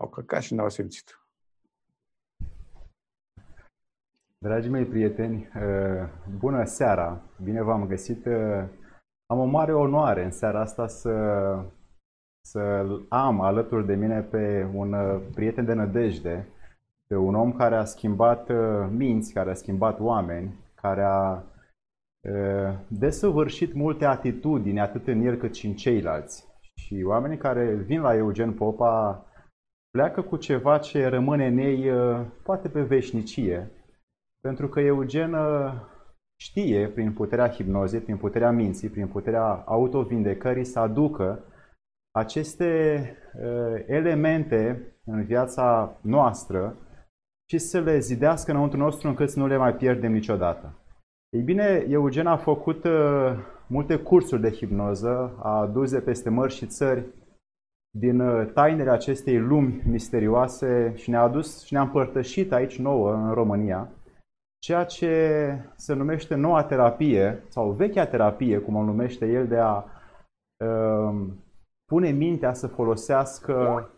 au 0.00 0.08
căcat 0.08 0.42
și 0.42 0.54
n-au 0.54 0.68
simțit. 0.68 1.20
Dragii 4.38 4.70
mei 4.70 4.84
prieteni, 4.84 5.48
uh, 5.54 6.08
bună 6.38 6.64
seara! 6.64 7.22
Bine 7.42 7.62
v-am 7.62 7.86
găsit! 7.86 8.26
Uh, 8.26 8.64
am 9.26 9.38
o 9.38 9.44
mare 9.44 9.74
onoare 9.74 10.24
în 10.24 10.30
seara 10.30 10.60
asta 10.60 10.86
să, 10.86 11.12
să 12.40 12.84
am 13.08 13.40
alături 13.40 13.86
de 13.86 13.94
mine 13.94 14.22
pe 14.22 14.70
un 14.74 14.92
uh, 14.92 15.22
prieten 15.34 15.64
de 15.64 15.72
nădejde, 15.72 16.48
pe 17.06 17.16
un 17.16 17.34
om 17.34 17.52
care 17.52 17.76
a 17.76 17.84
schimbat 17.84 18.50
minți, 18.90 19.32
care 19.32 19.50
a 19.50 19.54
schimbat 19.54 20.00
oameni, 20.00 20.58
care 20.74 21.02
a 21.02 21.42
desăvârșit 22.88 23.74
multe 23.74 24.04
atitudini, 24.04 24.80
atât 24.80 25.06
în 25.06 25.20
el 25.20 25.36
cât 25.36 25.54
și 25.54 25.66
în 25.66 25.74
ceilalți. 25.74 26.46
Și 26.74 27.02
oamenii 27.06 27.36
care 27.36 27.74
vin 27.74 28.00
la 28.00 28.14
Eugen 28.14 28.52
Popa 28.52 29.29
pleacă 29.90 30.22
cu 30.22 30.36
ceva 30.36 30.78
ce 30.78 31.06
rămâne 31.06 31.46
în 31.46 31.58
ei 31.58 31.90
poate 32.42 32.68
pe 32.68 32.82
veșnicie, 32.82 33.70
pentru 34.40 34.68
că 34.68 34.80
Eugen 34.80 35.34
știe, 36.40 36.88
prin 36.88 37.12
puterea 37.12 37.50
hipnozei, 37.50 38.00
prin 38.00 38.16
puterea 38.16 38.50
minții, 38.50 38.88
prin 38.88 39.06
puterea 39.06 39.62
autovindecării, 39.66 40.64
să 40.64 40.78
aducă 40.78 41.44
aceste 42.10 43.00
uh, 43.34 43.84
elemente 43.86 44.92
în 45.04 45.24
viața 45.24 45.98
noastră 46.00 46.76
și 47.48 47.58
să 47.58 47.80
le 47.80 47.98
zidească 47.98 48.50
înăuntru 48.50 48.78
nostru 48.78 49.08
încât 49.08 49.30
să 49.30 49.38
nu 49.38 49.46
le 49.46 49.56
mai 49.56 49.74
pierdem 49.74 50.12
niciodată. 50.12 50.74
Ei 51.36 51.42
bine, 51.42 51.84
Eugen 51.88 52.26
a 52.26 52.36
făcut 52.36 52.84
uh, 52.84 53.32
multe 53.66 53.96
cursuri 53.96 54.40
de 54.40 54.50
hipnoză, 54.50 55.38
a 55.42 55.60
adus 55.60 55.90
de 55.90 56.00
peste 56.00 56.30
mări 56.30 56.54
și 56.54 56.66
țări 56.66 57.04
din 57.90 58.20
uh, 58.20 58.50
tainele 58.52 58.90
acestei 58.90 59.38
lumi 59.38 59.82
misterioase 59.86 60.92
și 60.96 61.10
ne-a 61.10 61.22
adus 61.22 61.64
și 61.64 61.72
ne-a 61.72 61.82
împărtășit 61.82 62.52
aici 62.52 62.78
nouă 62.78 63.14
în 63.14 63.32
România 63.32 63.88
ceea 64.60 64.84
ce 64.84 65.54
se 65.76 65.94
numește 65.94 66.34
noua 66.34 66.64
terapie 66.64 67.42
sau 67.48 67.70
vechea 67.70 68.06
terapie, 68.06 68.58
cum 68.58 68.76
o 68.76 68.82
numește 68.82 69.26
el, 69.26 69.46
de 69.46 69.58
a 69.58 69.84
uh, 70.64 71.26
pune 71.84 72.10
mintea 72.10 72.52
să 72.52 72.66
folosească 72.66 73.88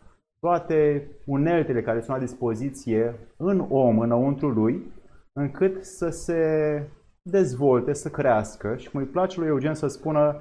toate 0.41 1.09
uneltele 1.27 1.83
care 1.83 2.01
sunt 2.01 2.17
la 2.17 2.23
dispoziție 2.23 3.15
în 3.37 3.67
om, 3.69 3.99
înăuntru 3.99 4.49
lui, 4.49 4.93
încât 5.33 5.85
să 5.85 6.09
se 6.09 6.83
dezvolte, 7.23 7.93
să 7.93 8.09
crească. 8.11 8.77
Și 8.77 8.91
cum 8.91 9.01
îi 9.01 9.07
place 9.07 9.39
lui 9.39 9.49
Eugen 9.49 9.75
să 9.75 9.87
spună 9.87 10.41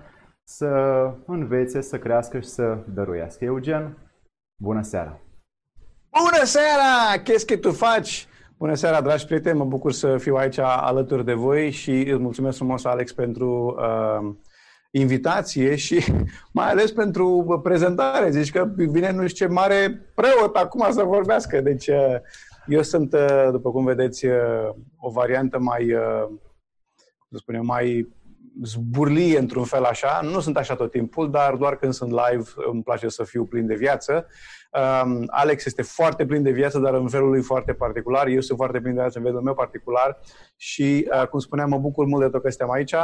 să 0.56 1.14
învețe, 1.26 1.82
să 1.82 2.00
crească 2.00 2.40
și 2.40 2.48
să 2.48 2.78
dăruiască. 2.94 3.46
Eugen, 3.46 3.98
bună 4.62 4.82
seara! 4.82 5.20
Bună 6.10 6.44
seara! 6.44 7.22
Qu'est-ce 7.24 7.46
que 7.46 7.58
tu 7.58 7.72
faci? 7.72 8.28
Bună 8.58 8.74
seara, 8.74 9.02
dragi 9.02 9.26
prieteni! 9.26 9.58
Mă 9.58 9.66
bucur 9.66 9.92
să 9.92 10.18
fiu 10.18 10.36
aici 10.36 10.58
alături 10.58 11.26
de 11.26 11.34
voi 11.34 11.70
și 11.70 11.92
îți 11.92 12.22
mulțumesc 12.22 12.58
frumos, 12.58 12.86
Alex, 12.86 13.14
pentru 13.14 13.76
uh, 13.78 14.36
invitație 14.92 15.76
și 15.76 16.04
mai 16.60 16.70
ales 16.70 16.92
pentru 16.92 17.60
prezentare. 17.64 18.30
Zici 18.30 18.52
că 18.52 18.70
vine 18.76 19.12
nu 19.12 19.28
știu 19.28 19.46
ce 19.46 19.54
mare 19.54 20.02
preot 20.16 20.56
acum 20.56 20.92
să 20.92 21.04
vorbească. 21.04 21.62
Deci 21.62 21.88
uh, 21.88 22.16
eu 22.68 22.82
sunt, 22.82 23.14
uh, 23.14 23.48
după 23.52 23.72
cum 23.72 23.86
vedeți, 23.86 24.26
uh, 24.26 24.70
o 24.98 25.10
variantă 25.10 25.60
mai, 25.60 25.94
uh, 25.94 26.28
să 27.30 27.38
spunem, 27.38 27.66
mai 27.66 28.20
zburlie 28.64 29.38
într-un 29.38 29.64
fel 29.64 29.84
așa. 29.84 30.20
Nu 30.24 30.40
sunt 30.40 30.58
așa 30.58 30.76
tot 30.76 30.92
timpul, 30.92 31.32
dar 31.32 31.56
doar 31.56 31.76
când 31.76 31.94
sunt 31.94 32.12
live 32.12 32.50
îmi 32.72 32.84
place 32.84 33.08
să 33.08 33.24
fiu 33.24 33.46
plin 33.46 33.68
de 33.68 33.76
viață. 33.76 34.28
Um, 35.04 35.24
Alex 35.28 35.66
este 35.66 35.82
foarte 35.82 36.26
plin 36.26 36.44
de 36.44 36.52
viață, 36.52 36.80
dar 36.80 36.94
în 36.94 37.08
felul 37.08 37.30
lui 37.30 37.42
foarte 37.42 37.74
particular. 37.74 38.28
Eu 38.28 38.42
sunt 38.42 38.58
foarte 38.58 38.80
plin 38.80 38.94
de 38.94 39.00
viață 39.00 39.18
în 39.18 39.24
felul 39.24 39.42
meu 39.42 39.54
particular 39.54 40.20
și, 40.56 41.10
uh, 41.14 41.28
cum 41.28 41.40
spuneam, 41.40 41.70
mă 41.70 41.78
bucur 41.78 42.06
mult 42.06 42.24
de 42.24 42.30
tot 42.30 42.42
că 42.42 42.50
suntem 42.50 42.72
aici. 42.72 42.96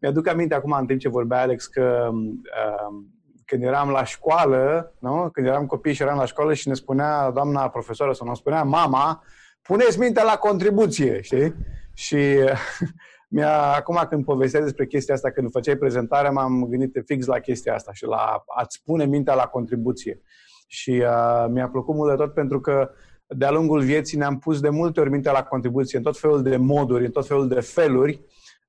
Mi-aduc 0.00 0.28
aminte 0.28 0.54
acum, 0.54 0.72
în 0.72 0.86
timp 0.86 1.00
ce 1.00 1.08
vorbea 1.08 1.40
Alex, 1.40 1.66
că 1.66 2.10
uh, 2.12 3.04
când 3.44 3.62
eram 3.62 3.90
la 3.90 4.04
școală, 4.04 4.92
nu? 4.98 5.28
când 5.32 5.46
eram 5.46 5.66
copii 5.66 5.92
și 5.92 6.02
eram 6.02 6.18
la 6.18 6.26
școală 6.26 6.54
și 6.54 6.68
ne 6.68 6.74
spunea 6.74 7.30
doamna 7.30 7.68
profesoară 7.68 8.12
sau 8.12 8.26
ne 8.28 8.34
spunea 8.34 8.62
mama, 8.62 9.22
puneți 9.62 9.98
mintea 9.98 10.22
la 10.22 10.36
contribuție, 10.36 11.20
știi? 11.20 11.54
Și 11.94 12.16
mi-a, 13.32 13.72
acum 13.72 14.06
când 14.08 14.24
povesteai 14.24 14.62
despre 14.62 14.86
chestia 14.86 15.14
asta, 15.14 15.30
când 15.30 15.50
făceai 15.50 15.76
prezentarea, 15.76 16.30
m-am 16.30 16.66
gândit 16.68 17.02
fix 17.06 17.26
la 17.26 17.38
chestia 17.38 17.74
asta 17.74 17.92
și 17.92 18.04
la 18.04 18.44
a-ți 18.46 18.82
pune 18.84 19.04
mintea 19.04 19.34
la 19.34 19.46
contribuție. 19.46 20.20
Și 20.66 20.90
uh, 20.90 21.46
mi-a 21.50 21.68
plăcut 21.68 21.94
mult 21.94 22.10
de 22.10 22.16
tot 22.16 22.34
pentru 22.34 22.60
că 22.60 22.90
de-a 23.26 23.50
lungul 23.50 23.80
vieții 23.80 24.18
ne-am 24.18 24.38
pus 24.38 24.60
de 24.60 24.68
multe 24.68 25.00
ori 25.00 25.10
mintea 25.10 25.32
la 25.32 25.42
contribuție 25.42 25.98
în 25.98 26.04
tot 26.04 26.18
felul 26.18 26.42
de 26.42 26.56
moduri, 26.56 27.04
în 27.04 27.10
tot 27.10 27.26
felul 27.26 27.48
de 27.48 27.60
feluri, 27.60 28.24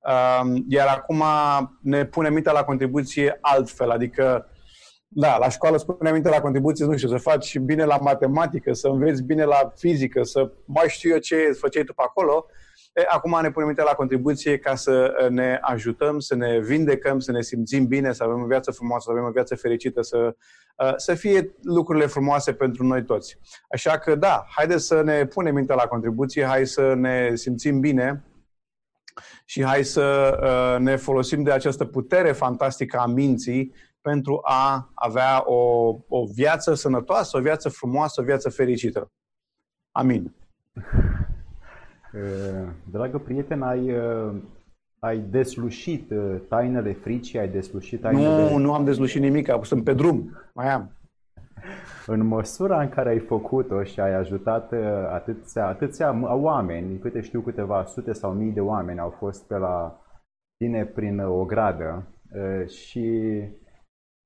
uh, 0.07 0.61
iar 0.67 0.87
acum 0.87 1.23
ne 1.81 2.05
pune 2.05 2.29
mintea 2.29 2.51
la 2.51 2.63
contribuție 2.63 3.37
altfel, 3.41 3.89
adică 3.89 4.47
da, 5.07 5.37
la 5.37 5.49
școală 5.49 5.77
spune 5.77 6.11
minte 6.11 6.29
la 6.29 6.41
contribuție, 6.41 6.85
nu 6.85 6.97
știu, 6.97 7.09
să 7.09 7.17
faci 7.17 7.57
bine 7.59 7.83
la 7.83 7.97
matematică, 7.97 8.73
să 8.73 8.87
înveți 8.87 9.23
bine 9.23 9.43
la 9.43 9.71
fizică, 9.75 10.23
să 10.23 10.51
mai 10.65 10.85
știu 10.87 11.09
eu 11.09 11.17
ce 11.17 11.51
făceai 11.51 11.83
tu 11.83 11.93
pe 11.93 12.03
acolo, 12.05 12.45
E, 12.45 12.62
acum 13.07 13.39
ne 13.41 13.51
punem 13.51 13.73
la 13.75 13.93
contribuție 13.95 14.57
ca 14.57 14.75
să 14.75 15.27
ne 15.29 15.57
ajutăm, 15.61 16.19
să 16.19 16.35
ne 16.35 16.59
vindecăm, 16.59 17.19
să 17.19 17.31
ne 17.31 17.41
simțim 17.41 17.87
bine, 17.87 18.13
să 18.13 18.23
avem 18.23 18.41
o 18.41 18.45
viață 18.45 18.71
frumoasă, 18.71 19.03
să 19.05 19.11
avem 19.11 19.23
o 19.23 19.31
viață 19.31 19.55
fericită, 19.55 20.01
să, 20.01 20.35
să 20.95 21.13
fie 21.13 21.55
lucrurile 21.61 22.05
frumoase 22.05 22.53
pentru 22.53 22.83
noi 22.83 23.03
toți. 23.03 23.39
Așa 23.69 23.97
că 23.97 24.15
da, 24.15 24.45
haideți 24.55 24.85
să 24.85 25.01
ne 25.01 25.25
punem 25.25 25.53
mintea 25.53 25.75
la 25.75 25.87
contribuție, 25.87 26.45
hai 26.45 26.67
să 26.67 26.93
ne 26.93 27.35
simțim 27.35 27.79
bine 27.79 28.23
și 29.45 29.63
hai 29.63 29.83
să 29.83 30.37
ne 30.79 30.95
folosim 30.95 31.43
de 31.43 31.51
această 31.51 31.85
putere 31.85 32.31
fantastică 32.31 32.97
a 32.97 33.05
minții 33.05 33.73
pentru 34.01 34.39
a 34.43 34.91
avea 34.93 35.43
o, 35.45 35.87
o 36.07 36.25
viață 36.33 36.73
sănătoasă, 36.73 37.37
o 37.37 37.41
viață 37.41 37.69
frumoasă, 37.69 38.21
o 38.21 38.23
viață 38.23 38.49
fericită. 38.49 39.11
Amin. 39.91 40.35
Eh, 42.13 42.67
dragă 42.91 43.17
prieten, 43.17 43.61
ai, 43.61 43.87
eh, 43.87 44.31
ai 44.99 45.17
deslușit 45.17 46.11
eh, 46.11 46.35
tainele 46.49 46.91
fricii, 46.93 47.39
ai 47.39 47.47
deslușit 47.47 48.01
tainele... 48.01 48.49
Nu, 48.49 48.57
nu 48.57 48.73
am 48.73 48.83
deslușit 48.83 49.21
nimic, 49.21 49.49
sunt 49.61 49.83
pe 49.83 49.93
drum, 49.93 50.37
mai 50.53 50.69
am. 50.69 50.91
În 52.07 52.25
măsura 52.25 52.81
în 52.81 52.89
care 52.89 53.09
ai 53.09 53.19
făcut-o 53.19 53.83
și 53.83 53.99
ai 53.99 54.13
ajutat 54.13 54.71
atâția, 55.11 55.67
atâția 55.67 56.35
oameni, 56.35 56.99
câte 56.99 57.21
știu 57.21 57.41
câteva 57.41 57.83
sute 57.83 58.13
sau 58.13 58.33
mii 58.33 58.51
de 58.51 58.61
oameni 58.61 58.99
au 58.99 59.09
fost 59.09 59.47
pe 59.47 59.57
la 59.57 60.01
tine 60.57 60.85
prin 60.85 61.19
o 61.19 61.45
gradă 61.45 62.07
și 62.67 63.31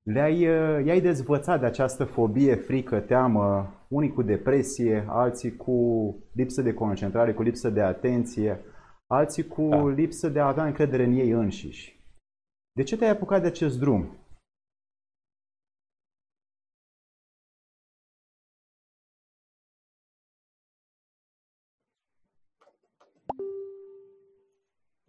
le-ai, 0.04 0.40
i-ai 0.86 1.02
dezvățat 1.02 1.60
de 1.60 1.66
această 1.66 2.04
fobie, 2.04 2.56
frică, 2.56 3.00
teamă, 3.00 3.77
unii 3.88 4.14
cu 4.14 4.22
depresie, 4.22 5.06
alții 5.10 5.56
cu 5.56 5.76
lipsă 6.34 6.62
de 6.62 6.74
concentrare, 6.74 7.34
cu 7.34 7.42
lipsă 7.42 7.70
de 7.70 7.82
atenție, 7.82 8.62
alții 9.08 9.48
cu 9.48 9.68
da. 9.70 9.88
lipsă 9.88 10.30
de 10.30 10.40
a 10.40 10.48
avea 10.48 10.66
încredere 10.66 11.04
în 11.04 11.12
ei 11.12 11.30
înșiși. 11.30 12.00
De 12.72 12.84
ce 12.84 12.98
te-ai 12.98 13.10
apucat 13.12 13.42
de 13.42 13.48
acest 13.48 13.80
drum? 13.80 14.18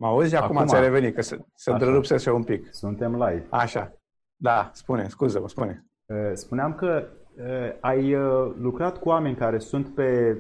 Mă 0.01 0.07
auzi? 0.07 0.37
Acum, 0.37 0.57
acum 0.57 0.69
ți-a 0.69 0.81
revenit, 0.81 1.15
că 1.15 1.21
se, 1.21 1.39
se 1.55 1.71
întrerupsese 1.71 2.31
un 2.31 2.45
pic. 2.45 2.75
Suntem 2.75 3.13
live. 3.13 3.47
Așa. 3.51 3.93
Da, 4.37 4.71
spune, 4.75 5.09
scuză-mă, 5.09 5.49
spune. 5.49 5.87
Spuneam 6.33 6.75
că 6.75 7.09
ai 7.81 8.17
lucrat 8.59 8.99
cu 8.99 9.09
oameni 9.09 9.37
care 9.37 9.59
sunt 9.59 9.95
pe 9.95 10.37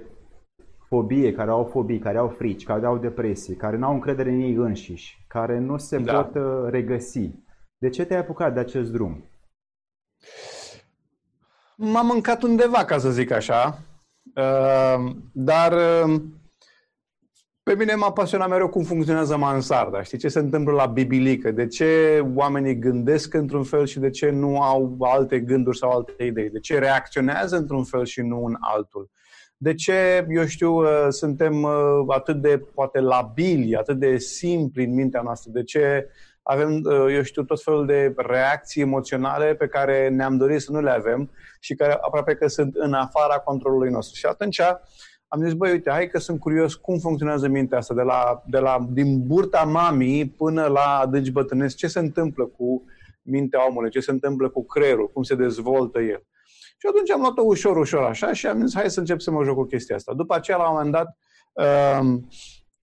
fobie, 0.88 1.32
care 1.32 1.50
au 1.50 1.64
fobii, 1.64 1.98
care 1.98 2.18
au 2.18 2.28
frici, 2.28 2.64
care 2.64 2.86
au 2.86 2.98
depresie, 2.98 3.54
care 3.54 3.76
nu 3.76 3.86
au 3.86 3.92
încredere 3.92 4.30
în 4.30 4.40
ei 4.40 4.54
înșiși, 4.54 5.24
care 5.28 5.58
nu 5.58 5.76
se 5.76 5.98
da. 5.98 6.22
pot 6.22 6.42
regăsi. 6.70 7.30
De 7.78 7.88
ce 7.88 8.04
te-ai 8.04 8.20
apucat 8.20 8.54
de 8.54 8.60
acest 8.60 8.92
drum? 8.92 9.24
M-am 11.76 12.06
mâncat 12.06 12.42
undeva, 12.42 12.84
ca 12.84 12.98
să 12.98 13.10
zic 13.10 13.30
așa, 13.30 13.78
dar 15.32 15.72
pe 17.68 17.74
mine 17.74 17.94
m-a 17.94 18.12
pasionat 18.12 18.48
mereu 18.48 18.68
cum 18.68 18.82
funcționează 18.82 19.36
mansarda. 19.36 20.02
Știi 20.02 20.18
ce 20.18 20.28
se 20.28 20.38
întâmplă 20.38 20.72
la 20.72 20.86
bibilică? 20.86 21.50
De 21.50 21.66
ce 21.66 22.20
oamenii 22.34 22.78
gândesc 22.78 23.34
într-un 23.34 23.62
fel 23.62 23.86
și 23.86 23.98
de 23.98 24.10
ce 24.10 24.30
nu 24.30 24.60
au 24.60 24.96
alte 25.00 25.40
gânduri 25.40 25.78
sau 25.78 25.90
alte 25.90 26.24
idei? 26.24 26.50
De 26.50 26.58
ce 26.58 26.78
reacționează 26.78 27.56
într-un 27.56 27.84
fel 27.84 28.04
și 28.04 28.20
nu 28.20 28.44
în 28.44 28.56
altul? 28.60 29.10
De 29.56 29.74
ce, 29.74 30.26
eu 30.28 30.46
știu, 30.46 30.72
uh, 30.72 31.06
suntem 31.08 31.62
uh, 31.62 32.04
atât 32.08 32.40
de, 32.40 32.58
poate, 32.74 33.00
labili, 33.00 33.76
atât 33.76 33.98
de 33.98 34.18
simpli 34.18 34.84
în 34.84 34.94
mintea 34.94 35.20
noastră? 35.20 35.50
De 35.54 35.62
ce 35.62 36.08
avem, 36.42 36.80
uh, 36.84 37.14
eu 37.14 37.22
știu, 37.22 37.42
tot 37.42 37.62
felul 37.62 37.86
de 37.86 38.12
reacții 38.16 38.82
emoționale 38.82 39.54
pe 39.54 39.66
care 39.66 40.08
ne-am 40.08 40.36
dorit 40.36 40.60
să 40.60 40.72
nu 40.72 40.80
le 40.80 40.90
avem 40.90 41.30
și 41.60 41.74
care 41.74 41.92
aproape 41.92 42.34
că 42.34 42.46
sunt 42.46 42.74
în 42.74 42.92
afara 42.92 43.38
controlului 43.38 43.90
nostru. 43.90 44.16
Și 44.16 44.26
atunci 44.26 44.60
am 45.28 45.42
zis, 45.44 45.52
băi, 45.52 45.70
uite, 45.70 45.90
hai 45.90 46.08
că 46.08 46.18
sunt 46.18 46.40
curios 46.40 46.74
cum 46.74 46.98
funcționează 46.98 47.48
mintea 47.48 47.78
asta, 47.78 47.94
de 47.94 48.02
la, 48.02 48.42
de 48.46 48.58
la, 48.58 48.86
din 48.90 49.26
burta 49.26 49.62
mamii 49.62 50.28
până 50.28 50.66
la 50.66 50.98
adânci 50.98 51.30
bătrânesc, 51.30 51.76
ce 51.76 51.86
se 51.86 51.98
întâmplă 51.98 52.44
cu 52.46 52.84
mintea 53.22 53.68
omului, 53.68 53.90
ce 53.90 54.00
se 54.00 54.10
întâmplă 54.10 54.48
cu 54.48 54.66
creierul, 54.66 55.10
cum 55.10 55.22
se 55.22 55.34
dezvoltă 55.34 56.00
el. 56.00 56.22
Și 56.80 56.86
atunci 56.88 57.10
am 57.10 57.20
luat-o 57.20 57.42
ușor, 57.44 57.76
ușor 57.76 58.02
așa 58.02 58.32
și 58.32 58.46
am 58.46 58.66
zis, 58.66 58.74
hai 58.74 58.90
să 58.90 59.00
încep 59.00 59.20
să 59.20 59.30
mă 59.30 59.44
joc 59.44 59.56
cu 59.56 59.64
chestia 59.64 59.96
asta. 59.96 60.14
După 60.14 60.34
aceea, 60.34 60.56
la 60.56 60.68
un 60.68 60.74
moment 60.74 60.92
dat, 60.92 61.18
um, 61.52 62.28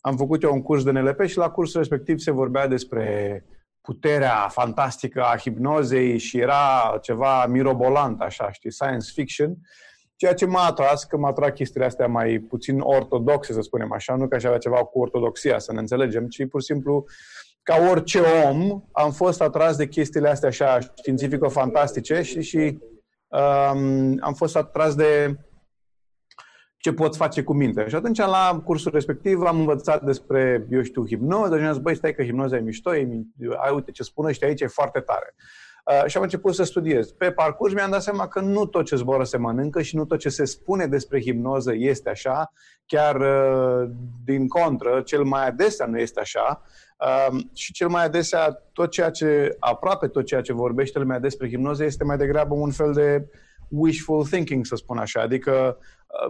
am 0.02 0.18
făcut 0.18 0.44
eu 0.44 0.54
un 0.54 0.62
curs 0.62 0.84
de 0.84 0.92
NLP 0.92 1.26
și 1.26 1.38
la 1.38 1.50
cursul 1.50 1.80
respectiv 1.80 2.18
se 2.18 2.32
vorbea 2.32 2.68
despre 2.68 3.46
puterea 3.82 4.48
fantastică 4.50 5.24
a 5.24 5.38
hipnozei 5.38 6.18
și 6.18 6.40
era 6.40 6.98
ceva 7.02 7.46
mirobolant, 7.46 8.22
așa, 8.22 8.52
știi, 8.52 8.72
science 8.72 9.12
fiction. 9.14 9.58
Ceea 10.16 10.34
ce 10.34 10.46
m-a 10.46 10.66
atras, 10.66 11.04
că 11.04 11.18
m-a 11.18 11.28
atras 11.28 11.52
chestiile 11.54 11.86
astea 11.86 12.08
mai 12.08 12.40
puțin 12.40 12.80
ortodoxe, 12.80 13.54
să 13.54 13.62
spunem 13.62 13.92
așa, 13.92 14.16
nu 14.16 14.28
că 14.28 14.36
aș 14.36 14.44
avea 14.44 14.58
ceva 14.58 14.84
cu 14.84 15.00
ortodoxia, 15.00 15.60
să 15.60 15.74
ne 15.74 15.80
înțelegem, 15.80 16.28
ci 16.28 16.48
pur 16.48 16.60
și 16.62 16.66
simplu, 16.66 17.06
ca 17.64 17.76
orice 17.90 18.20
om, 18.50 18.82
am 18.92 19.12
fost 19.12 19.42
atras 19.42 19.76
de 19.78 19.88
chestiile 19.88 20.30
astea 20.30 20.50
așa 20.50 20.80
științifico-fantastice 20.80 22.22
și, 22.22 22.42
și 22.42 22.80
um, 23.28 24.18
am 24.20 24.34
fost 24.36 24.56
atras 24.56 24.96
de 24.96 25.36
ce 26.78 26.94
poți 26.94 27.18
face 27.18 27.44
cu 27.44 27.54
minte. 27.54 27.88
Și 27.88 27.96
atunci, 27.96 28.18
la 28.18 28.62
cursul 28.66 28.92
respectiv, 28.92 29.42
am 29.42 29.60
învățat 29.60 30.04
despre, 30.04 30.68
eu 30.70 30.82
știu, 30.82 31.08
hipnoză 31.08 31.58
și 31.58 31.64
am 31.64 31.72
zis, 31.72 31.82
băi, 31.82 31.96
stai 31.96 32.14
că 32.14 32.24
hipnoza 32.24 32.56
e 32.56 32.60
mișto, 32.60 32.96
e, 32.96 33.08
ai, 33.66 33.74
uite, 33.74 33.92
ce 33.92 34.04
spune 34.04 34.30
ăștia 34.30 34.48
aici 34.48 34.62
e 34.62 34.68
foarte 34.68 35.00
tare. 35.00 35.36
Uh, 35.92 36.04
și 36.06 36.18
am 36.18 36.24
început 36.24 36.56
să 36.56 36.64
studiez. 36.64 37.12
Pe 37.12 37.32
parcurs 37.32 37.74
mi-am 37.74 37.92
dat 37.92 38.02
seama 38.02 38.28
că 38.28 38.40
nu 38.40 38.66
tot 38.66 38.86
ce 38.86 38.96
zboară 38.96 39.24
se 39.24 39.38
mănâncă 39.38 39.82
și 39.82 39.96
nu 39.96 40.06
tot 40.06 40.20
ce 40.20 40.30
se 40.30 40.46
spune 40.46 40.88
despre 40.88 41.22
hipnoză 41.22 41.74
este 41.76 42.10
așa, 42.10 42.52
chiar 42.86 43.16
uh, 43.16 43.90
din 44.24 44.48
contră, 44.48 45.02
cel 45.02 45.24
mai 45.24 45.48
adesea 45.48 45.86
nu 45.86 45.98
este 46.00 46.20
așa. 46.20 46.62
Uh, 47.00 47.40
și 47.54 47.74
cel 47.74 47.88
mai 47.88 48.04
adesea, 48.04 48.64
tot 48.74 48.92
ceea 48.92 49.10
ce, 49.10 49.56
aproape 49.60 50.08
tot 50.08 50.26
ceea 50.26 50.42
ce 50.42 50.54
vorbește 50.54 51.00
lumea 51.00 51.20
despre 51.20 51.50
hipnoză 51.50 51.84
este 51.84 52.04
mai 52.04 52.18
degrabă 52.18 52.54
un 52.54 52.72
fel 52.72 52.94
de 52.94 53.28
wishful 53.68 54.26
thinking, 54.26 54.66
să 54.66 54.76
spun 54.76 54.98
așa. 54.98 55.22
Adică 55.22 55.78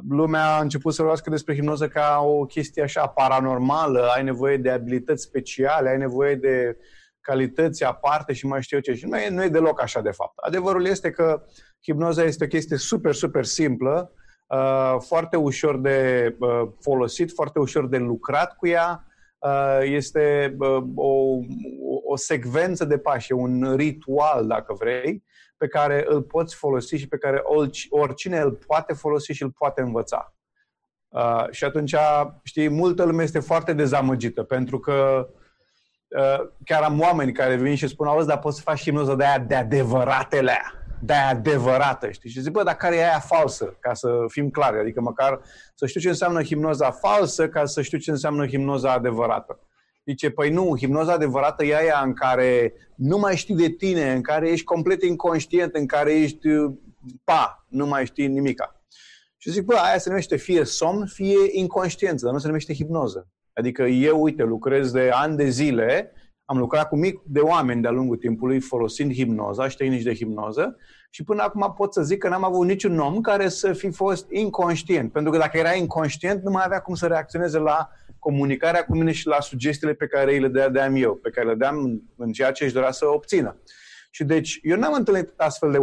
lumea 0.10 0.56
a 0.56 0.62
început 0.62 0.94
să 0.94 1.02
vorbească 1.02 1.30
despre 1.30 1.54
hipnoză 1.54 1.88
ca 1.88 2.22
o 2.24 2.46
chestie 2.46 2.84
așa 2.84 3.08
paranormală, 3.08 4.08
ai 4.16 4.24
nevoie 4.24 4.58
de 4.58 4.70
abilități 4.70 5.24
speciale, 5.24 5.90
ai 5.90 5.98
nevoie 5.98 6.36
de 6.36 6.78
calități 7.26 7.84
aparte 7.84 8.34
și 8.34 8.46
mai 8.46 8.62
știu 8.62 8.78
eu 8.78 8.84
ce. 8.84 9.00
Și 9.00 9.06
nu 9.06 9.18
e, 9.18 9.30
nu 9.30 9.44
e 9.44 9.48
deloc 9.48 9.82
așa 9.82 10.02
de 10.02 10.12
fapt. 10.12 10.38
Adevărul 10.38 10.86
este 10.86 11.12
că 11.12 11.44
hipnoza 11.84 12.24
este 12.24 12.44
o 12.44 12.48
chestie 12.48 12.78
super, 12.78 13.14
super 13.14 13.46
simplă, 13.46 14.12
uh, 14.48 14.96
foarte 15.00 15.38
ușor 15.38 15.80
de 15.80 16.36
uh, 16.40 16.68
folosit, 16.82 17.32
foarte 17.34 17.60
ușor 17.60 17.88
de 17.88 17.98
lucrat 17.98 18.56
cu 18.56 18.68
ea. 18.68 19.08
Uh, 19.40 19.80
este 19.82 20.56
uh, 20.60 20.84
o, 20.96 21.40
o 22.04 22.16
secvență 22.16 22.86
de 22.86 22.98
pași, 22.98 23.32
un 23.32 23.76
ritual, 23.76 24.48
dacă 24.48 24.74
vrei, 24.74 25.24
pe 25.58 25.68
care 25.68 26.06
îl 26.08 26.22
poți 26.22 26.56
folosi 26.56 26.96
și 26.96 27.08
pe 27.08 27.18
care 27.18 27.42
oricine 27.90 28.40
îl 28.40 28.52
poate 28.68 28.94
folosi 28.94 29.32
și 29.32 29.44
îl 29.44 29.52
poate 29.52 29.82
învăța. 29.82 30.34
Uh, 31.08 31.46
și 31.52 31.64
atunci, 31.64 31.96
știi, 32.44 32.70
multă 32.70 33.04
lume 33.04 33.24
este 33.24 33.40
foarte 33.40 33.74
dezamăgită, 33.74 34.44
pentru 34.44 34.80
că 34.80 35.28
uh, 35.30 35.44
chiar 36.64 36.82
am 36.84 37.00
oameni 37.00 37.32
care 37.32 37.56
vin 37.56 37.76
și 37.76 37.88
spun, 37.88 38.08
auzi, 38.08 38.28
dar 38.28 38.40
poți 38.40 38.56
să 38.56 38.62
faci 38.62 38.82
hipnoză 38.82 39.16
de 39.16 39.26
aia 39.26 39.40
de 39.40 39.56
adevăratele 39.56 40.52
aia, 40.52 40.74
de 41.02 41.14
aia 41.14 41.28
adevărată, 41.28 42.12
știi? 42.12 42.30
Și 42.30 42.42
zic, 42.42 42.52
bă, 42.52 42.64
dar 42.64 42.76
care 42.76 42.96
e 42.96 43.04
aia 43.04 43.20
falsă, 43.20 43.78
ca 43.80 43.94
să 43.94 44.10
fim 44.28 44.50
clari, 44.50 44.80
adică 44.80 45.02
măcar 45.02 45.42
să 45.76 45.86
știu 45.86 46.00
ce 46.00 46.08
înseamnă 46.08 46.44
hipnoza 46.44 46.92
falsă, 46.92 47.50
ca 47.50 47.66
să 47.66 47.82
știu 47.82 47.98
ce 47.98 48.12
înseamnă 48.12 48.48
hipnoza 48.48 48.92
adevărată. 48.92 49.60
Zice, 50.06 50.30
păi 50.30 50.50
nu, 50.50 50.76
hipnoza 50.78 51.14
adevărată 51.14 51.66
e 51.66 51.78
aia 51.78 52.02
în 52.04 52.14
care 52.14 52.74
nu 52.96 53.18
mai 53.18 53.36
știi 53.36 53.56
de 53.56 53.70
tine, 53.70 54.14
în 54.14 54.22
care 54.22 54.50
ești 54.50 54.66
complet 54.66 55.04
inconștient, 55.04 55.76
în 55.76 55.86
care 55.86 56.14
ești, 56.14 56.48
pa, 57.24 57.66
nu 57.68 57.86
mai 57.86 58.06
știi 58.06 58.28
nimica. 58.28 58.82
Și 59.38 59.52
zic, 59.52 59.64
bă, 59.64 59.76
aia 59.76 59.98
se 59.98 60.10
numește 60.10 60.36
fie 60.36 60.64
somn, 60.64 61.06
fie 61.08 61.38
inconștiență, 61.52 62.26
dar 62.26 62.34
nu 62.34 62.40
se 62.40 62.48
numește 62.48 62.74
hipnoză. 62.74 63.28
Adică 63.56 63.84
eu, 63.84 64.22
uite, 64.22 64.44
lucrez 64.44 64.92
de 64.92 65.10
ani 65.14 65.38
de 65.38 65.50
zile, 65.50 66.12
am 66.46 66.58
lucrat 66.58 66.88
cu 66.88 66.96
mic 66.96 67.20
de 67.24 67.40
oameni 67.40 67.82
de-a 67.82 67.92
lungul 67.92 68.18
timpului 68.18 68.60
folosind 68.60 69.14
hipnoza 69.14 69.68
și 69.68 69.78
tehnici 69.78 70.04
de 70.04 70.14
hipnoză 70.14 70.78
și 71.10 71.24
până 71.24 71.42
acum 71.42 71.74
pot 71.78 71.94
să 71.94 72.02
zic 72.02 72.18
că 72.18 72.30
n-am 72.30 72.44
avut 72.44 72.68
niciun 72.68 73.00
om 73.00 73.22
care 73.22 73.48
să 73.50 73.74
fi 73.74 73.92
fost 73.92 74.30
inconștient. 74.30 75.12
Pentru 75.12 75.32
că 75.32 75.38
dacă 75.38 75.58
era 75.58 75.74
inconștient, 75.74 76.44
nu 76.44 76.52
mai 76.52 76.64
avea 76.66 76.80
cum 76.80 76.96
să 76.96 77.08
reacționeze 77.08 77.58
la 77.58 77.90
comunicarea 78.20 78.86
cu 78.86 78.96
mine 78.96 79.12
și 79.12 79.28
la 79.28 79.40
sugestiile 79.40 79.94
pe 79.94 80.08
care 80.08 80.38
le 80.38 80.48
dădeam 80.48 80.96
eu, 80.96 81.16
pe 81.16 81.30
care 81.30 81.48
le 81.48 81.54
dădeam 81.54 82.04
în 82.18 82.32
ceea 82.32 82.52
ce 82.52 82.64
își 82.64 82.74
dorea 82.74 82.92
să 82.92 83.06
obțină. 83.06 83.58
Și 84.12 84.24
deci, 84.24 84.60
eu 84.62 84.78
n-am 84.78 84.94
întâlnit 84.94 85.34
astfel 85.38 85.72
de 85.72 85.78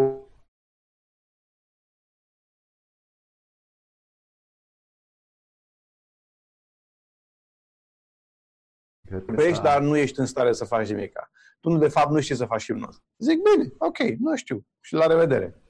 Vorbești, 9.12 9.62
dar 9.62 9.80
nu 9.80 9.96
ești 9.96 10.20
în 10.20 10.26
stare 10.26 10.52
să 10.52 10.64
faci 10.64 10.88
nimic. 10.88 11.12
Tu, 11.60 11.70
nu, 11.70 11.78
de 11.78 11.88
fapt, 11.88 12.10
nu 12.10 12.20
știi 12.20 12.34
să 12.34 12.44
faci 12.44 12.64
hipnoză. 12.64 13.02
Zic, 13.18 13.38
bine, 13.42 13.72
ok, 13.78 13.98
nu 13.98 14.36
știu. 14.36 14.66
Și 14.80 14.94
la 14.94 15.06
revedere. 15.06 15.62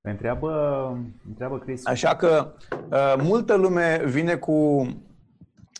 Întreabă, 0.00 0.52
întreabă 1.26 1.58
Chris. 1.58 1.86
Așa 1.86 2.16
că 2.16 2.54
uh, 2.90 3.14
multă 3.18 3.54
lume 3.54 4.02
vine 4.04 4.36
cu... 4.36 4.86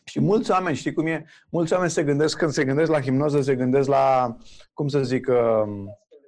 Și 0.04 0.20
mulți 0.20 0.50
oameni, 0.50 0.76
știi 0.76 0.92
cum 0.92 1.06
e? 1.06 1.26
Mulți 1.50 1.72
oameni 1.72 1.90
se 1.90 2.04
gândesc, 2.04 2.38
când 2.38 2.50
se 2.50 2.64
gândesc 2.64 2.90
la 2.90 3.00
hipnoză, 3.00 3.40
se 3.40 3.56
gândesc 3.56 3.88
la, 3.88 4.36
cum 4.72 4.88
să 4.88 5.02
zic, 5.02 5.28
uh, 5.28 5.62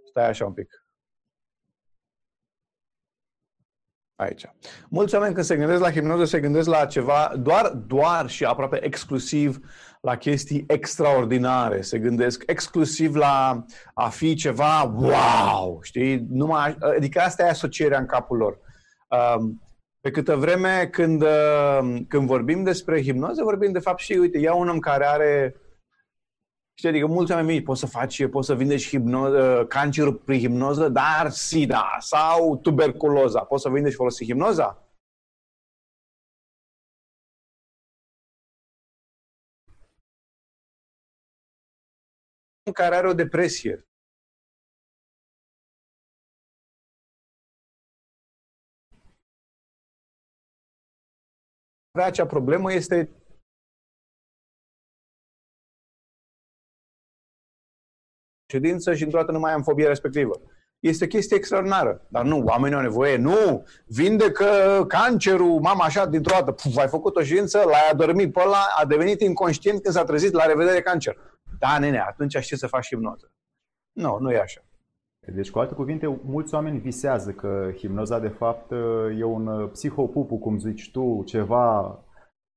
stai 0.09 0.29
așa 0.29 0.47
un 0.47 0.53
pic. 0.53 0.88
Aici. 4.19 4.45
Mulți 4.89 5.15
oameni 5.15 5.35
când 5.35 5.47
se 5.47 5.57
gândesc 5.57 5.81
la 5.81 5.91
hipnoză 5.91 6.25
se 6.25 6.41
gândesc 6.41 6.69
la 6.69 6.85
ceva 6.85 7.33
doar, 7.37 7.69
doar 7.87 8.29
și 8.29 8.45
aproape 8.45 8.85
exclusiv 8.85 9.59
la 10.01 10.17
chestii 10.17 10.65
extraordinare. 10.69 11.81
Se 11.81 11.99
gândesc 11.99 12.43
exclusiv 12.47 13.15
la 13.15 13.65
a 13.95 14.09
fi 14.09 14.35
ceva 14.35 14.83
wow, 14.83 15.79
știi? 15.83 16.27
Numai, 16.31 16.77
adică 16.97 17.21
asta 17.21 17.45
e 17.45 17.49
asocierea 17.49 17.99
în 17.99 18.07
capul 18.07 18.37
lor. 18.37 18.59
Um, 19.37 19.63
pe 20.01 20.11
câtă 20.11 20.37
vreme 20.37 20.89
când, 20.93 21.23
uh, 21.23 21.97
când 22.09 22.27
vorbim 22.27 22.63
despre 22.63 23.03
hipnoză, 23.03 23.43
vorbim 23.43 23.73
de 23.73 23.79
fapt 23.79 23.99
și, 23.99 24.13
uite, 24.13 24.39
ia 24.39 24.55
un 24.55 24.69
om 24.69 24.79
care 24.79 25.07
are 25.07 25.55
Știi, 26.79 26.91
adică 26.91 27.07
mulți 27.07 27.33
oameni 27.33 27.49
mici, 27.55 27.65
poți 27.65 27.81
să 27.81 27.87
faci, 27.87 28.29
poți 28.29 28.47
să 28.47 28.55
vindești 28.55 28.89
hipnoză, 28.89 29.67
cancerul 29.69 30.15
prin 30.15 30.39
hipnoză, 30.39 30.89
dar 30.89 31.31
SIDA 31.31 31.97
sau 31.99 32.57
tuberculoza. 32.57 33.45
Poți 33.45 33.63
să 33.63 33.69
vindești 33.69 33.97
folosi 33.97 34.25
hipnoza? 34.25 34.83
care 42.73 42.95
are 42.97 43.09
o 43.09 43.13
depresie. 43.13 43.87
Acea 51.93 52.27
problemă 52.27 52.73
este 52.73 53.11
ședință 58.49 58.95
și 58.95 59.03
într-o 59.03 59.19
dată 59.19 59.33
nu 59.33 59.39
mai 59.39 59.53
am 59.53 59.63
fobia 59.63 59.89
respectivă. 59.89 60.41
Este 60.81 61.05
o 61.05 61.07
chestie 61.07 61.37
extraordinară. 61.37 62.07
Dar 62.09 62.25
nu, 62.25 62.45
oamenii 62.45 62.77
au 62.77 62.83
nevoie. 62.83 63.17
Nu, 63.17 63.67
vindecă 63.87 64.45
cancerul, 64.89 65.61
mama 65.61 65.85
așa, 65.85 66.07
dintr-o 66.07 66.35
dată. 66.39 66.53
Puf, 66.53 66.77
ai 66.77 66.89
făcut 66.89 67.17
o 67.17 67.23
ședință, 67.23 67.59
l-ai 67.59 67.89
adormit 67.91 68.33
pe 68.33 68.41
ăla, 68.45 68.67
a 68.79 68.85
devenit 68.85 69.21
inconștient 69.21 69.83
când 69.83 69.95
s-a 69.95 70.05
trezit, 70.05 70.33
la 70.33 70.47
revedere 70.47 70.83
cancer. 70.83 71.17
Da, 71.59 71.79
nene, 71.79 71.99
atunci 71.99 72.37
știți 72.37 72.61
să 72.61 72.67
faci 72.67 72.87
hipnoză. 72.87 73.33
Nu, 73.93 74.19
nu 74.19 74.33
e 74.33 74.41
așa. 74.41 74.61
Deci, 75.21 75.51
cu 75.51 75.59
alte 75.59 75.75
cuvinte, 75.75 76.21
mulți 76.25 76.55
oameni 76.55 76.79
visează 76.79 77.31
că 77.31 77.71
hipnoza, 77.77 78.19
de 78.19 78.29
fapt, 78.29 78.71
e 79.19 79.25
un 79.25 79.69
psihopupu, 79.69 80.39
cum 80.39 80.59
zici 80.59 80.91
tu, 80.91 81.23
ceva 81.27 81.99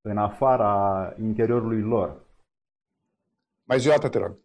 în 0.01 0.17
afara 0.17 1.13
interiorului 1.21 1.81
lor. 1.81 2.25
Mai 3.63 3.79
zi 3.79 3.87
o 3.87 3.91
dată, 3.91 4.09
te 4.09 4.17
rog. 4.17 4.37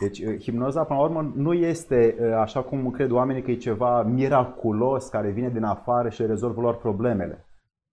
Deci, 0.00 0.18
uh, 0.18 0.40
hipnoza, 0.40 0.84
până 0.84 0.98
la 0.98 1.04
urmă, 1.04 1.32
nu 1.34 1.52
este 1.52 2.16
uh, 2.20 2.32
așa 2.32 2.62
cum 2.62 2.90
cred 2.90 3.10
oamenii 3.10 3.42
că 3.42 3.50
e 3.50 3.56
ceva 3.56 4.02
miraculos 4.02 5.08
care 5.08 5.30
vine 5.30 5.48
din 5.48 5.62
afară 5.62 6.08
și 6.08 6.26
rezolvă 6.26 6.60
lor 6.60 6.76
problemele. 6.76 7.46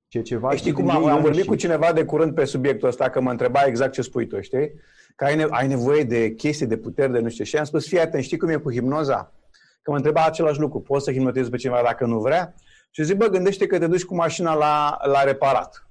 Ce 0.07 0.21
ceva 0.21 0.55
știi 0.55 0.71
cum 0.71 0.89
am, 0.89 1.05
am 1.05 1.21
vorbit 1.21 1.45
cu 1.45 1.55
cineva 1.55 1.93
de 1.93 2.05
curând 2.05 2.33
pe 2.33 2.45
subiectul 2.45 2.87
ăsta, 2.87 3.09
că 3.09 3.21
mă 3.21 3.31
întreba 3.31 3.63
exact 3.65 3.91
ce 3.91 4.01
spui 4.01 4.27
tu, 4.27 4.41
știi? 4.41 4.71
Că 5.15 5.25
ai, 5.25 5.35
ne- 5.35 5.47
ai 5.49 5.67
nevoie 5.67 6.03
de 6.03 6.31
chestii, 6.33 6.65
de 6.65 6.77
puteri, 6.77 7.11
de 7.11 7.19
nu 7.19 7.29
știu. 7.29 7.43
Și 7.43 7.57
am 7.57 7.63
spus, 7.63 7.87
fii 7.87 7.99
atent, 7.99 8.23
știi 8.23 8.37
cum 8.37 8.49
e 8.49 8.55
cu 8.55 8.71
hipnoza? 8.71 9.33
Că 9.81 9.91
mă 9.91 9.97
întreba 9.97 10.25
același 10.25 10.59
lucru, 10.59 10.79
poți 10.79 11.03
să 11.05 11.11
hipnotezi 11.11 11.49
pe 11.49 11.57
cineva 11.57 11.81
dacă 11.83 12.05
nu 12.05 12.19
vrea? 12.19 12.53
Și 12.91 13.03
zic, 13.03 13.17
bă, 13.17 13.27
gândește 13.27 13.65
că 13.67 13.79
te 13.79 13.87
duci 13.87 14.05
cu 14.05 14.15
mașina 14.15 14.53
la, 14.53 14.97
la 15.03 15.23
reparat. 15.23 15.87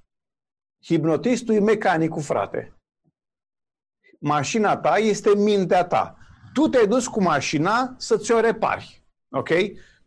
Hipnotistul 0.85 1.55
e 1.55 1.59
mecanicul, 1.59 2.21
frate. 2.21 2.73
Mașina 4.23 4.77
ta 4.77 4.97
este 4.97 5.35
mintea 5.35 5.83
ta. 5.83 6.17
Tu 6.53 6.67
te-ai 6.67 6.87
dus 6.87 7.07
cu 7.07 7.21
mașina 7.21 7.93
să 7.97 8.17
ți-o 8.17 8.39
repari. 8.39 9.03
Ok? 9.29 9.49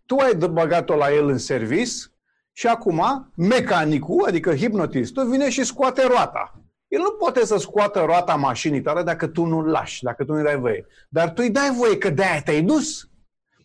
Tu 0.07 0.17
ai 0.17 0.35
băgat-o 0.51 0.97
la 0.97 1.13
el 1.13 1.29
în 1.29 1.39
servis 1.39 2.11
și 2.53 2.67
acum 2.67 3.33
mecanicul, 3.37 4.25
adică 4.27 4.55
hipnotistul, 4.55 5.31
vine 5.31 5.51
și 5.51 5.65
scoate 5.65 6.07
roata. 6.07 6.61
El 6.89 7.01
nu 7.01 7.11
poate 7.11 7.47
să 7.47 7.57
scoată 7.57 8.01
roata 8.01 8.35
mașinii 8.35 8.83
tale 8.83 9.03
dacă 9.03 9.27
tu 9.27 9.45
nu-l 9.45 9.71
lași, 9.71 10.03
dacă 10.03 10.25
tu 10.25 10.33
nu-i 10.33 10.43
dai 10.43 10.59
voie. 10.59 10.87
Dar 11.09 11.33
tu 11.33 11.43
îi 11.43 11.51
dai 11.51 11.71
voie 11.71 11.99
că 11.99 12.11
de-aia 12.11 12.43
te-ai 12.43 12.63
dus. 12.63 13.09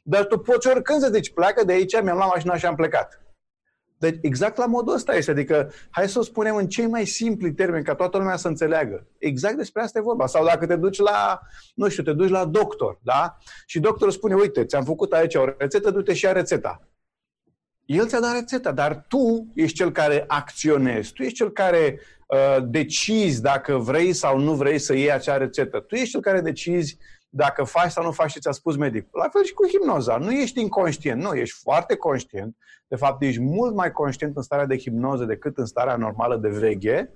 Dar 0.04 0.26
tu 0.26 0.38
poți 0.38 0.68
oricând 0.68 1.02
să 1.02 1.10
zici, 1.14 1.34
pleacă 1.34 1.64
de 1.64 1.74
aici, 1.74 2.02
mi-am 2.02 2.18
luat 2.18 2.30
mașina 2.30 2.58
și 2.58 2.66
am 2.66 2.76
plecat. 2.76 3.22
Deci 4.00 4.18
exact 4.22 4.58
la 4.58 4.66
modul 4.66 4.94
ăsta 4.94 5.16
este. 5.16 5.32
Adică 5.32 5.72
hai 5.90 6.10
să 6.10 6.20
o 6.20 6.24
spunem 6.24 6.56
în 6.56 6.68
cei 6.68 6.88
mai 6.88 7.06
simpli 7.06 7.54
termeni, 7.54 7.84
ca 7.84 7.96
toată 7.96 8.18
lumea 8.18 8.36
să 8.36 8.48
înțeleagă. 8.48 9.08
Exact 9.18 9.58
despre 9.58 9.82
asta 9.82 10.00
e 10.00 10.02
vorba. 10.02 10.28
Sau 10.28 10.46
dacă 10.46 10.66
te 10.66 10.76
duci 10.76 11.00
la, 11.00 11.42
nu 11.76 11.90
știu, 11.90 12.04
te 12.04 12.14
duci 12.14 12.30
la 12.30 12.46
doctor, 12.46 13.00
da? 13.04 13.38
Și 13.66 13.80
doctorul 13.80 14.14
spune, 14.14 14.36
uite, 14.36 14.66
ți-am 14.66 14.84
făcut 14.84 15.14
aici 15.14 15.36
o 15.36 15.46
rețetă, 15.58 15.92
du-te 15.92 16.14
și 16.14 16.26
ia 16.26 16.32
rețeta. 16.32 16.88
El 17.86 18.08
ți-a 18.08 18.20
dat 18.20 18.34
rețeta, 18.34 18.72
dar 18.72 19.06
tu 19.08 19.48
ești 19.56 19.78
cel 19.78 19.92
care 19.92 20.24
acționezi, 20.28 21.14
tu 21.14 21.24
ești 21.24 21.36
cel 21.36 21.52
care 21.52 22.00
uh, 22.28 22.58
decizi 22.64 23.42
dacă 23.42 23.78
vrei 23.78 24.14
sau 24.14 24.40
nu 24.40 24.54
vrei 24.54 24.80
să 24.80 24.94
iei 24.94 25.12
acea 25.12 25.38
rețetă. 25.38 25.80
Tu 25.80 25.96
ești 25.96 26.10
cel 26.10 26.22
care 26.22 26.42
decizi 26.42 26.98
dacă 27.30 27.64
faci 27.64 27.92
sau 27.92 28.04
nu 28.04 28.12
faci 28.12 28.32
ce 28.32 28.40
ți-a 28.40 28.52
spus 28.52 28.76
medicul. 28.76 29.20
La 29.22 29.30
fel 29.30 29.44
și 29.44 29.54
cu 29.54 29.68
hipnoza. 29.68 30.18
Nu 30.18 30.32
ești 30.32 30.60
inconștient, 30.60 31.22
nu, 31.22 31.34
ești 31.34 31.60
foarte 31.62 31.96
conștient. 31.96 32.56
De 32.88 32.96
fapt, 32.96 33.22
ești 33.22 33.42
mult 33.42 33.76
mai 33.76 33.92
conștient 33.92 34.36
în 34.36 34.42
starea 34.42 34.66
de 34.66 34.78
hipnoză 34.78 35.26
decât 35.26 35.58
în 35.58 35.66
starea 35.66 35.96
normală 35.96 36.38
de 36.38 36.50
veche, 36.50 37.14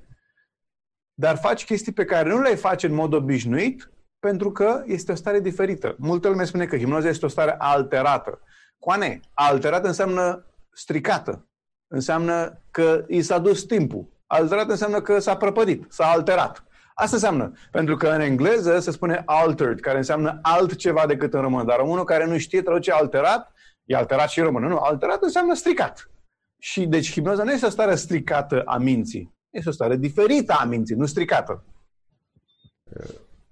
dar 1.13 1.37
faci 1.37 1.65
chestii 1.65 1.91
pe 1.91 2.05
care 2.05 2.29
nu 2.29 2.41
le 2.41 2.55
faci 2.55 2.83
în 2.83 2.93
mod 2.93 3.13
obișnuit 3.13 3.91
pentru 4.19 4.51
că 4.51 4.83
este 4.85 5.11
o 5.11 5.15
stare 5.15 5.39
diferită. 5.39 5.95
Multă 5.97 6.27
lume 6.27 6.43
spune 6.43 6.65
că 6.65 6.77
hipnoza 6.77 7.07
este 7.07 7.25
o 7.25 7.29
stare 7.29 7.55
alterată. 7.57 8.39
Coane, 8.79 9.19
alterată 9.33 9.87
înseamnă 9.87 10.45
stricată. 10.71 11.47
Înseamnă 11.87 12.61
că 12.71 13.05
i 13.07 13.21
s-a 13.21 13.39
dus 13.39 13.63
timpul. 13.63 14.07
Alterat 14.27 14.69
înseamnă 14.69 15.01
că 15.01 15.19
s-a 15.19 15.37
prăpădit, 15.37 15.85
s-a 15.89 16.05
alterat. 16.05 16.63
Asta 16.93 17.15
înseamnă. 17.15 17.51
Pentru 17.71 17.95
că 17.95 18.07
în 18.07 18.19
engleză 18.19 18.79
se 18.79 18.91
spune 18.91 19.21
altered, 19.25 19.79
care 19.79 19.97
înseamnă 19.97 20.39
altceva 20.41 21.05
decât 21.07 21.33
în 21.33 21.41
română. 21.41 21.63
Dar 21.63 21.77
românul 21.77 22.03
care 22.03 22.25
nu 22.25 22.37
știe 22.37 22.61
traduce 22.61 22.91
alterat, 22.91 23.51
e 23.83 23.95
alterat 23.95 24.29
și 24.29 24.39
în 24.39 24.45
română. 24.45 24.67
Nu, 24.67 24.77
alterat 24.77 25.21
înseamnă 25.21 25.53
stricat. 25.53 26.09
Și 26.57 26.85
deci 26.85 27.11
hipnoza 27.11 27.43
nu 27.43 27.51
este 27.51 27.65
o 27.65 27.69
stare 27.69 27.95
stricată 27.95 28.61
a 28.65 28.77
minții. 28.77 29.33
Este 29.49 29.69
o 29.69 29.71
stare 29.71 29.95
diferită 29.95 30.53
a 30.59 30.65
minții, 30.65 30.95
nu 30.95 31.05
stricată. 31.05 31.63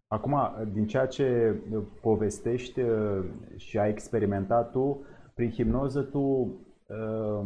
Acum, 0.07 0.37
din 0.71 0.87
ceea 0.87 1.05
ce 1.05 1.55
povestești 2.01 2.81
uh, 2.81 3.23
și 3.55 3.77
ai 3.77 3.89
experimentat 3.89 4.71
tu, 4.71 5.05
prin 5.33 5.51
hipnoză 5.51 6.01
tu 6.01 6.19
uh, 6.19 7.45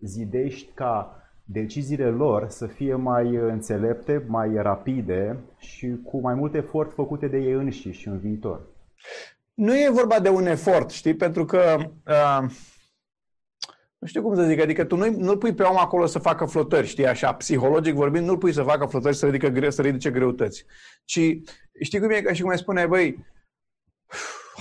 zidești 0.00 0.70
ca 0.74 1.19
deciziile 1.52 2.08
lor 2.08 2.48
să 2.48 2.66
fie 2.66 2.94
mai 2.94 3.34
înțelepte, 3.34 4.24
mai 4.26 4.54
rapide 4.54 5.38
și 5.58 5.96
cu 6.04 6.20
mai 6.20 6.34
mult 6.34 6.54
efort 6.54 6.92
făcute 6.92 7.26
de 7.26 7.38
ei 7.38 7.52
înșiși 7.52 8.08
în 8.08 8.18
viitor. 8.18 8.60
Nu 9.54 9.78
e 9.78 9.90
vorba 9.90 10.20
de 10.20 10.28
un 10.28 10.46
efort, 10.46 10.90
știi, 10.90 11.14
pentru 11.14 11.44
că 11.44 11.76
uh, 12.06 12.50
nu 13.98 14.06
știu 14.06 14.22
cum 14.22 14.34
să 14.34 14.42
zic, 14.42 14.60
adică 14.60 14.84
tu 14.84 14.96
nu, 14.96 15.10
nu 15.10 15.38
pui 15.38 15.54
pe 15.54 15.62
om 15.62 15.78
acolo 15.78 16.06
să 16.06 16.18
facă 16.18 16.44
flotări, 16.44 16.86
știi, 16.86 17.06
așa, 17.06 17.34
psihologic 17.34 17.94
vorbind, 17.94 18.26
nu-l 18.26 18.38
pui 18.38 18.52
să 18.52 18.62
facă 18.62 18.86
flotări 18.86 19.16
să 19.16 19.26
ridică, 19.26 19.48
gre- 19.48 19.70
să 19.70 19.82
ridice 19.82 20.10
greutăți. 20.10 20.64
Ci, 21.04 21.20
știi 21.82 22.00
cum 22.00 22.10
e, 22.10 22.22
ca 22.22 22.32
și 22.32 22.42
cum 22.42 22.50
ai 22.50 22.58
spune, 22.58 22.86
băi, 22.86 23.26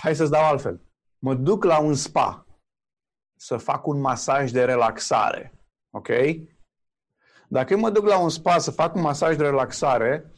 hai 0.02 0.16
să-ți 0.16 0.32
dau 0.32 0.44
altfel. 0.44 0.82
Mă 1.20 1.34
duc 1.36 1.64
la 1.64 1.80
un 1.80 1.94
spa 1.94 2.48
să 3.36 3.58
fac 3.58 3.88
un 3.88 4.00
masaj 4.00 4.52
de 4.52 4.64
relaxare, 4.64 5.54
ok? 5.90 6.10
Dacă 7.52 7.74
eu 7.74 7.80
mă 7.80 7.90
duc 7.90 8.08
la 8.08 8.20
un 8.20 8.30
spa 8.30 8.58
să 8.58 8.72
fac 8.72 8.96
un 8.96 9.02
masaj 9.02 9.36
de 9.36 9.44
relaxare, 9.44 10.34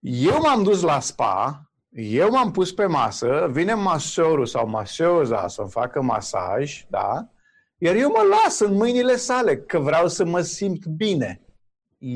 eu 0.00 0.40
m-am 0.40 0.62
dus 0.62 0.82
la 0.82 1.00
spa, 1.00 1.62
eu 1.90 2.30
m-am 2.30 2.50
pus 2.50 2.72
pe 2.72 2.86
masă, 2.86 3.48
vine 3.50 3.74
masorul 3.74 4.46
sau 4.46 4.68
masoza 4.68 5.48
să-mi 5.48 5.70
facă 5.70 6.02
masaj, 6.02 6.84
da? 6.88 7.28
Iar 7.78 7.94
eu 7.94 8.08
mă 8.08 8.22
las 8.22 8.58
în 8.58 8.74
mâinile 8.74 9.16
sale, 9.16 9.56
că 9.56 9.78
vreau 9.78 10.08
să 10.08 10.24
mă 10.24 10.40
simt 10.40 10.86
bine. 10.86 11.42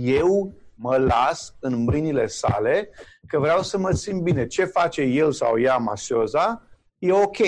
Eu 0.04 0.54
mă 0.74 0.96
las 0.96 1.54
în 1.60 1.82
mâinile 1.82 2.26
sale, 2.26 2.88
că 3.26 3.38
vreau 3.38 3.62
să 3.62 3.78
mă 3.78 3.90
simt 3.90 4.22
bine. 4.22 4.46
Ce 4.46 4.64
face 4.64 5.02
el 5.02 5.32
sau 5.32 5.60
ea 5.60 5.76
masoza, 5.76 6.62
e 6.98 7.12
ok. 7.12 7.38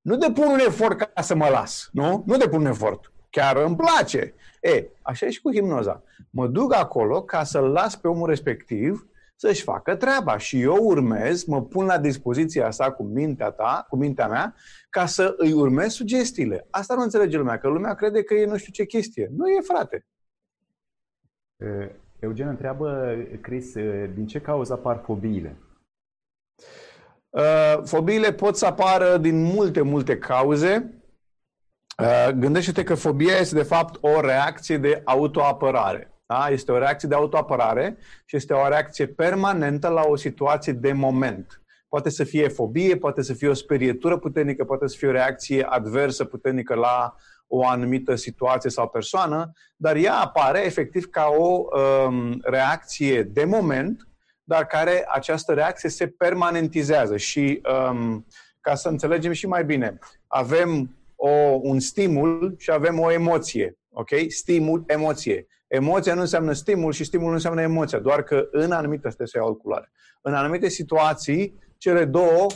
Nu 0.00 0.16
depun 0.16 0.46
un 0.46 0.58
efort 0.58 0.98
ca 0.98 1.22
să 1.22 1.34
mă 1.34 1.48
las, 1.48 1.88
nu? 1.92 2.22
Nu 2.26 2.36
depun 2.36 2.60
un 2.60 2.66
efort. 2.66 3.12
Chiar 3.30 3.56
îmi 3.56 3.76
place. 3.76 4.34
E, 4.60 4.88
așa 5.02 5.26
e 5.26 5.30
și 5.30 5.40
cu 5.40 5.52
hipnoza. 5.52 6.02
Mă 6.30 6.46
duc 6.46 6.74
acolo 6.74 7.22
ca 7.22 7.44
să-l 7.44 7.70
las 7.70 7.96
pe 7.96 8.08
omul 8.08 8.28
respectiv 8.28 9.04
să-și 9.36 9.62
facă 9.62 9.96
treaba 9.96 10.36
și 10.36 10.60
eu 10.60 10.76
urmez, 10.80 11.44
mă 11.44 11.62
pun 11.62 11.86
la 11.86 11.98
dispoziția 11.98 12.70
sa 12.70 12.92
cu 12.92 13.02
mintea 13.02 13.50
ta, 13.50 13.86
cu 13.88 13.96
mintea 13.96 14.28
mea, 14.28 14.54
ca 14.90 15.06
să 15.06 15.34
îi 15.36 15.52
urmez 15.52 15.92
sugestiile. 15.92 16.66
Asta 16.70 16.94
nu 16.94 17.02
înțelege 17.02 17.36
lumea, 17.36 17.58
că 17.58 17.68
lumea 17.68 17.94
crede 17.94 18.22
că 18.22 18.34
e 18.34 18.46
nu 18.46 18.56
știu 18.56 18.72
ce 18.72 18.84
chestie. 18.84 19.30
Nu 19.36 19.48
e, 19.48 19.60
frate. 19.60 20.06
Eugen 22.18 22.48
întreabă, 22.48 23.16
Chris, 23.40 23.72
din 24.14 24.26
ce 24.26 24.40
cauză 24.40 24.72
apar 24.72 25.00
fobiile? 25.04 25.56
Fobiile 27.84 28.32
pot 28.32 28.56
să 28.56 28.66
apară 28.66 29.18
din 29.18 29.42
multe, 29.42 29.80
multe 29.82 30.18
cauze. 30.18 30.99
Uh, 32.00 32.28
gândește-te 32.34 32.82
că 32.82 32.94
fobia 32.94 33.36
este 33.36 33.54
de 33.54 33.62
fapt 33.62 33.98
o 34.00 34.20
reacție 34.20 34.76
de 34.78 35.02
autoapărare. 35.04 36.14
Da? 36.26 36.48
Este 36.50 36.72
o 36.72 36.78
reacție 36.78 37.08
de 37.08 37.14
autoapărare 37.14 37.96
și 38.24 38.36
este 38.36 38.52
o 38.52 38.68
reacție 38.68 39.06
permanentă 39.06 39.88
la 39.88 40.02
o 40.06 40.16
situație 40.16 40.72
de 40.72 40.92
moment. 40.92 41.62
Poate 41.88 42.10
să 42.10 42.24
fie 42.24 42.48
fobie, 42.48 42.96
poate 42.96 43.22
să 43.22 43.34
fie 43.34 43.48
o 43.48 43.54
sperietură 43.54 44.18
puternică, 44.18 44.64
poate 44.64 44.86
să 44.86 44.96
fie 44.96 45.08
o 45.08 45.12
reacție 45.12 45.62
adversă 45.62 46.24
puternică 46.24 46.74
la 46.74 47.14
o 47.46 47.66
anumită 47.66 48.14
situație 48.14 48.70
sau 48.70 48.88
persoană, 48.88 49.52
dar 49.76 49.96
ea 49.96 50.14
apare 50.14 50.64
efectiv 50.64 51.04
ca 51.04 51.34
o 51.38 51.64
um, 52.06 52.40
reacție 52.42 53.22
de 53.22 53.44
moment, 53.44 54.08
dar 54.42 54.66
care 54.66 55.06
această 55.08 55.52
reacție 55.52 55.88
se 55.88 56.06
permanentizează. 56.06 57.16
Și 57.16 57.60
um, 57.90 58.26
ca 58.60 58.74
să 58.74 58.88
înțelegem 58.88 59.32
și 59.32 59.46
mai 59.46 59.64
bine, 59.64 59.98
avem 60.26 60.94
o, 61.22 61.58
un 61.62 61.80
stimul 61.80 62.54
și 62.58 62.70
avem 62.70 62.98
o 62.98 63.10
emoție. 63.10 63.78
Ok? 63.92 64.08
Stimul, 64.28 64.84
emoție. 64.86 65.46
Emoția 65.66 66.14
nu 66.14 66.20
înseamnă 66.20 66.52
stimul 66.52 66.92
și 66.92 67.04
stimul 67.04 67.26
nu 67.26 67.32
înseamnă 67.32 67.60
emoția, 67.60 67.98
doar 67.98 68.22
că 68.22 68.48
în 68.50 68.72
anumite, 68.72 69.08
astea 69.08 69.26
se 69.26 69.38
iau 69.38 69.54
culoare. 69.54 69.92
În 70.22 70.34
anumite 70.34 70.68
situații, 70.68 71.58
cele 71.78 72.04
două 72.04 72.46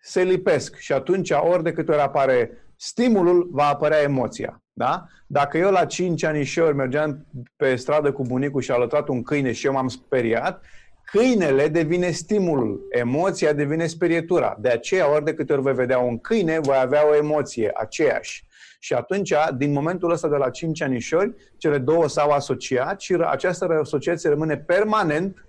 se 0.00 0.22
lipesc 0.22 0.76
și 0.76 0.92
atunci, 0.92 1.30
ori 1.30 1.62
de 1.62 1.72
câte 1.72 1.92
ori 1.92 2.00
apare 2.00 2.50
stimulul, 2.76 3.48
va 3.52 3.66
apărea 3.66 4.02
emoția. 4.02 4.62
Da? 4.72 5.06
Dacă 5.26 5.58
eu 5.58 5.70
la 5.70 5.84
5 5.84 6.22
anișori 6.22 6.74
mergeam 6.74 7.26
pe 7.56 7.76
stradă 7.76 8.12
cu 8.12 8.22
bunicul 8.22 8.60
și 8.60 8.70
a 8.70 8.74
alătrat 8.74 9.08
un 9.08 9.22
câine 9.22 9.52
și 9.52 9.66
eu 9.66 9.72
m-am 9.72 9.88
speriat, 9.88 10.64
câinele 11.10 11.68
devine 11.68 12.10
stimulul, 12.10 12.86
emoția 12.90 13.52
devine 13.52 13.86
sperietura. 13.86 14.56
De 14.60 14.68
aceea, 14.68 15.12
ori 15.12 15.24
de 15.24 15.34
câte 15.34 15.52
ori 15.52 15.62
vei 15.62 15.74
vedea 15.74 15.98
un 15.98 16.18
câine, 16.18 16.58
voi 16.58 16.76
avea 16.76 17.08
o 17.08 17.14
emoție 17.14 17.70
aceeași. 17.74 18.46
Și 18.80 18.94
atunci, 18.94 19.32
din 19.56 19.72
momentul 19.72 20.10
ăsta 20.10 20.28
de 20.28 20.36
la 20.36 20.50
5 20.50 20.80
anișori, 20.80 21.34
cele 21.56 21.78
două 21.78 22.08
s-au 22.08 22.30
asociat 22.30 23.00
și 23.00 23.12
această 23.14 23.78
asociație 23.80 24.28
rămâne 24.28 24.56
permanent 24.56 25.46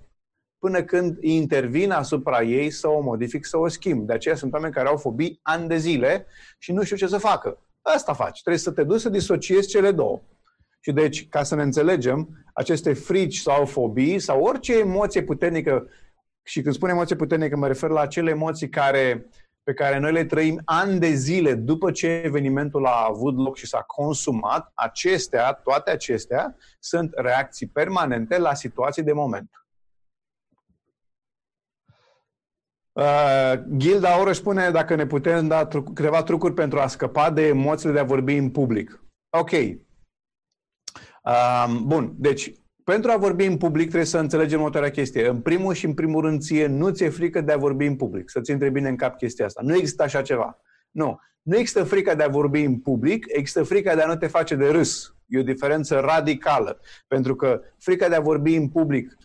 până 0.57 0.83
când 0.83 1.17
intervin 1.21 1.91
asupra 1.91 2.41
ei 2.41 2.69
să 2.69 2.87
o 2.87 3.01
modific, 3.01 3.45
să 3.45 3.57
o 3.57 3.67
schimb. 3.67 4.07
De 4.07 4.13
aceea 4.13 4.35
sunt 4.35 4.53
oameni 4.53 4.73
care 4.73 4.87
au 4.87 4.97
fobii 4.97 5.39
ani 5.43 5.67
de 5.67 5.77
zile 5.77 6.25
și 6.57 6.71
nu 6.71 6.83
știu 6.83 6.95
ce 6.95 7.07
să 7.07 7.17
facă. 7.17 7.57
Asta 7.81 8.13
faci. 8.13 8.41
Trebuie 8.41 8.61
să 8.63 8.71
te 8.71 8.83
duci 8.83 8.99
să 8.99 9.09
disociezi 9.09 9.67
cele 9.67 9.91
două. 9.91 10.21
Și 10.79 10.91
deci, 10.91 11.27
ca 11.27 11.43
să 11.43 11.55
ne 11.55 11.61
înțelegem, 11.61 12.43
aceste 12.53 12.93
frici 12.93 13.37
sau 13.37 13.65
fobii 13.65 14.19
sau 14.19 14.41
orice 14.41 14.77
emoție 14.79 15.23
puternică, 15.23 15.87
și 16.43 16.61
când 16.61 16.75
spun 16.75 16.89
emoție 16.89 17.15
puternică, 17.15 17.57
mă 17.57 17.67
refer 17.67 17.89
la 17.89 18.01
acele 18.01 18.29
emoții 18.29 18.69
care, 18.69 19.29
pe 19.63 19.73
care 19.73 19.97
noi 19.97 20.11
le 20.11 20.25
trăim 20.25 20.61
ani 20.65 20.99
de 20.99 21.09
zile 21.09 21.53
după 21.53 21.91
ce 21.91 22.07
evenimentul 22.07 22.85
a 22.85 23.05
avut 23.09 23.37
loc 23.37 23.57
și 23.57 23.67
s-a 23.67 23.81
consumat, 23.81 24.71
acestea, 24.73 25.53
toate 25.53 25.91
acestea, 25.91 26.55
sunt 26.79 27.11
reacții 27.15 27.67
permanente 27.67 28.37
la 28.37 28.53
situații 28.53 29.03
de 29.03 29.13
moment. 29.13 29.49
Uh, 32.91 33.53
Gilda 33.77 34.19
Oră 34.19 34.31
spune 34.31 34.69
dacă 34.69 34.95
ne 34.95 35.05
putem 35.05 35.47
da 35.47 35.65
tru- 35.65 35.83
câteva 35.83 36.23
trucuri 36.23 36.53
pentru 36.53 36.79
a 36.79 36.87
scăpa 36.87 37.31
de 37.31 37.47
emoțiile 37.47 37.93
de 37.93 37.99
a 37.99 38.03
vorbi 38.03 38.35
în 38.35 38.51
public. 38.51 39.03
Ok. 39.37 39.51
Uh, 41.25 41.79
bun, 41.83 42.13
deci 42.17 42.53
pentru 42.83 43.11
a 43.11 43.17
vorbi 43.17 43.45
în 43.45 43.57
public 43.57 43.85
trebuie 43.85 44.05
să 44.05 44.17
înțelegem 44.17 44.59
următoarea 44.59 44.91
chestie. 44.91 45.27
În 45.27 45.39
primul 45.39 45.73
și 45.73 45.85
în 45.85 45.93
primul 45.93 46.21
rând 46.21 46.41
ție 46.41 46.67
nu 46.67 46.89
ți-e 46.89 47.09
frică 47.09 47.41
de 47.41 47.51
a 47.51 47.57
vorbi 47.57 47.85
în 47.85 47.95
public. 47.95 48.29
Să-ți 48.29 48.51
intre 48.51 48.69
bine 48.69 48.89
în 48.89 48.95
cap 48.95 49.17
chestia 49.17 49.45
asta. 49.45 49.61
Nu 49.63 49.75
există 49.75 50.03
așa 50.03 50.21
ceva. 50.21 50.59
Nu. 50.91 51.19
Nu 51.41 51.57
există 51.57 51.83
frica 51.83 52.15
de 52.15 52.23
a 52.23 52.27
vorbi 52.27 52.61
în 52.61 52.79
public, 52.79 53.25
există 53.27 53.63
frica 53.63 53.95
de 53.95 54.01
a 54.01 54.07
nu 54.07 54.15
te 54.15 54.27
face 54.27 54.55
de 54.55 54.67
râs. 54.67 55.15
E 55.27 55.39
o 55.39 55.43
diferență 55.43 55.99
radicală. 55.99 56.79
Pentru 57.07 57.35
că 57.35 57.61
frica 57.79 58.09
de 58.09 58.15
a 58.15 58.19
vorbi 58.19 58.55
în 58.55 58.69
public 58.69 59.17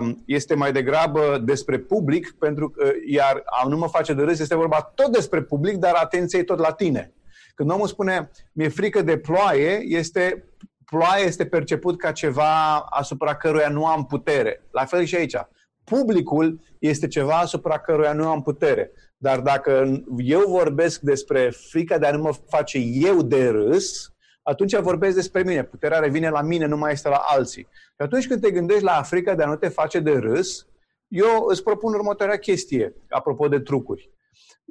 um, 0.00 0.22
este 0.26 0.54
mai 0.54 0.72
degrabă 0.72 1.42
despre 1.44 1.78
public, 1.78 2.32
pentru 2.38 2.70
că, 2.70 2.90
iar 3.06 3.42
a 3.44 3.68
nu 3.68 3.76
mă 3.76 3.88
face 3.88 4.14
de 4.14 4.22
râs 4.22 4.38
este 4.38 4.54
vorba 4.54 4.92
tot 4.94 5.12
despre 5.12 5.42
public, 5.42 5.76
dar 5.76 5.94
atenție 5.94 6.42
tot 6.42 6.58
la 6.58 6.72
tine. 6.72 7.12
Când 7.54 7.70
omul 7.70 7.86
spune, 7.86 8.30
mi-e 8.52 8.68
frică 8.68 9.02
de 9.02 9.18
ploaie, 9.18 9.80
este 9.84 10.44
ploaia 10.92 11.24
este 11.24 11.46
perceput 11.46 11.98
ca 11.98 12.12
ceva 12.12 12.78
asupra 12.78 13.36
căruia 13.36 13.68
nu 13.68 13.86
am 13.86 14.06
putere. 14.06 14.62
La 14.70 14.84
fel 14.84 15.04
și 15.04 15.16
aici. 15.16 15.36
Publicul 15.84 16.60
este 16.78 17.06
ceva 17.08 17.38
asupra 17.38 17.78
căruia 17.78 18.12
nu 18.12 18.28
am 18.28 18.42
putere. 18.42 18.90
Dar 19.16 19.40
dacă 19.40 20.02
eu 20.16 20.40
vorbesc 20.46 21.00
despre 21.00 21.50
frica 21.50 21.98
de 21.98 22.06
a 22.06 22.10
nu 22.10 22.22
mă 22.22 22.32
face 22.48 22.78
eu 22.78 23.22
de 23.22 23.48
râs, 23.48 24.12
atunci 24.42 24.76
vorbesc 24.76 25.14
despre 25.14 25.42
mine. 25.42 25.64
Puterea 25.64 25.98
revine 25.98 26.28
la 26.28 26.42
mine, 26.42 26.66
nu 26.66 26.76
mai 26.76 26.92
este 26.92 27.08
la 27.08 27.22
alții. 27.26 27.68
Și 27.72 28.02
atunci 28.02 28.26
când 28.26 28.40
te 28.40 28.50
gândești 28.50 28.84
la 28.84 29.02
frica 29.02 29.34
de 29.34 29.42
a 29.42 29.46
nu 29.46 29.56
te 29.56 29.68
face 29.68 30.00
de 30.00 30.12
râs, 30.12 30.66
eu 31.08 31.44
îți 31.48 31.62
propun 31.62 31.94
următoarea 31.94 32.38
chestie, 32.38 32.94
apropo 33.08 33.48
de 33.48 33.60
trucuri. 33.60 34.10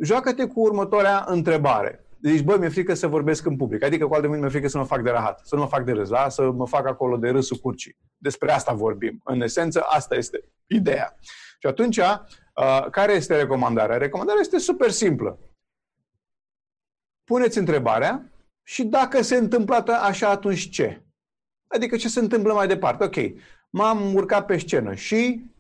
Joacă-te 0.02 0.48
cu 0.48 0.60
următoarea 0.60 1.24
întrebare. 1.28 2.06
Deci, 2.22 2.42
băi, 2.42 2.58
mi-e 2.58 2.70
frică 2.70 2.94
să 2.94 3.08
vorbesc 3.08 3.46
în 3.46 3.56
public. 3.56 3.84
Adică, 3.84 4.08
cu 4.08 4.14
alte 4.14 4.28
mi-e 4.28 4.50
frică 4.50 4.68
să 4.68 4.78
mă 4.78 4.84
fac 4.84 5.02
de 5.02 5.10
rahat, 5.10 5.42
să 5.44 5.56
nu 5.56 5.62
mă 5.62 5.68
fac 5.68 5.86
de 5.86 5.92
râs, 5.92 6.10
da? 6.10 6.30
să 6.30 6.52
mă 6.52 6.68
fac 6.68 6.88
acolo 6.88 7.18
de 7.18 7.30
râsul 7.30 7.58
curcii. 7.58 7.98
Despre 8.18 8.52
asta 8.52 8.74
vorbim. 8.74 9.22
În 9.24 9.42
esență, 9.42 9.82
asta 9.82 10.16
este 10.16 10.44
ideea. 10.68 11.18
Și 11.60 11.68
atunci, 11.68 11.98
uh, 11.98 12.90
care 12.92 13.14
este 13.14 13.36
recomandarea? 13.36 13.98
Recomandarea 13.98 14.42
este 14.42 14.58
super 14.58 14.90
simplă. 14.90 15.40
Puneți 17.24 17.58
întrebarea 17.58 18.32
și 18.64 18.84
dacă 18.84 19.22
se 19.22 19.36
întâmplă 19.36 19.86
așa, 20.02 20.30
atunci 20.30 20.70
ce? 20.70 21.06
Adică 21.68 21.96
ce 21.96 22.08
se 22.08 22.20
întâmplă 22.20 22.54
mai 22.54 22.68
departe? 22.68 23.04
Ok, 23.04 23.16
m-am 23.70 24.14
urcat 24.14 24.46
pe 24.46 24.58
scenă 24.58 24.94
și 24.94 25.51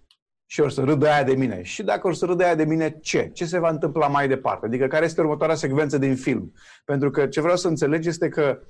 și 0.52 0.62
o 0.62 0.70
să 0.70 0.82
râdă 0.82 1.08
aia 1.08 1.24
de 1.24 1.34
mine. 1.34 1.62
Și 1.64 1.84
dacă 1.84 2.08
o 2.08 2.12
să 2.12 2.26
râdă 2.26 2.44
aia 2.44 2.56
de 2.56 2.66
mine, 2.66 3.00
ce? 3.02 3.30
Ce 3.34 3.46
se 3.46 3.60
va 3.60 3.70
întâmpla 3.70 4.08
mai 4.08 4.28
departe? 4.28 4.66
Adică 4.66 4.88
care 4.88 5.06
este 5.06 5.22
următoarea 5.22 5.56
secvență 5.56 5.98
din 5.98 6.16
film? 6.16 6.54
Pentru 6.86 7.10
că 7.10 7.28
ce 7.28 7.42
vreau 7.42 7.56
să 7.56 7.68
înțelegi 7.68 8.08
este 8.08 8.30
că 8.30 8.62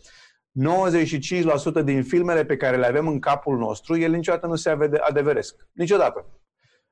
95% 1.81 1.83
din 1.83 2.03
filmele 2.03 2.45
pe 2.45 2.57
care 2.57 2.77
le 2.77 2.85
avem 2.85 3.07
în 3.07 3.19
capul 3.19 3.57
nostru, 3.57 3.95
ele 3.95 4.15
niciodată 4.15 4.47
nu 4.47 4.55
se 4.55 4.77
adeveresc. 5.00 5.55
Niciodată. 5.71 6.25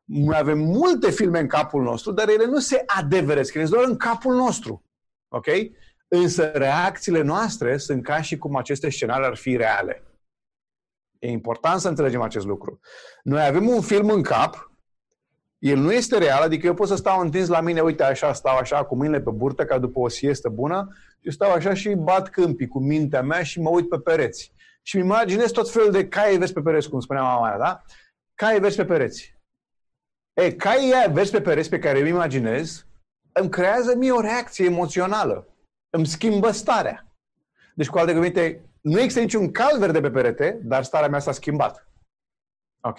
Noi 0.04 0.38
avem 0.38 0.60
multe 0.60 1.12
filme 1.12 1.40
în 1.40 1.48
capul 1.48 1.84
nostru, 1.84 2.12
dar 2.12 2.30
ele 2.30 2.46
nu 2.46 2.60
se 2.60 2.84
adeveresc. 2.86 3.54
Ele 3.54 3.66
sunt 3.66 3.78
doar 3.78 3.90
în 3.90 3.98
capul 3.98 4.36
nostru. 4.36 4.84
Ok? 5.28 5.48
Însă 6.08 6.52
reacțiile 6.54 7.22
noastre 7.22 7.78
sunt 7.78 8.04
ca 8.04 8.22
și 8.22 8.38
cum 8.38 8.56
aceste 8.56 8.90
scenarii 8.90 9.26
ar 9.26 9.36
fi 9.36 9.56
reale. 9.56 10.04
E 11.20 11.28
important 11.28 11.80
să 11.80 11.88
înțelegem 11.88 12.22
acest 12.22 12.46
lucru. 12.46 12.80
Noi 13.24 13.46
avem 13.46 13.68
un 13.68 13.82
film 13.82 14.10
în 14.10 14.22
cap 14.22 14.69
el 15.60 15.78
nu 15.78 15.92
este 15.92 16.18
real, 16.18 16.42
adică 16.42 16.66
eu 16.66 16.74
pot 16.74 16.88
să 16.88 16.96
stau 16.96 17.20
întins 17.20 17.48
la 17.48 17.62
mine, 17.62 17.82
uite 17.82 18.04
așa, 18.04 18.34
stau 18.34 18.58
așa 18.58 18.86
cu 18.86 18.96
mâinile 18.96 19.22
pe 19.22 19.30
burtă 19.30 19.66
ca 19.66 19.78
după 19.78 20.00
o 20.00 20.08
siestă 20.08 20.50
bună 20.50 20.98
și 21.22 21.32
stau 21.32 21.52
așa 21.52 21.74
și 21.74 21.90
bat 21.90 22.30
câmpii 22.30 22.68
cu 22.68 22.80
mintea 22.80 23.22
mea 23.22 23.44
și 23.44 23.62
mă 23.62 23.70
uit 23.70 23.90
pe 23.90 24.00
pereți. 24.00 24.54
Și 24.82 24.96
îmi 24.96 25.06
imaginez 25.06 25.52
tot 25.52 25.72
felul 25.72 25.92
de 25.92 26.08
cai 26.08 26.38
vezi 26.38 26.54
pe 26.54 26.62
pereți, 26.62 26.90
cum 26.90 27.00
spunea 27.00 27.22
mama 27.22 27.48
mea, 27.48 27.58
da? 27.58 27.82
Cai 28.36 28.60
vezi 28.60 28.76
pe 28.76 28.86
pereți. 28.86 29.38
E, 30.34 30.52
caii 30.52 30.94
aia 30.94 31.08
vezi 31.12 31.32
pe 31.32 31.42
pereți 31.42 31.70
pe 31.70 31.80
care 31.80 32.00
îmi 32.00 32.10
imaginez, 32.10 32.86
îmi 33.32 33.50
creează 33.50 33.96
mie 33.96 34.12
o 34.12 34.22
reacție 34.22 34.66
emoțională. 34.66 35.48
Îmi 35.90 36.06
schimbă 36.06 36.52
starea. 36.52 37.14
Deci, 37.76 37.88
cu 37.88 37.98
alte 37.98 38.14
cuvinte, 38.14 38.62
nu 38.82 39.00
există 39.00 39.20
niciun 39.20 39.52
cal 39.52 39.80
verde 39.80 40.02
pe 40.02 40.12
perete, 40.12 40.60
dar 40.64 40.84
starea 40.84 41.10
mea 41.10 41.20
s-a 41.20 41.32
schimbat. 41.32 41.89
Ok? 42.82 42.98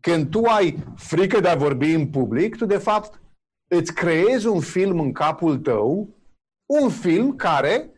Când 0.00 0.30
tu 0.30 0.44
ai 0.44 0.84
frică 0.96 1.40
de 1.40 1.48
a 1.48 1.54
vorbi 1.54 1.92
în 1.92 2.10
public, 2.10 2.56
tu 2.56 2.66
de 2.66 2.78
fapt 2.78 3.20
îți 3.68 3.94
creezi 3.94 4.46
un 4.46 4.60
film 4.60 5.00
în 5.00 5.12
capul 5.12 5.58
tău, 5.58 6.08
un 6.66 6.90
film 6.90 7.36
care 7.36 7.90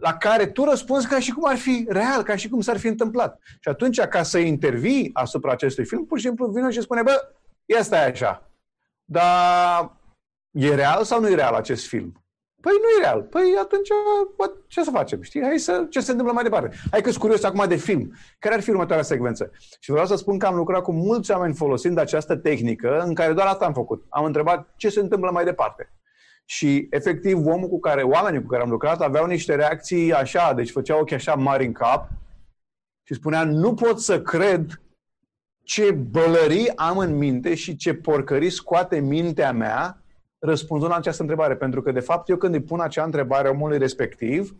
la 0.00 0.16
care 0.16 0.46
tu 0.46 0.64
răspunzi 0.64 1.08
ca 1.08 1.18
și 1.18 1.32
cum 1.32 1.48
ar 1.48 1.56
fi 1.56 1.86
real, 1.88 2.22
ca 2.22 2.36
și 2.36 2.48
cum 2.48 2.60
s-ar 2.60 2.78
fi 2.78 2.86
întâmplat. 2.86 3.38
Și 3.42 3.68
atunci, 3.68 4.00
ca 4.00 4.22
să 4.22 4.38
intervii 4.38 5.10
asupra 5.12 5.52
acestui 5.52 5.84
film, 5.84 6.06
pur 6.06 6.18
și 6.18 6.26
simplu 6.26 6.46
vine 6.46 6.70
și 6.70 6.80
spune, 6.80 7.02
bă, 7.02 7.34
ia 7.64 7.82
stai 7.82 8.10
așa. 8.10 8.50
Dar 9.04 9.96
e 10.50 10.74
real 10.74 11.04
sau 11.04 11.20
nu 11.20 11.28
e 11.28 11.34
real 11.34 11.54
acest 11.54 11.86
film? 11.86 12.24
Păi 12.60 12.72
nu 12.72 12.88
e 12.98 13.02
real. 13.02 13.22
Păi 13.22 13.54
atunci, 13.60 13.88
bă, 14.36 14.52
ce 14.66 14.82
să 14.82 14.90
facem? 14.90 15.22
Știi? 15.22 15.42
Hai 15.42 15.58
să, 15.58 15.86
ce 15.90 16.00
se 16.00 16.10
întâmplă 16.10 16.34
mai 16.34 16.42
departe? 16.42 16.76
Hai 16.90 17.00
că 17.00 17.08
sunt 17.08 17.22
curios 17.22 17.42
acum 17.42 17.68
de 17.68 17.76
film. 17.76 18.12
Care 18.38 18.54
ar 18.54 18.60
fi 18.60 18.70
următoarea 18.70 19.04
secvență? 19.04 19.50
Și 19.80 19.90
vreau 19.90 20.06
să 20.06 20.16
spun 20.16 20.38
că 20.38 20.46
am 20.46 20.54
lucrat 20.54 20.82
cu 20.82 20.92
mulți 20.92 21.30
oameni 21.30 21.54
folosind 21.54 21.98
această 21.98 22.36
tehnică 22.36 23.00
în 23.06 23.14
care 23.14 23.32
doar 23.32 23.46
asta 23.46 23.64
am 23.64 23.72
făcut. 23.72 24.04
Am 24.08 24.24
întrebat 24.24 24.72
ce 24.76 24.88
se 24.88 25.00
întâmplă 25.00 25.30
mai 25.30 25.44
departe. 25.44 25.92
Și 26.44 26.86
efectiv 26.90 27.46
omul 27.46 27.68
cu 27.68 27.80
care, 27.80 28.02
oamenii 28.02 28.40
cu 28.40 28.46
care 28.46 28.62
am 28.62 28.70
lucrat 28.70 29.00
aveau 29.00 29.26
niște 29.26 29.54
reacții 29.54 30.12
așa, 30.12 30.52
deci 30.52 30.70
făceau 30.70 31.00
ochii 31.00 31.16
așa 31.16 31.34
mari 31.34 31.66
în 31.66 31.72
cap 31.72 32.08
și 33.02 33.14
spunea, 33.14 33.44
nu 33.44 33.74
pot 33.74 34.00
să 34.00 34.22
cred 34.22 34.80
ce 35.62 35.90
bălării 35.90 36.76
am 36.76 36.98
în 36.98 37.16
minte 37.16 37.54
și 37.54 37.76
ce 37.76 37.94
porcării 37.94 38.50
scoate 38.50 38.98
mintea 38.98 39.52
mea 39.52 39.99
răspunzând 40.40 40.90
la 40.90 40.96
această 40.96 41.22
întrebare. 41.22 41.56
Pentru 41.56 41.82
că, 41.82 41.92
de 41.92 42.00
fapt, 42.00 42.28
eu 42.28 42.36
când 42.36 42.54
îi 42.54 42.62
pun 42.62 42.80
acea 42.80 43.04
întrebare 43.04 43.48
omului 43.48 43.78
respectiv, 43.78 44.56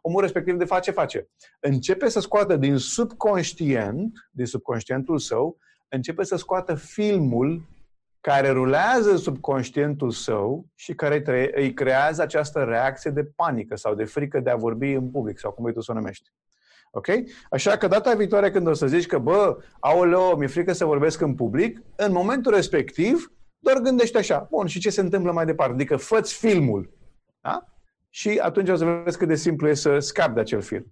omul 0.00 0.20
respectiv 0.20 0.56
de 0.56 0.64
face, 0.64 0.90
face. 0.90 1.28
Începe 1.60 2.08
să 2.08 2.20
scoată 2.20 2.56
din 2.56 2.76
subconștient, 2.76 4.28
din 4.30 4.46
subconștientul 4.46 5.18
său, 5.18 5.58
începe 5.88 6.24
să 6.24 6.36
scoată 6.36 6.74
filmul 6.74 7.68
care 8.20 8.50
rulează 8.50 9.10
în 9.10 9.16
subconștientul 9.16 10.10
său 10.10 10.66
și 10.74 10.94
care 10.94 11.50
îi 11.54 11.74
creează 11.74 12.22
această 12.22 12.62
reacție 12.62 13.10
de 13.10 13.24
panică 13.24 13.76
sau 13.76 13.94
de 13.94 14.04
frică 14.04 14.40
de 14.40 14.50
a 14.50 14.56
vorbi 14.56 14.92
în 14.92 15.10
public 15.10 15.38
sau 15.38 15.52
cum 15.52 15.62
vrei 15.62 15.74
tu 15.74 15.80
să 15.80 15.92
o 15.92 15.94
numești. 15.94 16.30
Ok? 16.90 17.06
Așa 17.50 17.76
că 17.76 17.86
data 17.86 18.14
viitoare 18.14 18.50
când 18.50 18.66
o 18.66 18.72
să 18.72 18.86
zici 18.86 19.06
că, 19.06 19.18
bă, 19.18 19.56
aoleo, 19.80 20.36
mi-e 20.36 20.46
frică 20.46 20.72
să 20.72 20.84
vorbesc 20.84 21.20
în 21.20 21.34
public, 21.34 21.82
în 21.96 22.12
momentul 22.12 22.54
respectiv, 22.54 23.32
doar 23.62 23.78
gândește 23.78 24.18
așa, 24.18 24.46
bun, 24.50 24.66
și 24.66 24.80
ce 24.80 24.90
se 24.90 25.00
întâmplă 25.00 25.32
mai 25.32 25.44
departe? 25.44 25.72
Adică 25.72 25.96
fă 25.96 26.20
filmul, 26.20 26.90
da? 27.40 27.66
Și 28.10 28.38
atunci 28.42 28.68
o 28.68 28.74
să 28.74 28.84
vezi 29.04 29.18
cât 29.18 29.28
de 29.28 29.34
simplu 29.34 29.68
e 29.68 29.74
să 29.74 29.98
scapi 29.98 30.34
de 30.34 30.40
acel 30.40 30.60
film. 30.60 30.86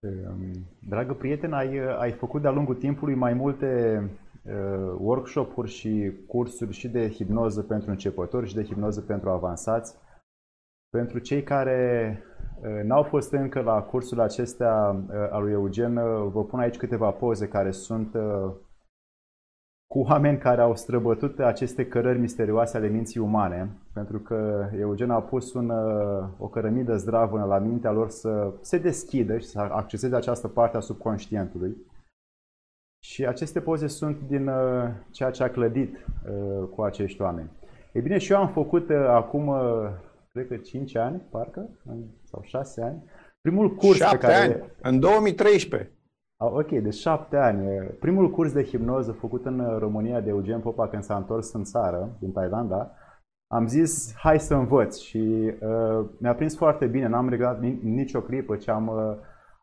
Ehm, 0.00 0.66
dragă 0.88 1.12
prieten, 1.12 1.52
ai, 1.52 1.78
ai 1.98 2.12
făcut 2.12 2.42
de-a 2.42 2.50
lungul 2.50 2.74
timpului 2.74 3.14
mai 3.14 3.32
multe 3.32 4.02
uh, 4.42 4.94
workshop-uri 4.98 5.70
și 5.70 6.12
cursuri 6.26 6.72
și 6.72 6.88
de 6.88 7.10
hipnoză 7.10 7.62
pentru 7.62 7.90
începători 7.90 8.48
și 8.48 8.54
de 8.54 8.64
hipnoză 8.64 9.00
pentru 9.00 9.30
avansați. 9.30 9.94
Pentru 10.90 11.18
cei 11.18 11.42
care 11.42 12.22
uh, 12.62 12.82
n-au 12.82 13.02
fost 13.02 13.32
încă 13.32 13.60
la 13.60 13.82
cursul 13.82 14.20
acestea 14.20 15.04
uh, 15.08 15.14
al 15.30 15.42
lui 15.42 15.52
Eugen, 15.52 15.96
uh, 15.96 16.30
vă 16.32 16.44
pun 16.44 16.60
aici 16.60 16.76
câteva 16.76 17.10
poze 17.10 17.48
care 17.48 17.70
sunt 17.70 18.14
uh, 18.14 18.52
cu 19.88 19.98
oameni 19.98 20.38
care 20.38 20.60
au 20.60 20.76
străbătut 20.76 21.38
aceste 21.38 21.86
cărări 21.86 22.18
misterioase 22.18 22.76
ale 22.76 22.88
minții 22.88 23.20
umane, 23.20 23.70
pentru 23.92 24.18
că 24.18 24.68
Eugen 24.78 25.10
a 25.10 25.20
pus 25.20 25.52
un, 25.52 25.68
uh, 25.68 26.28
o 26.38 26.48
cărămidă 26.48 26.96
zdravă 26.96 27.44
la 27.44 27.58
mintea 27.58 27.90
lor 27.90 28.10
să 28.10 28.52
se 28.60 28.78
deschidă 28.78 29.38
și 29.38 29.46
să 29.46 29.58
acceseze 29.58 30.16
această 30.16 30.48
parte 30.48 30.76
a 30.76 30.80
subconștientului. 30.80 31.76
Și 33.04 33.26
aceste 33.26 33.60
poze 33.60 33.86
sunt 33.86 34.20
din 34.20 34.48
uh, 34.48 34.88
ceea 35.10 35.30
ce 35.30 35.42
a 35.42 35.50
clădit 35.50 35.94
uh, 35.94 36.68
cu 36.74 36.82
acești 36.82 37.22
oameni. 37.22 37.50
Ei 37.92 38.02
bine, 38.02 38.18
și 38.18 38.32
eu 38.32 38.38
am 38.38 38.48
făcut 38.48 38.90
acum, 38.90 39.54
cred 40.28 40.48
că 40.48 40.56
5 40.56 40.96
ani, 40.96 41.22
parcă, 41.30 41.68
sau 42.24 42.42
6 42.42 42.82
ani, 42.82 43.04
primul 43.40 43.74
curs 43.74 43.96
7 43.96 44.16
pe 44.16 44.22
care... 44.26 44.34
ani, 44.36 44.62
în 44.82 45.00
2013. 45.00 45.92
Ok, 46.40 46.68
de 46.68 46.90
șapte 46.90 47.36
ani. 47.36 47.68
Primul 48.00 48.30
curs 48.30 48.52
de 48.52 48.64
hipnoză 48.64 49.12
făcut 49.12 49.44
în 49.44 49.78
România 49.78 50.20
de 50.20 50.28
Eugen 50.28 50.60
Popa 50.60 50.88
când 50.88 51.02
s-a 51.02 51.16
întors 51.16 51.52
în 51.52 51.64
țară, 51.64 52.16
din 52.20 52.32
Thailanda, 52.32 52.90
am 53.50 53.66
zis 53.66 54.14
hai 54.16 54.40
să 54.40 54.54
învăț 54.54 54.98
și 54.98 55.52
uh, 55.60 56.06
mi-a 56.18 56.34
prins 56.34 56.56
foarte 56.56 56.86
bine, 56.86 57.08
n-am 57.08 57.28
reglat 57.28 57.60
nicio 57.82 58.20
clipă 58.20 58.56
ce 58.56 58.70
am, 58.70 58.86
uh, 58.86 59.16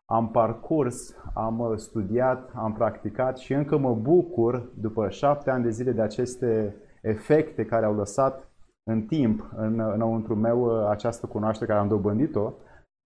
am 0.04 0.30
parcurs, 0.30 1.16
am 1.34 1.58
uh, 1.58 1.76
studiat, 1.76 2.50
am 2.54 2.72
practicat 2.72 3.38
și 3.38 3.52
încă 3.52 3.78
mă 3.78 3.94
bucur 3.94 4.70
după 4.74 5.08
șapte 5.08 5.50
ani 5.50 5.62
de 5.62 5.70
zile 5.70 5.92
de 5.92 6.02
aceste 6.02 6.76
efecte 7.02 7.64
care 7.64 7.84
au 7.84 7.94
lăsat 7.94 8.50
în 8.90 9.02
timp 9.02 9.52
în, 9.56 9.80
înăuntru 9.80 10.34
meu 10.34 10.60
uh, 10.60 10.88
această 10.88 11.26
cunoaștere 11.26 11.70
care 11.70 11.82
am 11.82 11.88
dobândit-o 11.88 12.52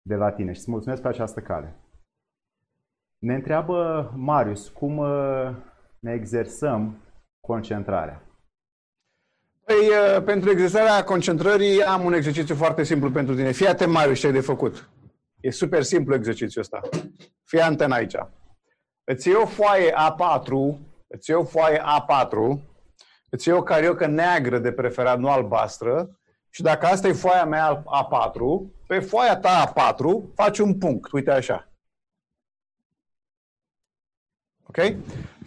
de 0.09 0.14
la 0.14 0.31
tine 0.31 0.52
și 0.52 0.59
îți 0.59 0.70
mulțumesc 0.70 1.02
pe 1.02 1.09
această 1.09 1.40
cale. 1.40 1.74
Ne 3.18 3.35
întreabă 3.35 4.11
Marius 4.16 4.68
cum 4.68 4.96
uh, 4.98 5.50
ne 5.98 6.12
exersăm 6.12 7.02
concentrarea. 7.40 8.22
Păi, 9.64 9.88
uh, 9.88 10.22
pentru 10.24 10.50
exersarea 10.50 11.05
concentrării 11.05 11.83
am 11.83 12.05
un 12.05 12.12
exercițiu 12.12 12.55
foarte 12.55 12.83
simplu 12.83 13.11
pentru 13.11 13.35
tine. 13.35 13.50
Fii 13.50 13.66
atent, 13.66 13.92
Marius, 13.92 14.18
ce 14.18 14.26
ai 14.26 14.33
de 14.33 14.40
făcut. 14.40 14.88
E 15.40 15.50
super 15.50 15.83
simplu 15.83 16.14
exercițiul 16.14 16.62
ăsta. 16.62 16.81
Fii 17.44 17.61
atent 17.61 17.92
aici. 17.92 18.16
Îți 19.05 19.29
iei 19.29 19.37
o 19.37 19.46
foaie 19.46 19.92
A4, 19.92 20.79
îți 21.07 21.31
iei 21.31 21.38
o 21.38 21.44
foaie 21.44 21.79
A4, 21.79 22.61
îți 23.31 23.48
iei 23.48 23.57
o 23.57 23.62
cariocă 23.62 24.07
neagră 24.07 24.59
de 24.59 24.72
preferat, 24.72 25.18
nu 25.18 25.29
albastră, 25.29 26.18
și 26.50 26.62
dacă 26.62 26.87
asta 26.87 27.09
e 27.09 27.12
foaia 27.12 27.44
mea 27.44 27.83
A4, 27.83 28.70
pe 28.87 28.98
foaia 28.98 29.37
ta 29.37 29.72
A4 29.72 30.35
faci 30.35 30.59
un 30.59 30.79
punct, 30.79 31.12
uite 31.12 31.31
așa. 31.31 31.68
Ok? 34.76 34.96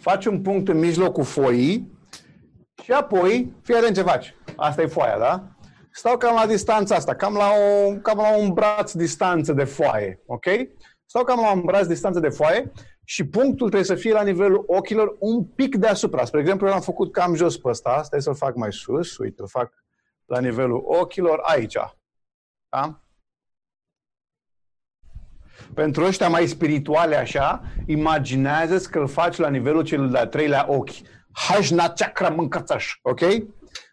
Faci 0.00 0.26
un 0.26 0.42
punct 0.42 0.68
în 0.68 0.78
mijlocul 0.78 1.24
foii 1.24 1.98
și 2.82 2.92
apoi, 2.92 3.52
fii 3.62 3.74
atent 3.74 3.94
ce 3.94 4.02
faci. 4.02 4.34
Asta 4.56 4.82
e 4.82 4.86
foaia, 4.86 5.18
da? 5.18 5.42
Stau 5.92 6.16
cam 6.16 6.34
la 6.34 6.46
distanța 6.46 6.94
asta, 6.94 7.14
cam 7.14 7.34
la, 7.34 7.48
o, 7.50 7.92
cam 7.92 8.18
la 8.18 8.36
un 8.36 8.52
braț 8.52 8.92
distanță 8.92 9.52
de 9.52 9.64
foaie, 9.64 10.22
ok? 10.26 10.44
Stau 11.04 11.24
cam 11.24 11.40
la 11.40 11.52
un 11.52 11.60
braț 11.60 11.86
distanță 11.86 12.20
de 12.20 12.28
foaie 12.28 12.72
și 13.04 13.26
punctul 13.26 13.66
trebuie 13.66 13.84
să 13.84 13.94
fie 13.94 14.12
la 14.12 14.22
nivelul 14.22 14.64
ochilor 14.66 15.16
un 15.18 15.44
pic 15.44 15.76
deasupra. 15.76 16.24
Spre 16.24 16.40
exemplu, 16.40 16.66
eu 16.66 16.72
l-am 16.72 16.82
făcut 16.82 17.12
cam 17.12 17.34
jos 17.34 17.58
pe 17.58 17.68
ăsta, 17.68 18.02
stai 18.02 18.22
să-l 18.22 18.34
fac 18.34 18.54
mai 18.54 18.72
sus, 18.72 19.18
uite, 19.18 19.42
îl 19.42 19.48
fac 19.48 19.72
la 20.24 20.40
nivelul 20.40 20.82
ochilor 20.86 21.40
aici. 21.42 21.76
Da? 22.68 23.00
Pentru 25.74 26.04
ăștia 26.04 26.28
mai 26.28 26.46
spirituale 26.46 27.16
așa, 27.16 27.62
imaginează 27.86 28.88
că 28.90 28.98
îl 28.98 29.08
faci 29.08 29.36
la 29.36 29.48
nivelul 29.48 29.82
cel 29.82 30.10
de-al 30.10 30.26
treilea 30.26 30.66
ochi. 30.68 30.90
Hajna 31.32 31.88
chakra 31.88 32.28
mâncațaș, 32.28 32.98
ok? 33.02 33.20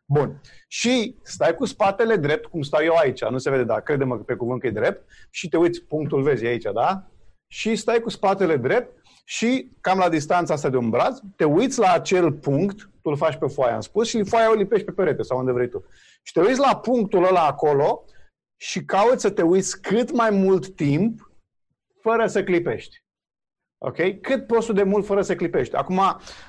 Bun. 0.05 0.41
Și 0.67 1.15
stai 1.23 1.55
cu 1.55 1.65
spatele 1.65 2.15
drept, 2.15 2.45
cum 2.45 2.61
stau 2.61 2.83
eu 2.83 2.95
aici, 2.95 3.23
nu 3.23 3.37
se 3.37 3.49
vede, 3.49 3.63
dar 3.63 3.81
crede-mă 3.81 4.17
pe 4.17 4.33
cuvânt 4.33 4.59
că 4.59 4.67
e 4.67 4.71
drept, 4.71 5.05
și 5.29 5.49
te 5.49 5.57
uiți, 5.57 5.83
punctul 5.83 6.21
vezi 6.21 6.45
aici, 6.45 6.65
da? 6.73 7.07
Și 7.47 7.75
stai 7.75 7.99
cu 7.99 8.09
spatele 8.09 8.57
drept 8.57 9.01
și 9.25 9.71
cam 9.81 9.97
la 9.97 10.09
distanța 10.09 10.53
asta 10.53 10.69
de 10.69 10.77
un 10.77 10.89
braț, 10.89 11.17
te 11.35 11.43
uiți 11.43 11.79
la 11.79 11.91
acel 11.91 12.31
punct, 12.31 12.77
tu 12.77 13.09
îl 13.09 13.17
faci 13.17 13.35
pe 13.35 13.47
foaia, 13.47 13.73
am 13.73 13.81
spus, 13.81 14.07
și 14.07 14.23
foaia 14.23 14.51
o 14.51 14.53
lipești 14.53 14.85
pe 14.85 14.91
perete 14.91 15.21
sau 15.21 15.37
unde 15.37 15.51
vrei 15.51 15.69
tu. 15.69 15.85
Și 16.23 16.33
te 16.33 16.39
uiți 16.39 16.59
la 16.59 16.77
punctul 16.77 17.25
ăla 17.25 17.45
acolo 17.45 18.03
și 18.61 18.85
cauți 18.85 19.21
să 19.21 19.29
te 19.29 19.41
uiți 19.41 19.81
cât 19.81 20.11
mai 20.11 20.29
mult 20.29 20.75
timp 20.75 21.26
fără 22.09 22.27
să 22.27 22.43
clipești. 22.43 23.03
Ok? 23.77 23.97
Cât 24.21 24.47
poți 24.47 24.73
de 24.73 24.83
mult 24.83 25.05
fără 25.05 25.21
să 25.21 25.35
clipești. 25.35 25.75
Acum, 25.75 26.01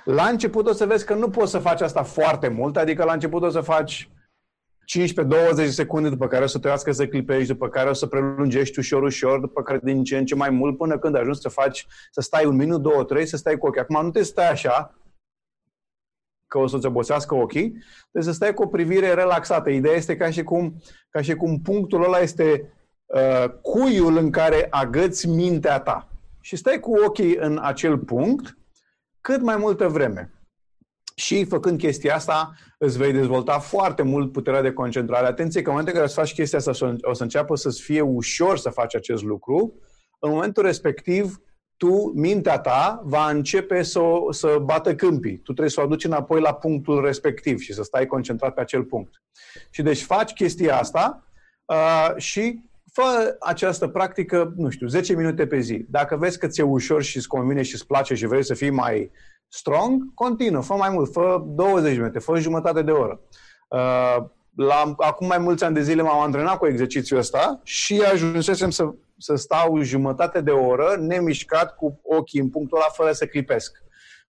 la 0.04 0.28
început 0.28 0.66
o 0.66 0.72
să 0.72 0.86
vezi 0.86 1.06
că 1.06 1.14
nu 1.14 1.30
poți 1.30 1.50
să 1.50 1.58
faci 1.58 1.80
asta 1.80 2.02
foarte 2.02 2.48
mult, 2.48 2.76
adică 2.76 3.04
la 3.04 3.12
început 3.12 3.42
o 3.42 3.48
să 3.48 3.60
faci 3.60 4.10
15-20 5.64 5.68
secunde, 5.68 6.08
după 6.08 6.26
care 6.26 6.44
o 6.44 6.46
să 6.46 6.58
trebuiască 6.58 6.92
să 6.92 7.06
clipești, 7.06 7.52
după 7.52 7.68
care 7.68 7.88
o 7.88 7.92
să 7.92 8.06
prelungești 8.06 8.78
ușor, 8.78 9.02
ușor, 9.02 9.40
după 9.40 9.62
care 9.62 9.80
din 9.82 10.04
ce 10.04 10.18
în 10.18 10.24
ce 10.24 10.34
mai 10.34 10.50
mult, 10.50 10.76
până 10.76 10.98
când 10.98 11.16
ajungi 11.16 11.40
să 11.40 11.48
faci, 11.48 11.86
să 12.10 12.20
stai 12.20 12.44
un 12.44 12.56
minut, 12.56 12.82
două, 12.82 13.04
trei, 13.04 13.26
să 13.26 13.36
stai 13.36 13.56
cu 13.56 13.66
ochii. 13.66 13.80
Acum 13.80 14.04
nu 14.04 14.10
te 14.10 14.22
stai 14.22 14.50
așa, 14.50 14.98
că 16.46 16.58
o 16.58 16.66
să-ți 16.66 16.86
obosească 16.86 17.34
ochii, 17.34 17.70
trebuie 18.10 18.32
să 18.32 18.32
stai 18.32 18.54
cu 18.54 18.62
o 18.62 18.66
privire 18.66 19.14
relaxată. 19.14 19.70
Ideea 19.70 19.94
este 19.94 20.16
ca 20.16 20.30
și 20.30 20.42
cum, 20.42 20.82
ca 21.10 21.20
și 21.20 21.34
cum 21.34 21.60
punctul 21.60 22.04
ăla 22.04 22.18
este 22.18 22.72
uh, 23.14 23.50
cuiul 23.62 24.16
în 24.16 24.30
care 24.30 24.66
agăți 24.70 25.28
mintea 25.28 25.80
ta. 25.80 26.08
Și 26.40 26.56
stai 26.56 26.80
cu 26.80 26.94
ochii 27.06 27.36
în 27.36 27.58
acel 27.62 27.98
punct 27.98 28.58
cât 29.20 29.42
mai 29.42 29.56
multă 29.56 29.88
vreme. 29.88 30.32
Și 31.14 31.44
făcând 31.44 31.78
chestia 31.78 32.14
asta, 32.14 32.54
îți 32.78 32.98
vei 32.98 33.12
dezvolta 33.12 33.58
foarte 33.58 34.02
mult 34.02 34.32
puterea 34.32 34.62
de 34.62 34.72
concentrare. 34.72 35.26
Atenție 35.26 35.62
că 35.62 35.68
în 35.68 35.74
momentul 35.74 35.94
în 35.94 36.00
care 36.00 36.14
să 36.14 36.20
faci 36.20 36.34
chestia 36.34 36.58
asta, 36.58 36.70
o 37.02 37.12
să 37.12 37.22
înceapă 37.22 37.54
să-ți 37.54 37.82
fie 37.82 38.00
ușor 38.00 38.58
să 38.58 38.70
faci 38.70 38.94
acest 38.94 39.22
lucru. 39.22 39.74
În 40.18 40.30
momentul 40.30 40.62
respectiv, 40.62 41.42
tu, 41.76 42.12
mintea 42.14 42.58
ta, 42.58 43.02
va 43.04 43.30
începe 43.30 43.82
să, 43.82 44.00
să 44.30 44.58
bată 44.62 44.94
câmpii. 44.94 45.36
Tu 45.36 45.42
trebuie 45.42 45.68
să 45.68 45.80
o 45.80 45.84
aduci 45.84 46.04
înapoi 46.04 46.40
la 46.40 46.54
punctul 46.54 47.04
respectiv 47.04 47.58
și 47.58 47.72
să 47.72 47.82
stai 47.82 48.06
concentrat 48.06 48.54
pe 48.54 48.60
acel 48.60 48.84
punct. 48.84 49.22
Și 49.70 49.82
deci 49.82 50.02
faci 50.02 50.32
chestia 50.32 50.78
asta 50.78 51.26
uh, 51.64 52.14
și 52.16 52.62
fă 52.98 53.36
această 53.40 53.88
practică, 53.88 54.52
nu 54.56 54.68
știu, 54.70 54.86
10 54.86 55.14
minute 55.14 55.46
pe 55.46 55.58
zi. 55.58 55.86
Dacă 55.88 56.16
vezi 56.16 56.38
că 56.38 56.46
ți-e 56.46 56.62
ușor 56.62 57.02
și 57.02 57.16
îți 57.16 57.28
convine 57.28 57.62
și 57.62 57.74
îți 57.74 57.86
place 57.86 58.14
și 58.14 58.26
vrei 58.26 58.44
să 58.44 58.54
fii 58.54 58.70
mai 58.70 59.10
strong, 59.48 60.14
continuă, 60.14 60.62
fă 60.62 60.74
mai 60.74 60.90
mult, 60.90 61.12
fă 61.12 61.42
20 61.46 61.96
minute, 61.96 62.18
fă 62.18 62.38
jumătate 62.38 62.82
de 62.82 62.90
oră. 62.90 63.20
Uh, 63.68 64.16
la, 64.56 64.94
acum 64.96 65.26
mai 65.26 65.38
mulți 65.38 65.64
ani 65.64 65.74
de 65.74 65.82
zile 65.82 66.02
m-am 66.02 66.20
antrenat 66.20 66.58
cu 66.58 66.66
exercițiul 66.66 67.18
ăsta 67.18 67.60
și 67.62 68.02
ajunsesem 68.12 68.70
să, 68.70 68.94
să 69.18 69.34
stau 69.34 69.82
jumătate 69.82 70.40
de 70.40 70.50
oră 70.50 70.96
nemișcat 71.00 71.76
cu 71.76 72.00
ochii 72.02 72.40
în 72.40 72.48
punctul 72.48 72.78
ăla 72.78 72.88
fără 72.92 73.12
să 73.12 73.26
clipesc. 73.26 73.82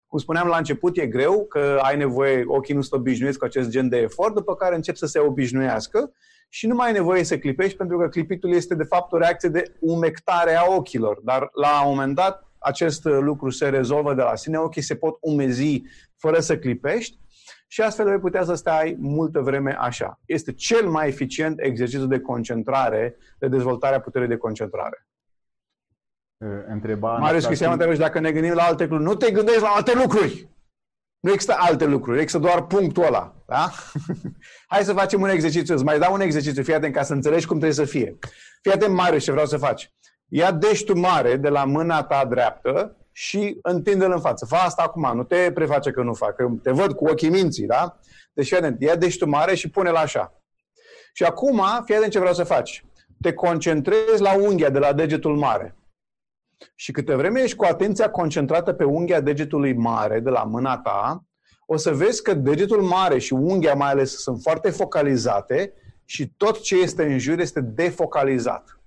Cum 0.06 0.18
spuneam 0.18 0.48
la 0.48 0.56
început, 0.56 0.96
e 0.98 1.06
greu 1.06 1.46
că 1.48 1.78
ai 1.82 1.96
nevoie, 1.96 2.44
ochii 2.46 2.74
nu 2.74 2.82
sunt 2.82 3.00
obișnuiți 3.00 3.38
cu 3.38 3.44
acest 3.44 3.68
gen 3.68 3.88
de 3.88 3.96
efort, 3.96 4.34
după 4.34 4.54
care 4.54 4.74
încep 4.74 4.96
să 4.96 5.06
se 5.06 5.18
obișnuiască 5.18 6.12
și 6.52 6.66
nu 6.66 6.74
mai 6.74 6.86
ai 6.86 6.92
nevoie 6.92 7.24
să 7.24 7.38
clipești 7.38 7.76
pentru 7.76 7.98
că 7.98 8.08
clipitul 8.08 8.52
este 8.52 8.74
de 8.74 8.82
fapt 8.82 9.12
o 9.12 9.18
reacție 9.18 9.48
de 9.48 9.76
umectare 9.80 10.54
a 10.54 10.64
ochilor. 10.68 11.20
Dar 11.24 11.48
la 11.52 11.82
un 11.82 11.88
moment 11.88 12.14
dat 12.14 12.44
acest 12.58 13.04
lucru 13.04 13.50
se 13.50 13.68
rezolvă 13.68 14.14
de 14.14 14.22
la 14.22 14.36
sine, 14.36 14.58
ochii 14.58 14.82
se 14.82 14.94
pot 14.94 15.16
umezi 15.20 15.82
fără 16.16 16.40
să 16.40 16.58
clipești 16.58 17.18
și 17.66 17.80
astfel 17.80 18.08
vei 18.08 18.18
putea 18.18 18.44
să 18.44 18.54
stai 18.54 18.96
multă 18.98 19.40
vreme 19.40 19.76
așa. 19.78 20.20
Este 20.24 20.52
cel 20.52 20.88
mai 20.88 21.08
eficient 21.08 21.60
exercițiu 21.60 22.06
de 22.06 22.20
concentrare, 22.20 23.16
de 23.38 23.48
dezvoltare 23.48 23.94
a 23.94 24.00
puterii 24.00 24.28
de 24.28 24.36
concentrare. 24.36 25.06
Întreba 26.66 27.16
Marius 27.16 27.44
Cristian 27.44 27.78
te 27.78 27.94
dacă 27.94 28.20
ne 28.20 28.32
gândim 28.32 28.52
la 28.52 28.62
alte 28.62 28.82
lucruri. 28.82 29.04
Nu 29.04 29.14
te 29.14 29.30
gândești 29.30 29.60
la 29.60 29.68
alte 29.68 29.92
lucruri! 29.94 30.48
Nu 31.20 31.32
există 31.32 31.54
alte 31.58 31.84
lucruri, 31.84 32.20
există 32.20 32.38
doar 32.38 32.66
punctul 32.66 33.04
ăla. 33.04 33.34
Da? 33.46 33.72
Hai 34.68 34.84
să 34.84 34.92
facem 34.92 35.20
un 35.20 35.28
exercițiu. 35.28 35.74
Îți 35.74 35.84
mai 35.84 35.98
dau 35.98 36.12
un 36.12 36.20
exercițiu, 36.20 36.62
fii 36.62 36.74
atent, 36.74 36.94
ca 36.94 37.02
să 37.02 37.12
înțelegi 37.12 37.46
cum 37.46 37.58
trebuie 37.58 37.86
să 37.86 37.92
fie. 37.92 38.18
Fii 38.62 38.72
atent, 38.72 38.94
Marius, 38.94 39.24
ce 39.24 39.30
vreau 39.30 39.46
să 39.46 39.56
faci. 39.56 39.92
Ia 40.28 40.52
deștul 40.52 40.96
mare 40.96 41.36
de 41.36 41.48
la 41.48 41.64
mâna 41.64 42.02
ta 42.02 42.24
dreaptă 42.24 42.96
și 43.12 43.58
întinde-l 43.62 44.12
în 44.12 44.20
față. 44.20 44.46
Fă 44.46 44.54
asta 44.54 44.82
acum, 44.82 45.16
nu 45.16 45.24
te 45.24 45.52
preface 45.52 45.90
că 45.90 46.02
nu 46.02 46.14
fac, 46.14 46.34
că 46.34 46.48
te 46.62 46.70
văd 46.70 46.92
cu 46.92 47.04
ochii 47.04 47.28
minții, 47.28 47.66
da? 47.66 47.98
Deci, 48.32 48.46
fii 48.46 48.56
atent, 48.56 48.82
ia 48.82 48.96
deștul 48.96 49.28
mare 49.28 49.54
și 49.54 49.70
pune-l 49.70 49.94
așa. 49.94 50.34
Și 51.12 51.24
acum, 51.24 51.62
fii 51.84 51.94
atent 51.94 52.12
ce 52.12 52.18
vreau 52.18 52.34
să 52.34 52.44
faci. 52.44 52.84
Te 53.20 53.32
concentrezi 53.32 54.22
la 54.22 54.34
unghia 54.34 54.70
de 54.70 54.78
la 54.78 54.92
degetul 54.92 55.36
mare. 55.36 55.74
Și 56.74 56.92
câte 56.92 57.14
vreme 57.14 57.40
ești 57.40 57.56
cu 57.56 57.64
atenția 57.64 58.10
concentrată 58.10 58.72
pe 58.72 58.84
unghia 58.84 59.20
degetului 59.20 59.72
mare 59.72 60.20
de 60.20 60.30
la 60.30 60.42
mâna 60.42 60.78
ta, 60.78 61.24
o 61.66 61.76
să 61.76 61.94
vezi 61.94 62.22
că 62.22 62.34
degetul 62.34 62.82
mare 62.82 63.18
și 63.18 63.32
unghia 63.32 63.74
mai 63.74 63.90
ales 63.90 64.16
sunt 64.16 64.40
foarte 64.42 64.70
focalizate 64.70 65.72
și 66.04 66.32
tot 66.36 66.60
ce 66.60 66.76
este 66.76 67.04
în 67.04 67.18
jur 67.18 67.38
este 67.38 67.60
defocalizat. 67.60 68.80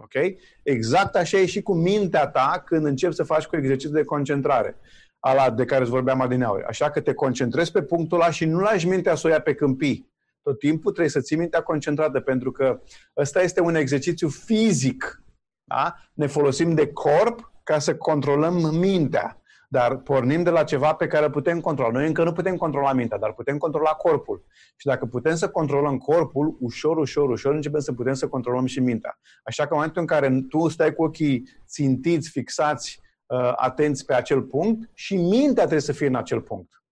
Ok? 0.00 0.14
Exact 0.62 1.14
așa 1.14 1.38
e 1.38 1.46
și 1.46 1.62
cu 1.62 1.74
mintea 1.74 2.28
ta 2.28 2.62
când 2.66 2.86
începi 2.86 3.14
să 3.14 3.22
faci 3.22 3.44
cu 3.44 3.56
exercițiu 3.56 3.94
de 3.94 4.04
concentrare, 4.04 4.76
ala 5.20 5.50
de 5.50 5.64
care 5.64 5.80
îți 5.80 5.90
vorbeam 5.90 6.20
adineauri. 6.20 6.64
Așa 6.64 6.90
că 6.90 7.00
te 7.00 7.14
concentrezi 7.14 7.70
pe 7.70 7.82
punctul 7.82 8.20
ăla 8.20 8.30
și 8.30 8.44
nu 8.44 8.58
lași 8.58 8.88
mintea 8.88 9.14
să 9.14 9.26
o 9.26 9.30
ia 9.30 9.40
pe 9.40 9.54
câmpii. 9.54 10.12
Tot 10.42 10.58
timpul 10.58 10.90
trebuie 10.90 11.12
să 11.12 11.20
ții 11.20 11.36
mintea 11.36 11.62
concentrată, 11.62 12.20
pentru 12.20 12.52
că 12.52 12.80
ăsta 13.16 13.42
este 13.42 13.60
un 13.60 13.74
exercițiu 13.74 14.28
fizic. 14.28 15.22
Da? 15.68 15.94
Ne 16.12 16.26
folosim 16.26 16.74
de 16.74 16.92
corp 16.92 17.52
ca 17.62 17.78
să 17.78 17.96
controlăm 17.96 18.54
mintea. 18.76 19.42
Dar 19.70 19.96
pornim 19.96 20.42
de 20.42 20.50
la 20.50 20.64
ceva 20.64 20.94
pe 20.94 21.06
care 21.06 21.30
putem 21.30 21.60
controla. 21.60 21.90
Noi 21.90 22.06
încă 22.06 22.24
nu 22.24 22.32
putem 22.32 22.56
controla 22.56 22.92
mintea, 22.92 23.18
dar 23.18 23.32
putem 23.32 23.58
controla 23.58 23.90
corpul. 23.90 24.44
Și 24.76 24.86
dacă 24.86 25.06
putem 25.06 25.34
să 25.34 25.48
controlăm 25.48 25.98
corpul, 25.98 26.56
ușor, 26.60 26.96
ușor, 26.96 27.28
ușor 27.28 27.54
începem 27.54 27.80
să 27.80 27.92
putem 27.92 28.12
să 28.12 28.28
controlăm 28.28 28.66
și 28.66 28.80
mintea. 28.80 29.18
Așa 29.42 29.62
că 29.62 29.68
în 29.70 29.76
momentul 29.76 30.00
în 30.00 30.06
care 30.06 30.44
tu 30.48 30.68
stai 30.68 30.94
cu 30.94 31.02
ochii 31.02 31.48
țintiți, 31.66 32.30
fixați, 32.30 33.00
uh, 33.26 33.52
atenți 33.56 34.04
pe 34.04 34.14
acel 34.14 34.42
punct 34.42 34.90
și 34.94 35.16
mintea 35.16 35.62
trebuie 35.62 35.80
să 35.80 35.92
fie 35.92 36.06
în 36.06 36.14
acel 36.14 36.40
punct. 36.40 36.82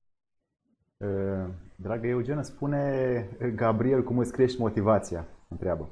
Uh, 0.96 1.48
Dragă 1.76 2.06
Eugen, 2.06 2.42
spune 2.42 3.28
Gabriel 3.54 4.02
cum 4.02 4.18
îți 4.18 4.32
crești 4.32 4.60
motivația? 4.60 5.26
Întreabă. 5.48 5.88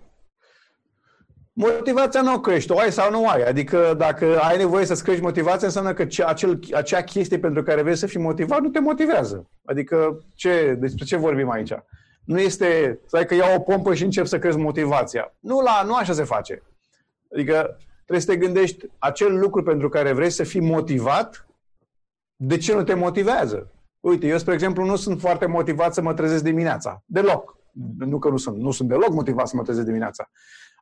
Motivația 1.56 2.22
nu 2.22 2.34
o 2.34 2.40
crești, 2.40 2.72
o 2.72 2.78
ai 2.78 2.92
sau 2.92 3.10
nu 3.10 3.28
ai. 3.28 3.42
Adică 3.42 3.94
dacă 3.96 4.38
ai 4.40 4.56
nevoie 4.56 4.84
să-ți 4.84 5.02
crești 5.04 5.22
motivația, 5.22 5.66
înseamnă 5.66 5.92
că 5.92 6.06
acel, 6.26 6.60
acea 6.72 7.02
chestie 7.02 7.38
pentru 7.38 7.62
care 7.62 7.82
vrei 7.82 7.96
să 7.96 8.06
fii 8.06 8.20
motivat 8.20 8.60
nu 8.60 8.68
te 8.68 8.80
motivează. 8.80 9.50
Adică 9.64 10.24
ce, 10.34 10.76
despre 10.80 11.04
ce 11.04 11.16
vorbim 11.16 11.50
aici? 11.50 11.72
Nu 12.24 12.38
este, 12.38 13.00
să 13.06 13.24
că 13.24 13.34
iau 13.34 13.56
o 13.56 13.60
pompă 13.60 13.94
și 13.94 14.04
încep 14.04 14.26
să 14.26 14.38
crezi 14.38 14.56
motivația. 14.56 15.34
Nu, 15.40 15.60
la, 15.60 15.82
nu 15.86 15.94
așa 15.94 16.12
se 16.12 16.24
face. 16.24 16.62
Adică 17.32 17.76
trebuie 17.94 18.20
să 18.20 18.30
te 18.30 18.36
gândești 18.36 18.86
acel 18.98 19.38
lucru 19.38 19.62
pentru 19.62 19.88
care 19.88 20.12
vrei 20.12 20.30
să 20.30 20.44
fii 20.44 20.60
motivat, 20.60 21.46
de 22.36 22.56
ce 22.56 22.74
nu 22.74 22.82
te 22.82 22.94
motivează? 22.94 23.70
Uite, 24.00 24.26
eu, 24.26 24.38
spre 24.38 24.54
exemplu, 24.54 24.84
nu 24.84 24.96
sunt 24.96 25.20
foarte 25.20 25.46
motivat 25.46 25.94
să 25.94 26.02
mă 26.02 26.14
trezesc 26.14 26.42
dimineața. 26.42 27.02
Deloc. 27.06 27.56
Nu 27.98 28.18
că 28.18 28.28
nu 28.28 28.36
sunt. 28.36 28.56
Nu 28.56 28.70
sunt 28.70 28.88
deloc 28.88 29.08
motivat 29.08 29.48
să 29.48 29.56
mă 29.56 29.62
trezesc 29.62 29.86
dimineața. 29.86 30.30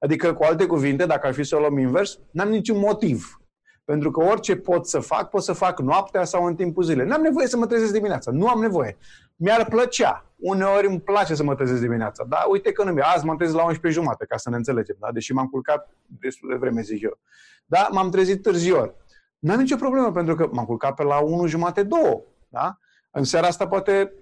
Adică, 0.02 0.32
cu 0.34 0.42
alte 0.42 0.66
cuvinte, 0.66 1.06
dacă 1.06 1.26
ar 1.26 1.32
fi 1.32 1.42
să 1.42 1.56
o 1.56 1.58
luăm 1.58 1.78
invers, 1.78 2.18
n-am 2.30 2.48
niciun 2.48 2.78
motiv. 2.78 3.40
Pentru 3.84 4.10
că 4.10 4.24
orice 4.24 4.56
pot 4.56 4.86
să 4.86 4.98
fac, 4.98 5.28
pot 5.28 5.42
să 5.42 5.52
fac 5.52 5.80
noaptea 5.80 6.24
sau 6.24 6.44
în 6.44 6.54
timpul 6.54 6.82
zilei. 6.82 7.06
N-am 7.06 7.20
nevoie 7.20 7.46
să 7.46 7.56
mă 7.56 7.66
trezesc 7.66 7.92
dimineața. 7.92 8.30
Nu 8.30 8.48
am 8.48 8.60
nevoie. 8.60 8.96
Mi-ar 9.36 9.64
plăcea. 9.64 10.26
Uneori 10.36 10.86
îmi 10.86 11.00
place 11.00 11.34
să 11.34 11.42
mă 11.42 11.54
trezesc 11.54 11.80
dimineața. 11.80 12.24
Dar 12.28 12.44
uite 12.50 12.72
că 12.72 12.84
nu 12.84 12.92
mi 12.92 13.00
Azi 13.00 13.24
m-am 13.24 13.36
trezit 13.36 13.56
la 13.56 13.62
11 13.62 14.00
jumate, 14.00 14.24
ca 14.28 14.36
să 14.36 14.50
ne 14.50 14.56
înțelegem. 14.56 14.96
Da? 15.00 15.12
Deși 15.12 15.32
m-am 15.32 15.46
culcat 15.46 15.88
destul 16.06 16.48
de 16.48 16.56
vreme, 16.56 16.80
zic 16.80 17.02
eu. 17.02 17.18
Da? 17.66 17.88
M-am 17.92 18.10
trezit 18.10 18.42
târziu. 18.42 18.94
N-am 19.38 19.58
nicio 19.58 19.76
problemă, 19.76 20.12
pentru 20.12 20.34
că 20.34 20.48
m-am 20.52 20.64
culcat 20.64 20.94
pe 20.94 21.02
la 21.02 21.18
1 21.18 21.46
jumate, 21.46 21.82
2. 21.82 22.22
Da? 22.48 22.78
În 23.10 23.24
seara 23.24 23.46
asta 23.46 23.66
poate 23.66 24.12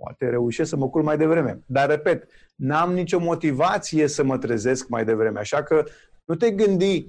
poate 0.00 0.28
reușesc 0.28 0.68
să 0.68 0.76
mă 0.76 0.88
culc 0.88 1.04
mai 1.04 1.16
devreme. 1.16 1.62
Dar, 1.66 1.88
repet, 1.88 2.28
n-am 2.54 2.92
nicio 2.92 3.18
motivație 3.18 4.06
să 4.06 4.24
mă 4.24 4.38
trezesc 4.38 4.88
mai 4.88 5.04
devreme. 5.04 5.38
Așa 5.38 5.62
că 5.62 5.84
nu 6.24 6.34
te 6.34 6.50
gândi 6.50 7.06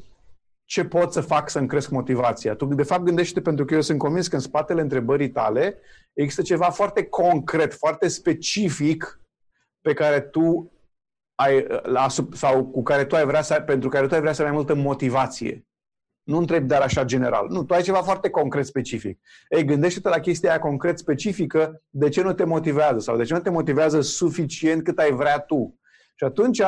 ce 0.66 0.86
pot 0.86 1.14
să 1.14 1.22
fac 1.22 1.50
să-mi 1.50 1.68
cresc 1.68 1.90
motivația. 1.90 2.56
Tu, 2.56 2.66
de 2.66 2.84
fapt, 2.84 3.04
gândește 3.04 3.42
pentru 3.42 3.66
că 3.66 3.74
eu 3.74 3.82
sunt 3.82 3.98
convins 3.98 4.28
că 4.28 4.36
în 4.36 4.42
spatele 4.42 4.82
întrebării 4.82 5.30
tale 5.30 5.78
există 6.14 6.42
ceva 6.42 6.70
foarte 6.70 7.04
concret, 7.04 7.74
foarte 7.74 8.08
specific 8.08 9.20
pe 9.82 9.94
care 9.94 10.20
tu 10.20 10.72
ai, 11.36 11.68
la, 11.84 12.08
sau 12.34 12.66
cu 12.66 12.84
care 12.84 13.06
tu 13.06 13.16
ai 13.16 13.26
vrea 13.26 13.42
să, 13.42 13.62
pentru 13.66 13.90
care 13.90 14.08
tu 14.08 14.14
ai 14.14 14.20
vrea 14.20 14.34
să 14.34 14.42
ai 14.42 14.48
mai 14.48 14.58
multă 14.58 14.74
motivație. 14.76 15.66
Nu 16.24 16.38
întrebi 16.38 16.68
dar 16.68 16.82
așa 16.82 17.04
general. 17.04 17.48
Nu, 17.50 17.64
tu 17.64 17.74
ai 17.74 17.82
ceva 17.82 18.02
foarte 18.02 18.30
concret 18.30 18.66
specific. 18.66 19.20
Ei, 19.50 19.66
gândește-te 19.66 20.10
la 20.10 20.20
chestia 20.20 20.50
aia 20.50 20.60
concret 20.60 20.98
specifică, 20.98 21.82
de 21.90 22.10
ce 22.10 22.22
nu 22.22 22.34
te 22.34 22.44
motivează 22.44 23.00
sau 23.00 23.18
de 23.18 23.24
ce 23.24 23.34
nu 23.34 23.40
te 23.40 23.50
motivează 23.50 24.02
suficient 24.02 24.84
cât 24.84 25.00
ai 25.00 25.12
vrea 25.12 25.40
tu. 25.40 25.80
Și 26.16 26.24
atunci, 26.24 26.62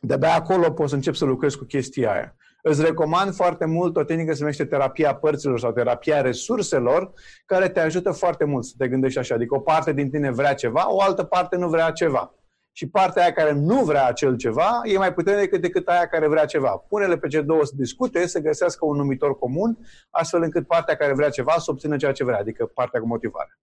de-abia 0.00 0.34
acolo 0.34 0.70
poți 0.70 0.88
să 0.88 0.94
începi 0.94 1.16
să 1.16 1.24
lucrezi 1.24 1.58
cu 1.58 1.64
chestia 1.64 2.12
aia. 2.12 2.36
Îți 2.62 2.82
recomand 2.82 3.34
foarte 3.34 3.64
mult 3.64 3.96
o 3.96 4.04
tehnică 4.04 4.32
se 4.32 4.40
numește 4.40 4.64
terapia 4.64 5.14
părților 5.14 5.58
sau 5.58 5.72
terapia 5.72 6.20
resurselor, 6.20 7.12
care 7.46 7.68
te 7.68 7.80
ajută 7.80 8.10
foarte 8.10 8.44
mult 8.44 8.64
să 8.64 8.74
te 8.78 8.88
gândești 8.88 9.18
așa. 9.18 9.34
Adică 9.34 9.54
o 9.54 9.60
parte 9.60 9.92
din 9.92 10.10
tine 10.10 10.30
vrea 10.30 10.54
ceva, 10.54 10.92
o 10.92 11.00
altă 11.00 11.24
parte 11.24 11.56
nu 11.56 11.68
vrea 11.68 11.90
ceva 11.90 12.34
și 12.76 12.88
partea 12.88 13.22
aia 13.22 13.32
care 13.32 13.52
nu 13.52 13.84
vrea 13.84 14.06
acel 14.06 14.36
ceva 14.36 14.80
e 14.84 14.98
mai 14.98 15.12
puternică 15.12 15.58
decât 15.58 15.88
aia 15.88 16.06
care 16.06 16.28
vrea 16.28 16.44
ceva. 16.44 16.76
Pune-le 16.88 17.18
pe 17.18 17.28
ce 17.28 17.42
două 17.42 17.64
să 17.64 17.72
discute, 17.76 18.26
să 18.26 18.40
găsească 18.40 18.84
un 18.84 18.96
numitor 18.96 19.38
comun, 19.38 19.78
astfel 20.10 20.42
încât 20.42 20.66
partea 20.66 20.96
care 20.96 21.12
vrea 21.14 21.28
ceva 21.28 21.52
să 21.52 21.70
obțină 21.70 21.96
ceea 21.96 22.12
ce 22.12 22.24
vrea, 22.24 22.38
adică 22.38 22.66
partea 22.66 23.00
cu 23.00 23.06
motivare. 23.06 23.58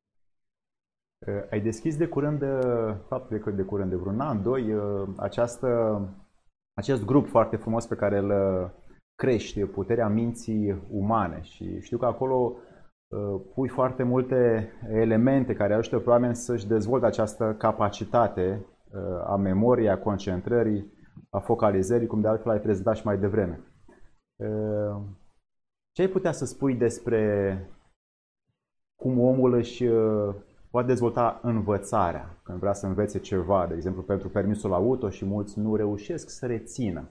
Eh, 1.20 1.34
ai 1.52 1.60
deschis 1.60 1.98
de 1.98 2.08
curând, 2.08 2.42
eh, 2.42 2.96
faptul 3.08 3.38
că 3.38 3.50
de 3.50 3.62
curând, 3.62 3.90
de 3.90 3.96
vreun 3.96 4.20
an, 4.20 4.44
doi, 4.44 4.70
eh, 4.70 5.08
această, 5.18 6.00
acest 6.74 7.06
grup 7.06 7.28
foarte 7.28 7.56
frumos 7.56 7.86
pe 7.86 7.96
care 7.96 8.18
îl 8.18 8.32
crești, 9.16 9.66
puterea 9.66 10.08
minții 10.08 10.88
umane 10.90 11.42
și 11.42 11.80
știu 11.82 11.98
că 11.98 12.06
acolo 12.06 12.56
pui 13.54 13.68
foarte 13.68 14.04
multe 14.04 14.72
elemente 14.90 15.54
care 15.54 15.74
ajută 15.74 16.00
pe 16.00 16.10
oameni 16.10 16.36
să-și 16.36 16.68
dezvolte 16.68 17.06
această 17.06 17.56
capacitate 17.58 18.66
Uh, 18.68 18.73
a 19.26 19.36
memoriei, 19.36 19.90
a 19.90 20.00
concentrării, 20.00 20.94
a 21.30 21.40
focalizării, 21.40 22.08
cum 22.08 22.22
de 22.22 22.28
altfel 22.28 22.52
ai 22.52 22.60
prezentat 22.60 22.96
și 22.96 23.06
mai 23.06 23.18
devreme. 23.18 23.60
Uh, 24.36 25.02
ce 25.92 26.02
ai 26.02 26.08
putea 26.08 26.32
să 26.32 26.46
spui 26.46 26.76
despre 26.76 27.58
cum 28.96 29.20
omul 29.20 29.54
își 29.54 29.86
uh, 29.86 30.36
poate 30.70 30.88
dezvolta 30.88 31.40
învățarea 31.44 32.42
când 32.44 32.60
vrea 32.60 32.74
să 32.74 32.86
învețe 32.86 33.20
ceva, 33.20 33.66
de 33.68 33.76
exemplu 33.76 34.02
pentru 34.02 34.30
permisul 34.30 34.74
auto 34.74 35.10
și 35.10 35.26
mulți 35.26 35.60
nu 35.60 35.76
reușesc 35.76 36.30
să 36.30 36.46
rețină 36.46 37.10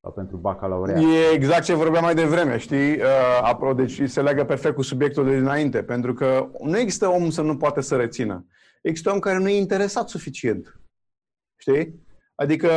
sau 0.00 0.12
pentru 0.12 0.36
bacalaureat. 0.36 1.02
E 1.02 1.34
exact 1.34 1.64
ce 1.64 1.74
vorbeam 1.74 2.04
mai 2.04 2.14
devreme, 2.14 2.58
știi? 2.58 2.92
Uh, 2.92 3.40
apro, 3.42 3.72
deci 3.72 4.02
se 4.08 4.22
leagă 4.22 4.44
perfect 4.44 4.74
cu 4.74 4.82
subiectul 4.82 5.24
de 5.24 5.36
dinainte, 5.36 5.82
pentru 5.82 6.14
că 6.14 6.48
nu 6.62 6.78
există 6.78 7.08
om 7.08 7.30
să 7.30 7.42
nu 7.42 7.56
poate 7.56 7.80
să 7.80 7.96
rețină. 7.96 8.46
Există 8.82 9.12
om 9.12 9.18
care 9.18 9.38
nu 9.38 9.48
e 9.48 9.56
interesat 9.56 10.08
suficient. 10.08 10.83
Știi? 11.64 12.06
Adică, 12.34 12.70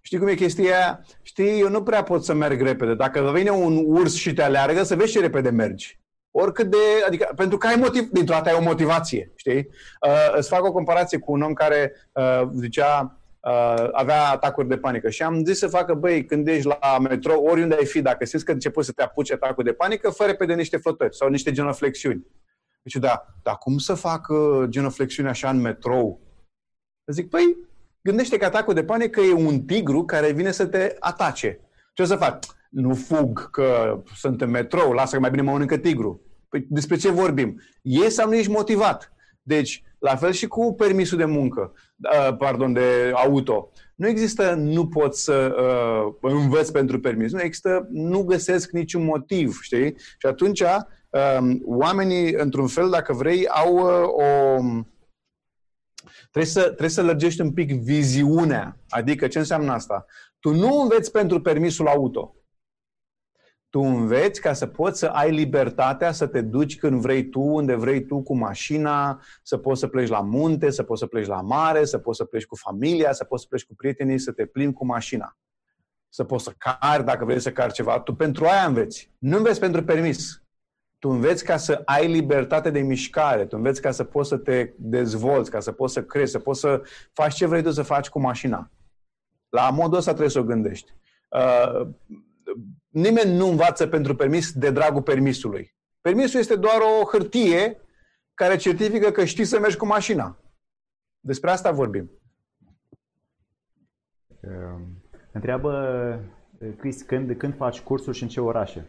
știi 0.00 0.18
cum 0.18 0.28
e 0.28 0.34
chestia 0.34 0.76
aia? 0.76 1.04
Știi, 1.22 1.60
eu 1.60 1.68
nu 1.68 1.82
prea 1.82 2.02
pot 2.02 2.24
să 2.24 2.32
merg 2.32 2.60
repede. 2.60 2.94
Dacă 2.94 3.30
vine 3.34 3.50
un 3.50 3.84
urs 3.86 4.14
și 4.14 4.32
te 4.32 4.42
aleargă, 4.42 4.82
să 4.82 4.96
vezi 4.96 5.12
ce 5.12 5.20
repede 5.20 5.50
mergi. 5.50 6.00
Oricât 6.30 6.70
de, 6.70 6.76
adică, 7.06 7.32
pentru 7.36 7.58
că 7.58 7.66
ai 7.66 7.76
motiv, 7.76 8.08
dintr-o 8.10 8.34
dată 8.34 8.48
ai 8.48 8.54
o 8.54 8.62
motivație, 8.62 9.32
știi? 9.36 9.68
Uh, 10.06 10.34
îți 10.36 10.48
fac 10.48 10.64
o 10.64 10.72
comparație 10.72 11.18
cu 11.18 11.32
un 11.32 11.42
om 11.42 11.52
care 11.52 11.92
uh, 12.12 12.42
zicea, 12.54 13.20
uh, 13.40 13.88
avea 13.92 14.30
atacuri 14.30 14.68
de 14.68 14.78
panică 14.78 15.10
și 15.10 15.22
am 15.22 15.44
zis 15.44 15.58
să 15.58 15.66
facă, 15.66 15.94
băi, 15.94 16.24
când 16.24 16.48
ești 16.48 16.66
la 16.66 16.98
metrou, 16.98 17.44
oriunde 17.44 17.74
ai 17.74 17.86
fi, 17.86 18.02
dacă 18.02 18.24
simți 18.24 18.44
că 18.44 18.52
început 18.52 18.84
să 18.84 18.92
te 18.92 19.02
apuci 19.02 19.32
atacul 19.32 19.64
de 19.64 19.72
panică, 19.72 20.10
fă 20.10 20.24
repede 20.24 20.54
niște 20.54 20.76
flotări 20.76 21.16
sau 21.16 21.28
niște 21.28 21.52
genoflexiuni. 21.52 22.26
Deci, 22.82 22.94
da, 22.94 23.26
dar 23.42 23.58
cum 23.58 23.78
să 23.78 23.94
fac 23.94 24.28
uh, 24.28 24.64
genoflexiuni 24.68 25.28
așa 25.28 25.50
în 25.50 25.60
metrou? 25.60 26.20
Zic, 27.06 27.28
păi, 27.28 27.56
Gândește 28.04 28.36
că 28.36 28.44
atacul 28.44 28.74
de 28.74 28.84
panică 28.84 29.20
e 29.20 29.32
un 29.32 29.60
tigru 29.60 30.04
care 30.04 30.32
vine 30.32 30.50
să 30.50 30.66
te 30.66 30.96
atace. 30.98 31.60
Ce 31.92 32.02
o 32.02 32.04
să 32.04 32.16
fac? 32.16 32.38
Nu 32.70 32.94
fug 32.94 33.50
că 33.50 34.02
sunt 34.16 34.40
în 34.40 34.50
metrou, 34.50 34.92
lasă 34.92 35.14
că 35.14 35.20
mai 35.20 35.30
bine 35.30 35.42
mă 35.42 35.50
mănâncă 35.50 35.76
tigru. 35.76 36.20
Păi 36.48 36.66
despre 36.68 36.96
ce 36.96 37.10
vorbim? 37.10 37.60
E 37.82 38.08
sau 38.08 38.28
nu 38.28 38.34
ești 38.34 38.50
motivat? 38.50 39.12
Deci, 39.42 39.82
la 39.98 40.16
fel 40.16 40.32
și 40.32 40.46
cu 40.46 40.74
permisul 40.74 41.18
de 41.18 41.24
muncă, 41.24 41.72
uh, 41.96 42.36
pardon, 42.36 42.72
de 42.72 43.12
auto. 43.14 43.70
Nu 43.94 44.08
există 44.08 44.54
nu 44.54 44.88
pot 44.88 45.16
să 45.16 45.54
uh, 46.22 46.30
învăț 46.32 46.68
pentru 46.68 47.00
permis. 47.00 47.32
Nu 47.32 47.40
există, 47.40 47.88
nu 47.90 48.22
găsesc 48.22 48.70
niciun 48.70 49.04
motiv, 49.04 49.58
știi? 49.62 49.94
Și 49.98 50.26
atunci, 50.26 50.60
uh, 50.60 51.56
oamenii, 51.64 52.32
într-un 52.32 52.66
fel, 52.66 52.90
dacă 52.90 53.12
vrei, 53.12 53.48
au 53.48 53.74
uh, 53.74 54.08
o 54.08 54.60
Trebuie 56.34 56.52
să, 56.52 56.62
trebuie 56.62 56.88
să 56.88 57.02
lărgești 57.02 57.40
un 57.40 57.52
pic 57.52 57.72
viziunea. 57.72 58.78
Adică 58.88 59.28
ce 59.28 59.38
înseamnă 59.38 59.72
asta? 59.72 60.04
Tu 60.38 60.54
nu 60.54 60.80
înveți 60.80 61.10
pentru 61.10 61.40
permisul 61.40 61.86
auto. 61.86 62.34
Tu 63.68 63.80
înveți 63.80 64.40
ca 64.40 64.52
să 64.52 64.66
poți 64.66 64.98
să 64.98 65.06
ai 65.06 65.30
libertatea 65.30 66.12
să 66.12 66.26
te 66.26 66.40
duci 66.40 66.78
când 66.78 67.00
vrei 67.00 67.28
tu, 67.28 67.40
unde 67.40 67.74
vrei 67.74 68.04
tu 68.06 68.22
cu 68.22 68.36
mașina, 68.36 69.22
să 69.42 69.56
poți 69.56 69.80
să 69.80 69.86
pleci 69.86 70.08
la 70.08 70.20
munte, 70.20 70.70
să 70.70 70.82
poți 70.82 71.00
să 71.00 71.06
pleci 71.06 71.26
la 71.26 71.40
mare, 71.40 71.84
să 71.84 71.98
poți 71.98 72.16
să 72.16 72.24
pleci 72.24 72.46
cu 72.46 72.56
familia, 72.56 73.12
să 73.12 73.24
poți 73.24 73.42
să 73.42 73.48
pleci 73.48 73.64
cu 73.64 73.74
prietenii, 73.74 74.18
să 74.18 74.32
te 74.32 74.46
plimbi 74.46 74.74
cu 74.74 74.84
mașina. 74.84 75.38
Să 76.08 76.24
poți 76.24 76.44
să 76.44 76.54
cari 76.58 77.04
dacă 77.04 77.24
vrei 77.24 77.40
să 77.40 77.52
cari 77.52 77.72
ceva. 77.72 78.00
Tu 78.00 78.14
pentru 78.14 78.44
aia 78.44 78.66
înveți. 78.66 79.12
Nu 79.18 79.36
înveți 79.36 79.60
pentru 79.60 79.84
permis. 79.84 80.43
Tu 81.04 81.10
înveți 81.10 81.44
ca 81.44 81.56
să 81.56 81.82
ai 81.84 82.06
libertate 82.06 82.70
de 82.70 82.80
mișcare, 82.80 83.46
tu 83.46 83.56
înveți 83.56 83.80
ca 83.80 83.90
să 83.90 84.04
poți 84.04 84.28
să 84.28 84.36
te 84.36 84.72
dezvolți, 84.76 85.50
ca 85.50 85.60
să 85.60 85.72
poți 85.72 85.92
să 85.92 86.04
crezi, 86.04 86.30
să 86.30 86.38
poți 86.38 86.60
să 86.60 86.82
faci 87.12 87.34
ce 87.34 87.46
vrei 87.46 87.62
tu 87.62 87.70
să 87.70 87.82
faci 87.82 88.08
cu 88.08 88.20
mașina. 88.20 88.70
La 89.48 89.70
modul 89.70 89.98
ăsta 89.98 90.10
trebuie 90.10 90.30
să 90.30 90.38
o 90.38 90.44
gândești. 90.44 90.94
Uh, 91.30 91.88
nimeni 92.88 93.36
nu 93.36 93.46
învață 93.46 93.86
pentru 93.86 94.14
permis 94.14 94.52
de 94.52 94.70
dragul 94.70 95.02
permisului. 95.02 95.74
Permisul 96.00 96.40
este 96.40 96.56
doar 96.56 96.80
o 96.80 97.06
hârtie 97.06 97.80
care 98.34 98.56
certifică 98.56 99.10
că 99.10 99.24
știi 99.24 99.44
să 99.44 99.58
mergi 99.58 99.76
cu 99.76 99.86
mașina. 99.86 100.38
Despre 101.20 101.50
asta 101.50 101.70
vorbim. 101.70 102.10
Uh, 104.40 104.80
întreabă 105.32 105.70
Chris, 106.78 107.02
când, 107.02 107.36
când 107.36 107.56
faci 107.56 107.80
cursuri 107.80 108.16
și 108.16 108.22
în 108.22 108.28
ce 108.28 108.40
orașe? 108.40 108.86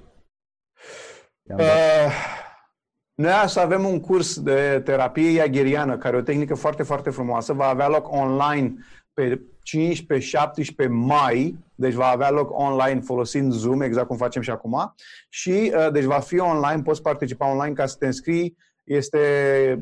Uh, 1.46 2.05
noi 3.16 3.32
să 3.46 3.60
avem 3.60 3.86
un 3.86 4.00
curs 4.00 4.40
de 4.40 4.82
terapie 4.84 5.30
iagheriană, 5.30 5.98
care 5.98 6.16
e 6.16 6.20
o 6.20 6.24
tehnică 6.24 6.56
foarte, 6.56 6.84
foarte 6.84 7.10
frumoasă. 7.10 7.54
Va 7.54 7.68
avea 7.68 7.88
loc 7.88 8.12
online 8.12 8.76
pe 9.14 9.42
15-17 10.86 10.90
mai, 10.90 11.58
deci 11.76 11.94
va 11.94 12.08
avea 12.08 12.30
loc 12.30 12.60
online 12.60 13.00
folosind 13.00 13.52
Zoom, 13.52 13.82
exact 13.82 14.08
cum 14.08 14.18
facem 14.18 14.42
și 14.42 14.50
acum. 14.50 14.96
Și 15.30 15.74
uh, 15.76 15.92
deci 15.92 16.04
va 16.04 16.20
fi 16.20 16.40
online, 16.40 16.82
poți 16.82 17.02
participa 17.02 17.52
online 17.52 17.74
ca 17.74 17.86
să 17.86 17.96
te 18.00 18.06
înscrii. 18.06 18.58
Este 18.84 19.20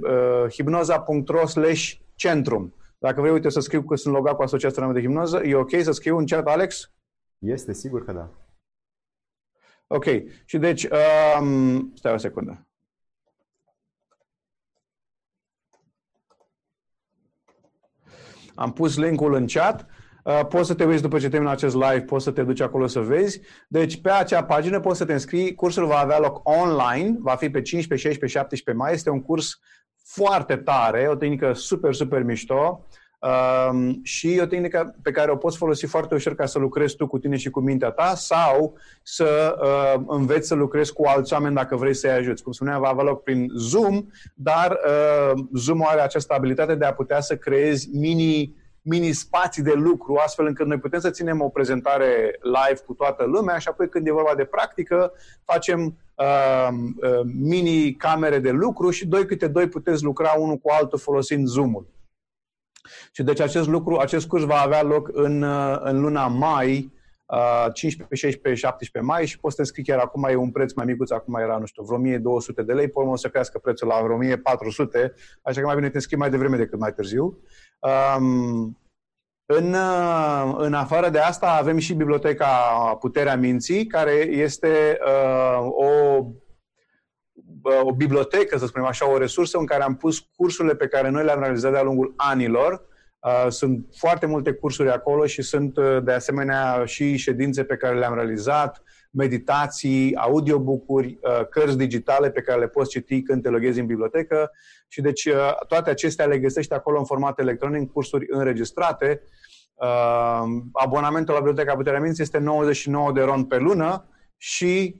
uh, 0.01 0.51
hipnoza.ro 0.51 1.45
slash 1.45 1.93
Centrum. 2.15 2.73
Dacă 2.97 3.21
vrei, 3.21 3.33
uite 3.33 3.49
să 3.49 3.59
scriu 3.59 3.83
că 3.83 3.95
sunt 3.95 4.13
logat 4.13 4.35
cu 4.35 4.41
Asociația 4.41 4.91
de 4.91 4.99
Hipnoză, 4.99 5.41
e 5.43 5.55
ok 5.55 5.71
să 5.81 5.91
scriu 5.91 6.17
în 6.17 6.25
chat, 6.25 6.47
Alex? 6.47 6.91
Este, 7.39 7.73
sigur 7.73 8.05
că 8.05 8.11
da. 8.11 8.29
Ok. 9.87 10.05
Și 10.45 10.57
deci, 10.57 10.87
um, 11.39 11.91
stai 11.95 12.13
o 12.13 12.17
secundă. 12.17 12.67
Am 18.55 18.73
pus 18.73 18.97
linkul 18.97 19.33
în 19.33 19.47
chat. 19.47 19.85
Uh, 20.23 20.45
poți 20.49 20.67
să 20.67 20.73
te 20.73 20.83
uiți 20.83 21.01
după 21.01 21.19
ce 21.19 21.29
termin 21.29 21.47
acest 21.47 21.75
live, 21.75 22.01
poți 22.01 22.23
să 22.23 22.31
te 22.31 22.43
duci 22.43 22.61
acolo 22.61 22.87
să 22.87 22.99
vezi. 22.99 23.41
Deci 23.67 24.01
pe 24.01 24.09
acea 24.09 24.43
pagină 24.43 24.79
poți 24.79 24.97
să 24.97 25.05
te 25.05 25.13
înscrii. 25.13 25.55
Cursul 25.55 25.85
va 25.85 25.97
avea 25.97 26.19
loc 26.19 26.49
online, 26.49 27.15
va 27.19 27.35
fi 27.35 27.49
pe 27.49 27.61
15, 27.61 28.07
16, 28.07 28.39
17 28.39 28.83
mai. 28.83 28.93
Este 28.93 29.09
un 29.09 29.21
curs 29.21 29.59
foarte 30.03 30.55
tare, 30.55 31.07
o 31.09 31.15
tehnică 31.15 31.53
super, 31.53 31.93
super 31.93 32.23
mișto. 32.23 32.87
Um, 33.23 33.99
și 34.03 34.39
o 34.41 34.45
tehnică 34.45 34.95
pe 35.01 35.11
care 35.11 35.31
o 35.31 35.35
poți 35.35 35.57
folosi 35.57 35.85
foarte 35.85 36.15
ușor 36.15 36.35
ca 36.35 36.45
să 36.45 36.59
lucrezi 36.59 36.95
tu 36.95 37.07
cu 37.07 37.17
tine 37.17 37.35
și 37.35 37.49
cu 37.49 37.59
mintea 37.59 37.89
ta 37.89 38.13
sau 38.15 38.77
să 39.03 39.55
uh, 39.61 40.03
înveți 40.07 40.47
să 40.47 40.55
lucrezi 40.55 40.93
cu 40.93 41.03
alți 41.05 41.33
oameni 41.33 41.55
dacă 41.55 41.75
vrei 41.75 41.93
să-i 41.93 42.11
ajuți. 42.11 42.43
Cum 42.43 42.51
spuneam, 42.51 42.81
va 42.81 42.87
avea 42.87 43.03
loc 43.03 43.23
prin 43.23 43.47
Zoom, 43.55 44.05
dar 44.35 44.71
uh, 44.85 45.43
Zoom 45.53 45.87
are 45.87 46.01
această 46.01 46.33
abilitate 46.33 46.75
de 46.75 46.85
a 46.85 46.93
putea 46.93 47.19
să 47.19 47.35
creezi 47.35 47.89
mini 47.93 48.61
mini 48.85 49.11
spații 49.11 49.63
de 49.63 49.73
lucru, 49.73 50.15
astfel 50.15 50.45
încât 50.45 50.65
noi 50.65 50.79
putem 50.79 50.99
să 50.99 51.09
ținem 51.09 51.41
o 51.41 51.49
prezentare 51.49 52.39
live 52.41 52.81
cu 52.85 52.93
toată 52.93 53.23
lumea 53.23 53.57
și 53.57 53.67
apoi 53.67 53.89
când 53.89 54.07
e 54.07 54.11
vorba 54.11 54.35
de 54.35 54.43
practică, 54.43 55.11
facem 55.43 55.97
uh, 56.15 56.67
uh, 56.95 57.19
mini 57.39 57.93
camere 57.93 58.39
de 58.39 58.51
lucru 58.51 58.89
și 58.89 59.07
doi 59.07 59.25
câte 59.25 59.47
doi 59.47 59.67
puteți 59.67 60.03
lucra 60.03 60.33
unul 60.37 60.57
cu 60.57 60.69
altul 60.71 60.99
folosind 60.99 61.47
Zoom-ul. 61.47 61.92
Și 63.11 63.23
deci 63.23 63.39
acest 63.39 63.67
lucru, 63.67 63.97
acest 63.97 64.27
curs 64.27 64.43
va 64.43 64.61
avea 64.61 64.83
loc 64.83 65.09
în, 65.13 65.41
uh, 65.41 65.77
în 65.79 66.01
luna 66.01 66.27
mai, 66.27 66.91
15, 67.73 68.15
16, 68.15 68.65
17 68.65 69.11
mai 69.11 69.25
și 69.25 69.39
poți 69.39 69.55
să 69.55 69.61
te 69.61 69.67
înscrii 69.67 69.85
chiar 69.85 69.99
acum, 69.99 70.23
e 70.23 70.35
un 70.35 70.51
preț 70.51 70.73
mai 70.73 70.85
micuț, 70.85 71.11
acum 71.11 71.35
era, 71.35 71.57
nu 71.57 71.65
știu, 71.65 71.83
vreo 71.83 71.97
1200 71.97 72.63
de 72.63 72.73
lei, 72.73 72.87
pe 72.87 72.99
o 72.99 73.15
să 73.15 73.27
crească 73.27 73.59
prețul 73.59 73.87
la 73.87 74.01
vreo 74.03 74.15
1400, 74.15 75.13
așa 75.41 75.59
că 75.59 75.65
mai 75.65 75.75
bine 75.75 75.89
te 75.89 75.95
înscrii 75.95 76.17
mai 76.17 76.29
devreme 76.29 76.57
decât 76.57 76.79
mai 76.79 76.93
târziu. 76.93 77.39
Um, 77.79 78.77
în, 79.45 79.73
uh, 79.73 80.55
în 80.57 80.73
afară 80.73 81.09
de 81.09 81.19
asta 81.19 81.47
avem 81.47 81.77
și 81.77 81.93
biblioteca 81.93 82.47
Puterea 82.99 83.35
Minții, 83.35 83.85
care 83.85 84.11
este 84.29 84.97
uh, 85.05 85.67
o, 85.69 86.17
uh, 86.17 86.25
o 87.83 87.93
bibliotecă, 87.93 88.57
să 88.57 88.65
spunem 88.65 88.87
așa, 88.87 89.09
o 89.09 89.17
resursă 89.17 89.57
în 89.57 89.65
care 89.65 89.83
am 89.83 89.95
pus 89.95 90.19
cursurile 90.35 90.75
pe 90.75 90.87
care 90.87 91.09
noi 91.09 91.23
le-am 91.23 91.39
realizat 91.39 91.71
de-a 91.71 91.83
lungul 91.83 92.13
anilor. 92.15 92.81
Uh, 93.19 93.45
sunt 93.49 93.85
foarte 93.97 94.25
multe 94.25 94.51
cursuri 94.51 94.89
acolo 94.89 95.25
și 95.25 95.41
sunt 95.41 95.77
uh, 95.77 96.03
de 96.03 96.11
asemenea 96.11 96.85
și 96.85 97.15
ședințe 97.15 97.63
pe 97.63 97.75
care 97.75 97.97
le-am 97.97 98.13
realizat, 98.13 98.83
meditații, 99.11 100.15
audiobook-uri, 100.15 101.17
uh, 101.21 101.47
cărți 101.49 101.77
digitale 101.77 102.31
pe 102.31 102.41
care 102.41 102.59
le 102.59 102.67
poți 102.67 102.89
citi 102.89 103.21
când 103.21 103.41
te 103.41 103.49
loghezi 103.49 103.79
în 103.79 103.85
bibliotecă 103.85 104.51
și 104.87 105.01
deci 105.01 105.25
uh, 105.25 105.65
toate 105.67 105.89
acestea 105.89 106.25
le 106.25 106.39
găsești 106.39 106.73
acolo 106.73 106.99
în 106.99 107.05
format 107.05 107.39
electronic, 107.39 107.91
cursuri 107.91 108.25
înregistrate. 108.29 109.21
Uh, 109.73 110.43
abonamentul 110.71 111.33
la 111.33 111.39
Biblioteca 111.39 111.75
Puterea 111.75 111.99
Minții 111.99 112.23
este 112.23 112.37
99 112.37 113.11
de 113.11 113.21
ron 113.21 113.43
pe 113.43 113.57
lună 113.57 114.07
și 114.37 114.95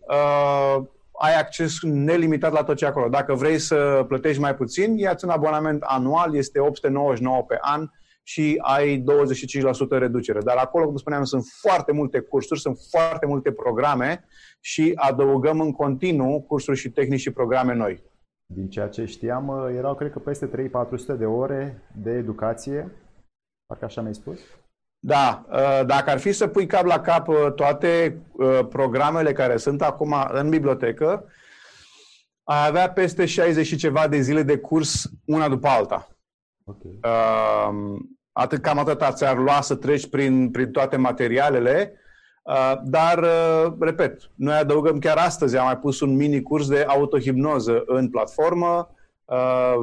ai 1.24 1.36
acces 1.40 1.82
nelimitat 1.82 2.52
la 2.52 2.64
tot 2.64 2.76
ce 2.76 2.86
acolo. 2.86 3.10
Dacă 3.10 3.34
vrei 3.34 3.60
să 3.60 4.06
plătești 4.08 4.42
mai 4.42 4.56
puțin, 4.56 4.98
ia-ți 4.98 5.26
un 5.26 5.32
abonament 5.32 5.82
anual, 5.82 6.36
este 6.36 6.60
899 6.60 7.44
pe 7.44 7.58
an 7.62 7.88
și 8.24 8.60
ai 8.62 9.04
25% 9.04 9.04
reducere. 9.90 10.40
Dar 10.40 10.58
acolo, 10.58 10.86
cum 10.86 10.96
spuneam, 10.96 11.24
sunt 11.24 11.44
foarte 11.62 11.92
multe 11.92 12.20
cursuri, 12.20 12.60
sunt 12.60 12.78
foarte 12.90 13.26
multe 13.26 13.52
programe 13.52 14.26
și 14.60 14.92
adăugăm 14.96 15.60
în 15.60 15.72
continuu 15.72 16.42
cursuri 16.42 16.78
și 16.78 16.90
tehnici 16.90 17.20
și 17.20 17.32
programe 17.32 17.74
noi. 17.74 18.04
Din 18.46 18.70
ceea 18.70 18.88
ce 18.88 19.06
știam, 19.06 19.70
erau, 19.76 19.96
cred 19.96 20.12
că, 20.12 20.20
peste 20.20 20.48
3-400 20.48 21.18
de 21.18 21.26
ore 21.26 21.82
de 21.96 22.12
educație. 22.12 22.92
Parcă 23.66 23.86
așa 23.86 24.02
mi-ai 24.02 24.16
spus? 24.16 24.40
Da, 25.06 25.46
ă, 25.52 25.84
dacă 25.84 26.10
ar 26.10 26.20
fi 26.20 26.32
să 26.32 26.48
pui 26.48 26.66
cap 26.66 26.86
la 26.86 27.00
cap 27.00 27.28
ă, 27.28 27.50
toate 27.50 28.22
ă, 28.40 28.64
programele 28.64 29.34
care 29.34 29.58
sunt 29.58 29.82
acum 29.82 30.16
în 30.32 30.50
bibliotecă, 30.50 31.26
ai 32.44 32.68
avea 32.68 32.92
peste 32.92 33.26
60 33.26 33.66
și 33.66 33.76
ceva 33.76 34.08
de 34.08 34.20
zile 34.20 34.44
de 34.44 34.58
curs 34.58 35.10
una 35.26 35.48
după 35.48 35.68
alta. 35.68 36.08
Okay. 36.66 37.00
Uh, 37.04 38.00
atât 38.32 38.62
cam 38.62 38.78
atât 38.78 39.04
ți-ar 39.12 39.38
lua 39.38 39.62
să 39.62 39.76
treci 39.76 40.10
prin, 40.10 40.52
prin 40.52 40.72
toate 40.72 40.98
materialele, 40.98 41.94
uh, 42.44 42.74
dar, 42.84 43.18
uh, 43.18 43.74
repet, 43.80 44.32
noi 44.36 44.56
adăugăm 44.56 45.00
chiar 45.00 45.18
astăzi, 45.18 45.58
am 45.58 45.66
mai 45.66 45.78
pus 45.78 46.00
un 46.00 46.16
mini 46.16 46.42
curs 46.42 46.68
de 46.68 46.86
autohipnoză 46.88 47.84
în 47.86 48.10
platformă, 48.10 48.90
uh, 48.90 49.03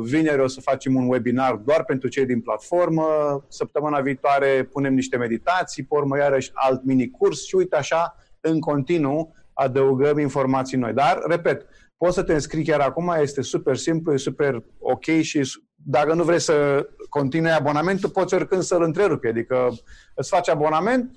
vineri 0.02 0.40
o 0.40 0.46
să 0.46 0.60
facem 0.60 0.94
un 0.94 1.08
webinar 1.08 1.54
doar 1.54 1.84
pentru 1.84 2.08
cei 2.08 2.26
din 2.26 2.40
platformă, 2.40 3.04
săptămâna 3.48 4.00
viitoare 4.00 4.68
punem 4.72 4.94
niște 4.94 5.16
meditații, 5.16 5.84
pe 5.84 5.94
urmă 5.94 6.16
iarăși 6.16 6.50
alt 6.54 6.84
mini 6.84 7.10
curs 7.10 7.46
și 7.46 7.54
uite 7.54 7.76
așa, 7.76 8.16
în 8.40 8.60
continuu, 8.60 9.34
adăugăm 9.52 10.18
informații 10.18 10.78
noi. 10.78 10.92
Dar, 10.92 11.22
repet, 11.28 11.66
poți 11.96 12.14
să 12.14 12.22
te 12.22 12.32
înscrii 12.32 12.64
chiar 12.64 12.80
acum, 12.80 13.14
este 13.20 13.42
super 13.42 13.76
simplu, 13.76 14.12
e 14.12 14.16
super 14.16 14.62
ok 14.78 15.04
și 15.04 15.42
dacă 15.74 16.14
nu 16.14 16.22
vrei 16.22 16.40
să 16.40 16.86
continui 17.08 17.50
abonamentul, 17.50 18.10
poți 18.10 18.34
oricând 18.34 18.62
să-l 18.62 18.82
întrerupi. 18.82 19.28
Adică 19.28 19.68
îți 20.14 20.28
faci 20.28 20.48
abonament, 20.48 21.10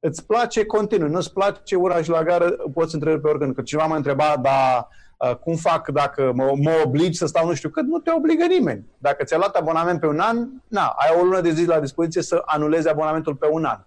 îți 0.00 0.26
place, 0.26 0.64
continui. 0.64 1.10
Nu-ți 1.10 1.32
place, 1.32 1.76
ura 1.76 2.02
și 2.02 2.10
la 2.10 2.22
gară, 2.22 2.50
poți 2.74 2.94
întrerupe 2.94 3.28
oricând. 3.28 3.54
Că 3.54 3.62
cineva 3.62 3.86
m-a 3.86 3.96
întrebat, 3.96 4.40
dar 4.40 4.78
uh, 4.78 5.07
cum 5.40 5.54
fac 5.54 5.88
dacă 5.88 6.32
mă, 6.34 6.52
mă 6.62 6.82
obligi 6.84 7.18
să 7.18 7.26
stau 7.26 7.46
nu 7.46 7.54
știu 7.54 7.68
cât? 7.68 7.84
Nu 7.84 7.98
te 7.98 8.10
obligă 8.16 8.46
nimeni. 8.46 8.86
Dacă 8.98 9.24
ți-ai 9.24 9.38
luat 9.38 9.54
abonament 9.54 10.00
pe 10.00 10.06
un 10.06 10.18
an, 10.18 10.48
na, 10.68 10.86
ai 10.86 11.16
o 11.20 11.24
lună 11.24 11.40
de 11.40 11.50
zi 11.50 11.66
la 11.66 11.80
dispoziție 11.80 12.22
să 12.22 12.42
anulezi 12.44 12.88
abonamentul 12.88 13.34
pe 13.34 13.46
un 13.50 13.64
an. 13.64 13.78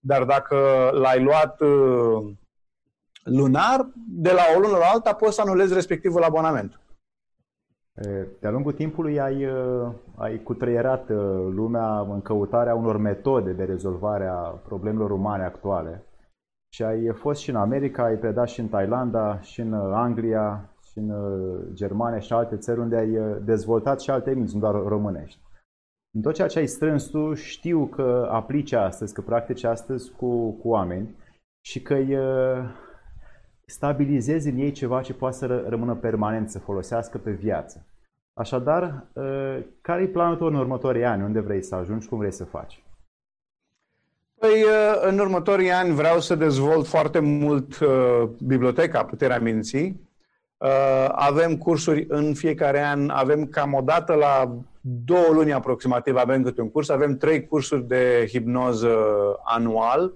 Dar 0.00 0.24
dacă 0.24 0.56
l-ai 0.92 1.22
luat 1.22 1.60
uh, 1.60 2.32
lunar, 3.22 3.88
de 4.08 4.32
la 4.32 4.42
o 4.56 4.60
lună 4.60 4.76
la 4.76 4.86
alta 4.92 5.12
poți 5.12 5.34
să 5.34 5.40
anulezi 5.40 5.74
respectivul 5.74 6.22
abonament. 6.22 6.80
De-a 8.40 8.50
lungul 8.50 8.72
timpului 8.72 9.20
ai, 9.20 9.48
ai 10.16 10.42
cutreierat 10.42 11.08
lumea 11.50 12.00
în 12.00 12.22
căutarea 12.22 12.74
unor 12.74 12.96
metode 12.96 13.52
de 13.52 13.64
rezolvare 13.64 14.26
a 14.26 14.34
problemelor 14.40 15.10
umane 15.10 15.44
actuale. 15.44 16.04
Și 16.72 16.82
ai 16.82 17.12
fost 17.14 17.40
și 17.40 17.50
în 17.50 17.56
America, 17.56 18.04
ai 18.04 18.16
predat 18.16 18.48
și 18.48 18.60
în 18.60 18.68
Thailanda, 18.68 19.40
și 19.40 19.60
în 19.60 19.72
Anglia, 19.92 20.70
și 20.90 20.98
în 20.98 21.12
Germania 21.74 22.18
și 22.18 22.32
alte 22.32 22.56
țări 22.56 22.80
unde 22.80 22.96
ai 22.96 23.40
dezvoltat 23.44 24.00
și 24.00 24.10
alte 24.10 24.30
limbi, 24.30 24.50
nu 24.52 24.60
doar 24.60 24.74
românești. 24.74 25.40
În 26.14 26.20
tot 26.20 26.34
ceea 26.34 26.48
ce 26.48 26.58
ai 26.58 26.66
strâns 26.66 27.04
tu, 27.04 27.34
știu 27.34 27.86
că 27.86 28.28
aplici 28.30 28.72
astăzi, 28.72 29.14
că 29.14 29.20
practici 29.20 29.64
astăzi 29.64 30.10
cu, 30.10 30.50
cu 30.50 30.68
oameni 30.68 31.14
și 31.60 31.82
că 31.82 31.94
îi 31.94 32.16
stabilizezi 33.70 34.48
în 34.48 34.58
ei 34.58 34.72
ceva 34.72 35.02
ce 35.02 35.14
poate 35.14 35.36
să 35.36 35.46
rămână 35.46 35.94
permanent, 35.94 36.50
să 36.50 36.58
folosească 36.58 37.18
pe 37.18 37.30
viață. 37.30 37.86
Așadar, 38.34 39.06
ă, 39.16 39.56
care 39.80 40.02
e 40.02 40.06
planul 40.06 40.36
tău 40.36 40.46
în 40.46 40.54
următorii 40.54 41.04
ani? 41.04 41.22
Unde 41.22 41.40
vrei 41.40 41.62
să 41.62 41.74
ajungi? 41.74 42.08
Cum 42.08 42.18
vrei 42.18 42.32
să 42.32 42.44
faci? 42.44 42.82
Păi, 44.34 44.64
ă, 44.64 45.08
în 45.08 45.18
următorii 45.18 45.70
ani 45.70 45.94
vreau 45.94 46.20
să 46.20 46.34
dezvolt 46.34 46.86
foarte 46.86 47.18
mult 47.18 47.80
ă, 47.80 48.28
biblioteca 48.46 49.04
Puterea 49.04 49.40
Minții. 49.40 50.08
Avem 51.08 51.56
cursuri 51.56 52.06
în 52.08 52.34
fiecare 52.34 52.80
an, 52.82 53.08
avem 53.08 53.46
cam 53.46 53.74
o 53.74 53.80
dată 53.80 54.12
la 54.12 54.56
două 54.80 55.28
luni 55.32 55.52
aproximativ 55.52 56.16
avem 56.16 56.42
câte 56.42 56.60
un 56.60 56.70
curs. 56.70 56.88
Avem 56.88 57.16
trei 57.16 57.46
cursuri 57.46 57.86
de 57.88 58.26
hipnoză 58.28 58.96
anual 59.44 60.12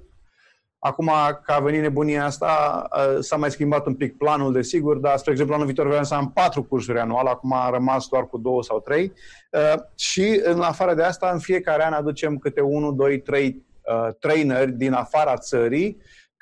Acum, 0.87 1.11
că 1.44 1.52
a 1.52 1.59
venit 1.59 1.80
nebunia 1.80 2.24
asta, 2.24 2.88
s-a 3.20 3.37
mai 3.37 3.50
schimbat 3.50 3.87
un 3.87 3.94
pic 3.94 4.16
planul, 4.16 4.52
desigur, 4.52 4.96
dar, 4.96 5.16
spre 5.16 5.30
exemplu, 5.30 5.54
anul 5.54 5.66
viitor 5.66 5.87
vreau 5.87 6.04
să 6.04 6.14
am 6.14 6.33
patru 6.33 6.62
cursuri 6.62 6.98
anual, 6.98 7.26
acum 7.26 7.52
a 7.52 7.70
rămas 7.70 8.09
doar 8.09 8.26
cu 8.26 8.38
două 8.38 8.62
sau 8.62 8.80
trei. 8.80 9.12
Și, 9.94 10.40
în 10.42 10.60
afară 10.60 10.94
de 10.94 11.02
asta, 11.02 11.31
în 11.33 11.38
fiecare 11.38 11.85
an 11.85 11.92
aducem 11.92 12.37
câte 12.37 12.60
unul, 12.60 12.96
doi, 12.96 13.21
trei 13.21 13.62
traineri 14.19 14.73
din 14.73 14.92
afara 14.92 15.37
țării, 15.37 15.96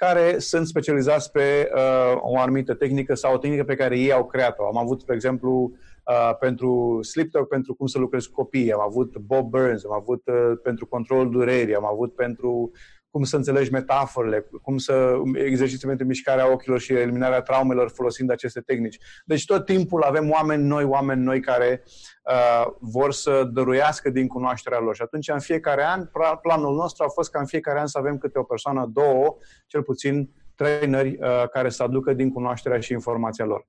care 0.07 0.39
sunt 0.39 0.67
specializați 0.67 1.31
pe 1.31 1.71
uh, 1.75 2.17
o 2.21 2.39
anumită 2.39 2.75
tehnică 2.75 3.15
sau 3.15 3.35
o 3.35 3.39
tehnică 3.39 3.65
pe 3.65 3.75
care 3.75 3.99
ei 3.99 4.13
au 4.13 4.27
creat-o. 4.27 4.67
Am 4.67 4.77
avut, 4.77 5.01
spre 5.01 5.15
exemplu, 5.15 5.73
uh, 6.07 6.37
pentru 6.39 6.99
Sleep 7.03 7.31
Talk, 7.31 7.49
pentru 7.49 7.75
cum 7.75 7.87
să 7.87 7.99
lucrezi 7.99 8.29
cu 8.29 8.35
copiii, 8.35 8.73
am 8.73 8.81
avut 8.81 9.17
Bob 9.17 9.51
Burns, 9.51 9.85
am 9.85 9.93
avut 9.93 10.23
uh, 10.27 10.59
pentru 10.63 10.87
controlul 10.87 11.31
durerii, 11.31 11.75
am 11.75 11.87
avut 11.87 12.15
pentru 12.15 12.71
cum 13.13 13.25
să 13.25 13.37
înțelegi 13.37 13.71
metaforele, 13.71 14.47
cum 14.63 14.79
să 14.79 15.15
exerciții 15.35 15.87
pentru 15.87 16.07
mișcarea 16.07 16.53
ochilor 16.53 16.81
și 16.81 16.93
eliminarea 16.93 17.41
traumelor 17.41 17.91
folosind 17.91 18.31
aceste 18.31 18.61
tehnici. 18.61 18.99
Deci 19.25 19.45
tot 19.45 19.65
timpul 19.65 20.03
avem 20.03 20.31
oameni 20.31 20.63
noi, 20.63 20.85
oameni 20.85 21.23
noi 21.23 21.41
care 21.41 21.83
uh, 22.25 22.67
vor 22.81 23.13
să 23.13 23.49
dăruiască 23.53 24.11
din 24.11 24.27
cunoașterea 24.27 24.79
lor. 24.79 24.95
Și 24.95 25.03
atunci, 25.03 25.29
în 25.29 25.41
fiecare 25.41 25.85
an, 25.85 26.09
planul 26.43 26.75
nostru 26.75 27.05
a 27.05 27.09
fost 27.09 27.31
ca 27.31 27.39
în 27.39 27.47
fiecare 27.47 27.81
an 27.81 27.87
să 27.87 27.99
avem 27.99 28.19
câte 28.19 28.39
o 28.39 28.43
persoană, 28.43 28.91
două, 28.93 29.37
cel 29.67 29.83
puțin 29.83 30.31
traineri 30.55 31.19
uh, 31.21 31.49
care 31.49 31.69
să 31.69 31.83
aducă 31.83 32.13
din 32.13 32.31
cunoașterea 32.31 32.81
și 32.81 32.93
informația 32.93 33.45
lor. 33.45 33.67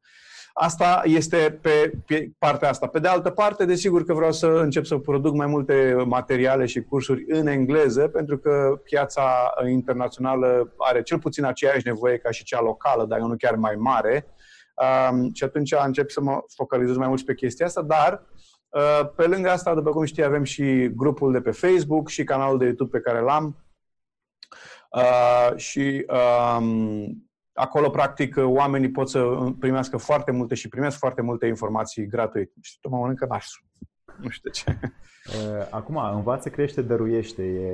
Asta 0.54 1.02
este 1.04 1.60
pe, 1.62 1.92
pe 2.06 2.32
partea 2.38 2.70
asta. 2.70 2.88
Pe 2.88 3.00
de 3.00 3.08
altă 3.08 3.30
parte, 3.30 3.66
desigur 3.66 4.06
că 4.06 4.14
vreau 4.14 4.32
să 4.32 4.48
încep 4.48 4.86
să 4.86 4.98
produc 4.98 5.34
mai 5.36 5.48
multe 5.48 5.96
materiale 6.06 6.66
și 6.66 6.82
cursuri 6.82 7.26
în 7.28 7.48
engleză, 7.48 8.08
pentru 8.08 8.38
că 8.38 8.82
piața 8.84 9.54
internațională 9.70 10.74
are 10.78 11.02
cel 11.02 11.20
puțin 11.20 11.44
aceeași 11.44 11.88
nevoie 11.88 12.18
ca 12.18 12.32
și 12.32 12.44
cea 12.44 12.62
locală, 12.62 13.06
dar 13.06 13.20
nu 13.20 13.36
chiar 13.36 13.56
mai 13.56 13.76
mare. 13.76 14.28
Um, 15.12 15.34
și 15.34 15.44
atunci 15.44 15.74
încep 15.86 16.10
să 16.10 16.22
mă 16.22 16.44
focalizez 16.56 16.96
mai 16.96 17.08
mult 17.08 17.26
pe 17.26 17.34
chestia 17.34 17.66
asta, 17.66 17.82
dar 17.82 18.24
uh, 18.70 19.10
pe 19.16 19.28
lângă 19.28 19.50
asta, 19.50 19.74
după 19.74 19.90
cum 19.90 20.06
știi, 20.06 20.24
avem 20.24 20.44
și 20.44 20.90
grupul 20.96 21.32
de 21.32 21.42
pe 21.42 21.52
Facebook 21.52 22.10
și 22.10 22.24
canalul 22.24 22.58
de 22.58 22.66
YouTube 22.66 22.98
pe 22.98 23.04
care 23.04 23.20
l-am. 23.20 23.58
Uh, 24.92 25.56
și 25.56 26.06
um, 26.58 27.28
acolo, 27.54 27.90
practic, 27.90 28.36
oamenii 28.38 28.92
pot 28.92 29.10
să 29.10 29.52
primească 29.60 29.98
foarte 29.98 30.32
multe 30.32 30.56
și 30.56 30.70
primesc 30.70 30.98
foarte 30.98 31.22
multe 31.22 31.48
informații 31.48 32.08
gratuit. 32.08 32.52
Și 32.62 32.80
tu 32.80 32.90
mă 32.90 32.98
mănâncă 32.98 33.26
nașul. 33.30 33.66
Nu 34.18 34.30
știu 34.30 34.50
de 34.50 34.56
ce. 34.56 34.80
Acum, 35.70 35.98
învață, 35.98 36.50
crește, 36.50 36.82
dăruiește. 36.82 37.44
E, 37.44 37.68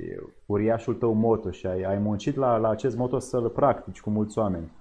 e 0.00 0.18
uriașul 0.46 0.94
tău 0.94 1.12
moto 1.12 1.50
și 1.50 1.66
ai, 1.66 1.82
ai 1.82 1.98
muncit 1.98 2.36
la, 2.36 2.56
la 2.56 2.68
acest 2.68 2.96
moto 2.96 3.18
să-l 3.18 3.48
practici 3.48 4.00
cu 4.00 4.10
mulți 4.10 4.38
oameni. 4.38 4.78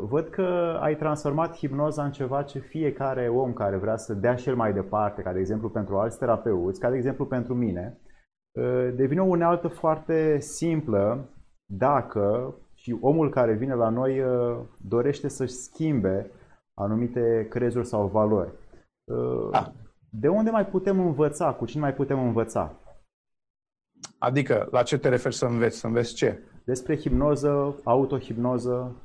Văd 0.00 0.28
că 0.28 0.78
ai 0.80 0.96
transformat 0.96 1.56
hipnoza 1.56 2.04
în 2.04 2.12
ceva 2.12 2.42
ce 2.42 2.58
fiecare 2.58 3.28
om 3.28 3.52
care 3.52 3.76
vrea 3.76 3.96
să 3.96 4.14
dea 4.14 4.34
și 4.34 4.48
el 4.48 4.56
mai 4.56 4.72
departe, 4.72 5.22
ca 5.22 5.32
de 5.32 5.38
exemplu 5.38 5.70
pentru 5.70 5.98
alți 5.98 6.18
terapeuți, 6.18 6.80
ca 6.80 6.90
de 6.90 6.96
exemplu 6.96 7.26
pentru 7.26 7.54
mine, 7.54 7.98
devine 8.94 9.20
o 9.20 9.24
unealtă 9.24 9.68
foarte 9.68 10.38
simplă 10.38 11.28
dacă 11.66 12.54
și 12.84 12.96
omul 13.00 13.30
care 13.30 13.52
vine 13.52 13.74
la 13.74 13.88
noi 13.88 14.20
uh, 14.20 14.56
dorește 14.88 15.28
să-și 15.28 15.52
schimbe 15.52 16.30
anumite 16.74 17.46
crezuri 17.50 17.86
sau 17.86 18.06
valori. 18.06 18.50
Uh, 19.04 19.50
da. 19.50 19.72
De 20.10 20.28
unde 20.28 20.50
mai 20.50 20.66
putem 20.66 21.00
învăța? 21.00 21.52
Cu 21.52 21.64
cine 21.64 21.80
mai 21.80 21.94
putem 21.94 22.18
învăța? 22.18 22.72
Adică, 24.18 24.68
la 24.70 24.82
ce 24.82 24.98
te 24.98 25.08
referi 25.08 25.34
să 25.34 25.46
înveți? 25.46 25.78
Să 25.78 25.86
înveți 25.86 26.14
ce? 26.14 26.38
Despre 26.64 26.96
hipnoză, 26.96 27.80
autohipnoză. 27.84 28.96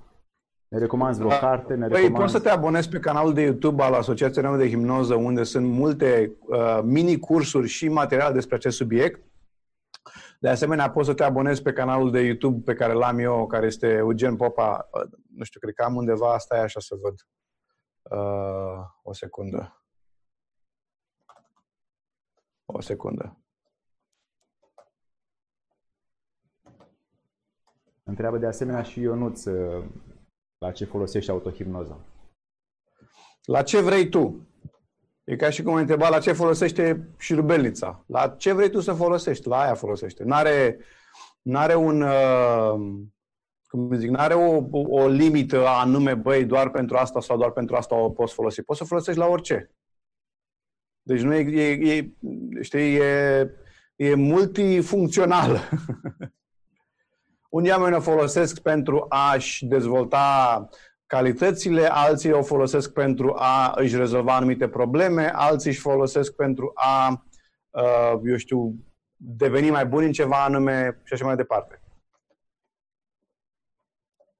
Ne 0.67 0.77
recomanzi 0.77 1.19
vreo 1.19 1.29
da. 1.29 1.37
carte? 1.37 1.73
Ne 1.73 1.87
păi, 1.87 2.11
poți 2.11 2.31
să 2.31 2.39
te 2.39 2.49
abonezi 2.49 2.89
pe 2.89 2.99
canalul 2.99 3.33
de 3.33 3.41
YouTube 3.41 3.83
al 3.83 3.93
Asociației 3.93 4.43
Române 4.43 4.63
de 4.63 4.69
Hipnoză, 4.69 5.15
unde 5.15 5.43
sunt 5.43 5.67
multe 5.67 6.31
uh, 6.47 6.79
mini-cursuri 6.83 7.67
și 7.67 7.89
materiale 7.89 8.33
despre 8.33 8.55
acest 8.55 8.77
subiect. 8.77 9.28
De 10.41 10.49
asemenea, 10.49 10.91
poți 10.91 11.07
să 11.07 11.13
te 11.13 11.23
abonezi 11.23 11.61
pe 11.61 11.73
canalul 11.73 12.11
de 12.11 12.19
YouTube 12.19 12.61
pe 12.63 12.73
care 12.73 12.93
l-am 12.93 13.17
eu, 13.17 13.47
care 13.47 13.65
este 13.65 13.87
Eugen 13.87 14.35
Popa. 14.35 14.89
Nu 15.35 15.43
știu, 15.43 15.59
cred 15.59 15.73
că 15.73 15.83
am 15.83 15.95
undeva, 15.95 16.33
asta 16.33 16.57
e 16.57 16.61
așa 16.61 16.79
să 16.79 16.95
văd. 16.95 17.27
Uh, 18.01 18.85
o 19.03 19.13
secundă. 19.13 19.83
O 22.65 22.81
secundă. 22.81 23.37
Întreabă 28.03 28.37
de 28.37 28.45
asemenea 28.45 28.81
și 28.81 28.99
Ionuț 28.99 29.45
uh, 29.45 29.85
la 30.57 30.71
ce 30.71 30.85
folosești 30.85 31.31
autohipnoza. 31.31 32.05
La 33.43 33.63
ce 33.63 33.81
vrei 33.81 34.09
tu? 34.09 34.48
E 35.29 35.35
ca 35.35 35.49
și 35.49 35.61
cum 35.63 35.73
ai 35.73 35.81
întreba 35.81 36.09
la 36.09 36.19
ce 36.19 36.31
folosește 36.31 37.09
șurubelnița. 37.17 38.03
La 38.07 38.27
ce 38.27 38.53
vrei 38.53 38.69
tu 38.69 38.79
să 38.79 38.93
folosești? 38.93 39.47
La 39.47 39.61
aia 39.61 39.73
folosește. 39.73 40.23
N-are, 40.23 40.79
n-are 41.41 41.75
un... 41.75 42.01
Uh, 42.01 43.01
cum 43.67 43.93
zic, 43.93 44.09
n-are 44.09 44.33
o, 44.33 44.63
o 44.71 45.07
limită 45.07 45.67
anume, 45.67 46.13
băi, 46.13 46.45
doar 46.45 46.69
pentru 46.69 46.97
asta 46.97 47.19
sau 47.19 47.37
doar 47.37 47.51
pentru 47.51 47.75
asta 47.75 47.95
o 47.95 48.09
poți 48.09 48.33
folosi. 48.33 48.61
Poți 48.61 48.79
să 48.79 48.85
folosești 48.85 49.19
la 49.19 49.25
orice. 49.25 49.71
Deci 51.01 51.21
nu 51.21 51.33
e, 51.33 51.61
e, 51.61 51.97
e 51.97 52.11
știi, 52.61 52.95
e, 52.95 53.49
e 53.95 54.15
multifuncțional. 54.15 55.69
Unii 57.49 57.71
oameni 57.71 57.95
o 57.95 57.99
folosesc 57.99 58.59
pentru 58.59 59.05
a-și 59.09 59.65
dezvolta 59.65 60.69
calitățile, 61.09 61.87
alții 61.91 62.31
o 62.31 62.41
folosesc 62.41 62.93
pentru 62.93 63.33
a 63.37 63.73
își 63.75 63.95
rezolva 63.97 64.35
anumite 64.35 64.67
probleme, 64.67 65.31
alții 65.35 65.69
își 65.69 65.79
folosesc 65.79 66.35
pentru 66.35 66.71
a, 66.75 67.23
uh, 67.69 68.19
eu 68.23 68.35
știu, 68.35 68.75
deveni 69.15 69.69
mai 69.69 69.85
buni 69.85 70.05
în 70.05 70.11
ceva 70.11 70.43
anume 70.43 71.01
și 71.03 71.13
așa 71.13 71.25
mai 71.25 71.35
departe. 71.35 71.81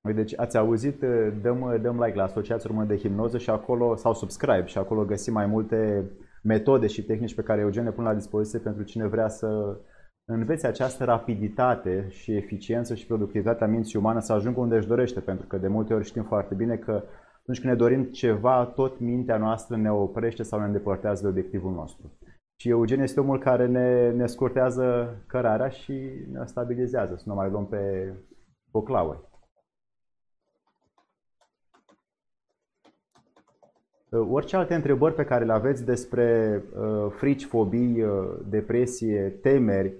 Deci 0.01 0.37
ați 0.37 0.57
auzit, 0.57 1.01
uh, 1.01 1.33
dăm, 1.41 1.79
dăm 1.81 2.03
like 2.03 2.17
la 2.17 2.23
Asociația 2.23 2.69
Română 2.69 2.87
de 2.87 2.97
Hipnoză 2.97 3.37
și 3.37 3.49
acolo, 3.49 3.95
sau 3.95 4.13
subscribe 4.13 4.65
și 4.65 4.77
acolo 4.77 5.05
găsim 5.05 5.33
mai 5.33 5.45
multe 5.45 6.09
metode 6.43 6.87
și 6.87 7.03
tehnici 7.03 7.35
pe 7.35 7.41
care 7.41 7.61
Eugen 7.61 7.83
le 7.83 7.91
pun 7.91 8.03
la 8.03 8.13
dispoziție 8.13 8.59
pentru 8.59 8.83
cine 8.83 9.07
vrea 9.07 9.27
să 9.27 9.77
înveți 10.33 10.65
această 10.65 11.03
rapiditate 11.03 12.07
și 12.09 12.35
eficiență 12.35 12.95
și 12.95 13.05
productivitatea 13.05 13.67
minții 13.67 13.99
umane 13.99 14.19
să 14.19 14.33
ajungă 14.33 14.59
unde 14.59 14.75
își 14.75 14.87
dorește, 14.87 15.19
pentru 15.19 15.47
că 15.47 15.57
de 15.57 15.67
multe 15.67 15.93
ori 15.93 16.05
știm 16.05 16.23
foarte 16.23 16.55
bine 16.55 16.75
că 16.75 17.03
atunci 17.41 17.59
când 17.59 17.73
ne 17.73 17.79
dorim 17.79 18.03
ceva, 18.03 18.65
tot 18.65 18.99
mintea 18.99 19.37
noastră 19.37 19.77
ne 19.77 19.91
oprește 19.91 20.43
sau 20.43 20.59
ne 20.59 20.65
îndepărtează 20.65 21.21
de 21.21 21.27
obiectivul 21.27 21.71
nostru. 21.71 22.17
Și 22.55 22.69
Eugen 22.69 22.99
este 22.99 23.19
omul 23.19 23.39
care 23.39 23.67
ne, 23.67 24.11
ne 24.11 24.25
scurtează 24.25 25.17
cărarea 25.27 25.69
și 25.69 25.93
ne 26.31 26.45
stabilizează, 26.45 27.15
să 27.15 27.23
nu 27.25 27.33
mai 27.33 27.49
luăm 27.49 27.67
pe 27.67 28.13
poclaue. 28.71 29.19
Orice 34.11 34.55
alte 34.55 34.73
întrebări 34.73 35.15
pe 35.15 35.25
care 35.25 35.45
le 35.45 35.53
aveți 35.53 35.85
despre 35.85 36.61
uh, 36.75 37.11
frici, 37.11 37.45
fobii, 37.45 38.01
uh, 38.01 38.39
depresie, 38.49 39.39
temeri, 39.41 39.93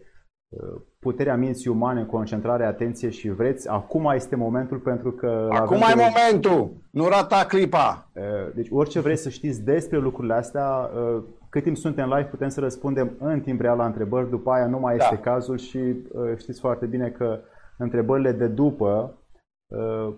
puterea 1.00 1.36
minții 1.36 1.70
umane, 1.70 2.06
concentrare, 2.06 2.66
atenție 2.66 3.10
și 3.10 3.30
vreți, 3.30 3.70
acum 3.70 4.12
este 4.16 4.36
momentul 4.36 4.78
pentru 4.78 5.12
că... 5.12 5.48
Acum 5.52 5.76
e 5.76 5.94
de... 5.96 6.04
momentul! 6.04 6.72
Nu 6.92 7.08
rata 7.08 7.46
clipa! 7.48 8.10
Deci 8.56 8.68
orice 8.72 9.00
vreți 9.00 9.22
să 9.22 9.30
știți 9.30 9.64
despre 9.64 9.98
lucrurile 9.98 10.34
astea, 10.34 10.90
cât 11.50 11.64
timp 11.64 11.78
suntem 11.78 12.08
live 12.08 12.30
putem 12.30 12.50
să 12.50 12.60
răspundem 12.60 13.16
în 13.20 13.40
timp 13.40 13.62
real 13.62 13.78
la 13.78 13.86
întrebări, 13.86 14.30
după 14.30 14.52
aia 14.52 14.68
nu 14.68 14.80
mai 14.80 14.96
este 14.96 15.20
da. 15.24 15.32
cazul 15.32 15.58
și 15.58 15.96
știți 16.38 16.60
foarte 16.60 16.86
bine 16.86 17.10
că 17.10 17.40
întrebările 17.78 18.32
de 18.32 18.48
după 18.48 19.14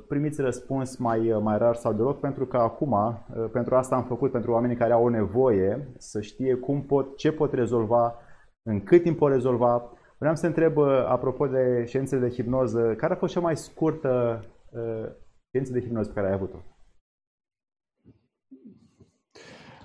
primiți 0.07 0.41
răspuns 0.41 0.97
mai, 0.97 1.39
mai 1.41 1.57
rar 1.57 1.75
sau 1.75 1.93
deloc, 1.93 2.19
pentru 2.19 2.45
că 2.45 2.57
acum, 2.57 3.25
pentru 3.51 3.75
asta 3.75 3.95
am 3.95 4.03
făcut, 4.03 4.31
pentru 4.31 4.51
oamenii 4.51 4.75
care 4.75 4.93
au 4.93 5.03
o 5.03 5.09
nevoie 5.09 5.93
să 5.97 6.21
știe 6.21 6.55
cum 6.55 6.81
pot, 6.81 7.17
ce 7.17 7.31
pot 7.31 7.53
rezolva, 7.53 8.15
în 8.63 8.83
cât 8.83 9.03
timp 9.03 9.17
pot 9.17 9.31
rezolva, 9.31 9.91
Vreau 10.21 10.35
să 10.35 10.45
întreb, 10.45 10.77
uh, 10.77 11.05
apropo 11.07 11.47
de 11.47 11.83
științele 11.87 12.27
de 12.27 12.33
hipnoză, 12.33 12.93
care 12.97 13.13
a 13.13 13.15
fost 13.15 13.33
cea 13.33 13.39
mai 13.39 13.57
scurtă 13.57 14.39
uh, 14.71 15.09
știință 15.47 15.71
de 15.71 15.81
hipnoză 15.81 16.07
pe 16.07 16.13
care 16.13 16.27
ai 16.27 16.33
avut-o? 16.33 16.57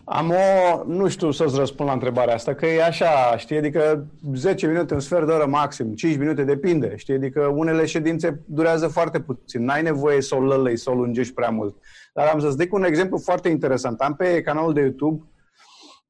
Am 0.05 0.31
o, 0.31 0.85
nu 0.87 1.09
știu 1.09 1.31
să-ți 1.31 1.57
răspund 1.57 1.89
la 1.89 1.95
întrebarea 1.95 2.35
asta, 2.35 2.55
că 2.55 2.67
e 2.67 2.85
așa, 2.85 3.37
știi, 3.37 3.57
adică 3.57 4.07
10 4.35 4.67
minute, 4.67 4.95
un 4.95 5.01
sfert 5.01 5.27
de 5.27 5.33
oră 5.33 5.47
maxim, 5.47 5.95
5 5.95 6.17
minute, 6.17 6.45
depinde, 6.45 6.97
știi, 6.97 7.15
adică 7.15 7.47
unele 7.47 7.85
ședințe 7.85 8.43
durează 8.47 8.89
foarte 8.89 9.21
puțin, 9.21 9.65
n-ai 9.65 9.83
nevoie 9.83 10.21
să 10.21 10.35
o 10.35 10.41
lălăi, 10.41 10.77
să 10.77 10.91
o 10.91 10.95
lungești 10.95 11.35
prea 11.35 11.51
mult. 11.51 11.77
Dar 12.15 12.29
am 12.29 12.39
să-ți 12.39 12.57
dec 12.57 12.73
un 12.73 12.85
exemplu 12.85 13.19
foarte 13.19 13.49
interesant. 13.49 14.01
Am 14.01 14.15
pe 14.15 14.43
canalul 14.43 14.73
de 14.73 14.81
YouTube 14.81 15.25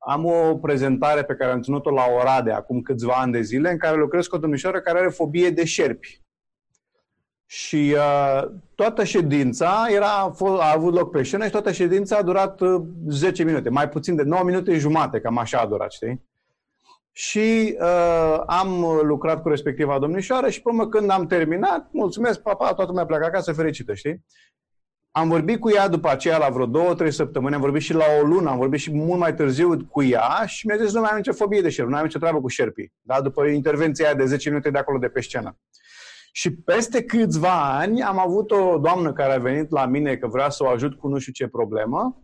am 0.08 0.24
o 0.24 0.56
prezentare 0.56 1.24
pe 1.24 1.34
care 1.34 1.52
am 1.52 1.62
ținut-o 1.62 1.90
la 1.90 2.04
Orade 2.20 2.52
acum 2.52 2.80
câțiva 2.82 3.14
ani 3.14 3.32
de 3.32 3.40
zile, 3.40 3.70
în 3.70 3.78
care 3.78 3.96
lucrez 3.96 4.26
cu 4.26 4.36
o 4.36 4.38
domnișoară 4.38 4.80
care 4.80 4.98
are 4.98 5.08
fobie 5.08 5.50
de 5.50 5.64
șerpi. 5.64 6.20
Și 7.46 7.94
uh, 7.96 8.50
toată 8.74 9.04
ședința 9.04 9.86
era, 9.90 10.34
a 10.40 10.72
avut 10.74 10.94
loc 10.94 11.10
pe 11.10 11.22
scenă 11.22 11.44
și 11.44 11.50
toată 11.50 11.72
ședința 11.72 12.16
a 12.16 12.22
durat 12.22 12.60
uh, 12.60 12.82
10 13.08 13.42
minute, 13.42 13.68
mai 13.68 13.88
puțin 13.88 14.16
de 14.16 14.22
9 14.22 14.44
minute 14.44 14.78
jumate, 14.78 15.20
cam 15.20 15.38
așa 15.38 15.58
a 15.58 15.66
durat, 15.66 15.92
știi? 15.92 16.24
Și 17.12 17.76
uh, 17.80 18.42
am 18.46 18.84
lucrat 19.02 19.42
cu 19.42 19.48
respectiva 19.48 19.98
domnișoară 19.98 20.48
și 20.48 20.62
până 20.62 20.88
când 20.88 21.10
am 21.10 21.26
terminat, 21.26 21.88
mulțumesc, 21.92 22.40
papa, 22.40 22.74
toată 22.74 22.90
lumea 22.90 23.06
pleacă 23.06 23.24
acasă 23.24 23.52
fericită, 23.52 23.94
știi? 23.94 24.24
Am 25.16 25.28
vorbit 25.28 25.60
cu 25.60 25.70
ea 25.70 25.88
după 25.88 26.10
aceea 26.10 26.38
la 26.38 26.48
vreo 26.48 26.66
două, 26.66 26.94
trei 26.94 27.12
săptămâni, 27.12 27.54
am 27.54 27.60
vorbit 27.60 27.82
și 27.82 27.92
la 27.92 28.04
o 28.20 28.26
lună, 28.26 28.50
am 28.50 28.56
vorbit 28.56 28.80
și 28.80 28.92
mult 28.92 29.18
mai 29.18 29.34
târziu 29.34 29.86
cu 29.90 30.02
ea 30.02 30.44
și 30.46 30.66
mi-a 30.66 30.76
zis 30.76 30.92
nu 30.92 31.00
mai 31.00 31.10
am 31.10 31.16
nicio 31.16 31.32
fobie 31.32 31.60
de 31.60 31.68
șerpi, 31.68 31.90
nu 31.90 31.96
am 31.96 32.04
nicio 32.04 32.18
treabă 32.18 32.40
cu 32.40 32.48
șerpii. 32.48 32.92
Da? 33.02 33.20
După 33.20 33.46
intervenția 33.46 34.04
aia 34.04 34.14
de 34.14 34.24
10 34.24 34.48
minute 34.48 34.70
de 34.70 34.78
acolo 34.78 34.98
de 34.98 35.08
pe 35.08 35.20
scenă. 35.20 35.58
Și 36.32 36.54
peste 36.54 37.04
câțiva 37.04 37.78
ani 37.78 38.02
am 38.02 38.18
avut 38.18 38.50
o 38.50 38.78
doamnă 38.78 39.12
care 39.12 39.32
a 39.32 39.38
venit 39.38 39.70
la 39.70 39.86
mine 39.86 40.16
că 40.16 40.26
vrea 40.26 40.48
să 40.48 40.64
o 40.64 40.68
ajut 40.68 40.98
cu 40.98 41.08
nu 41.08 41.18
știu 41.18 41.32
ce 41.32 41.48
problemă 41.48 42.20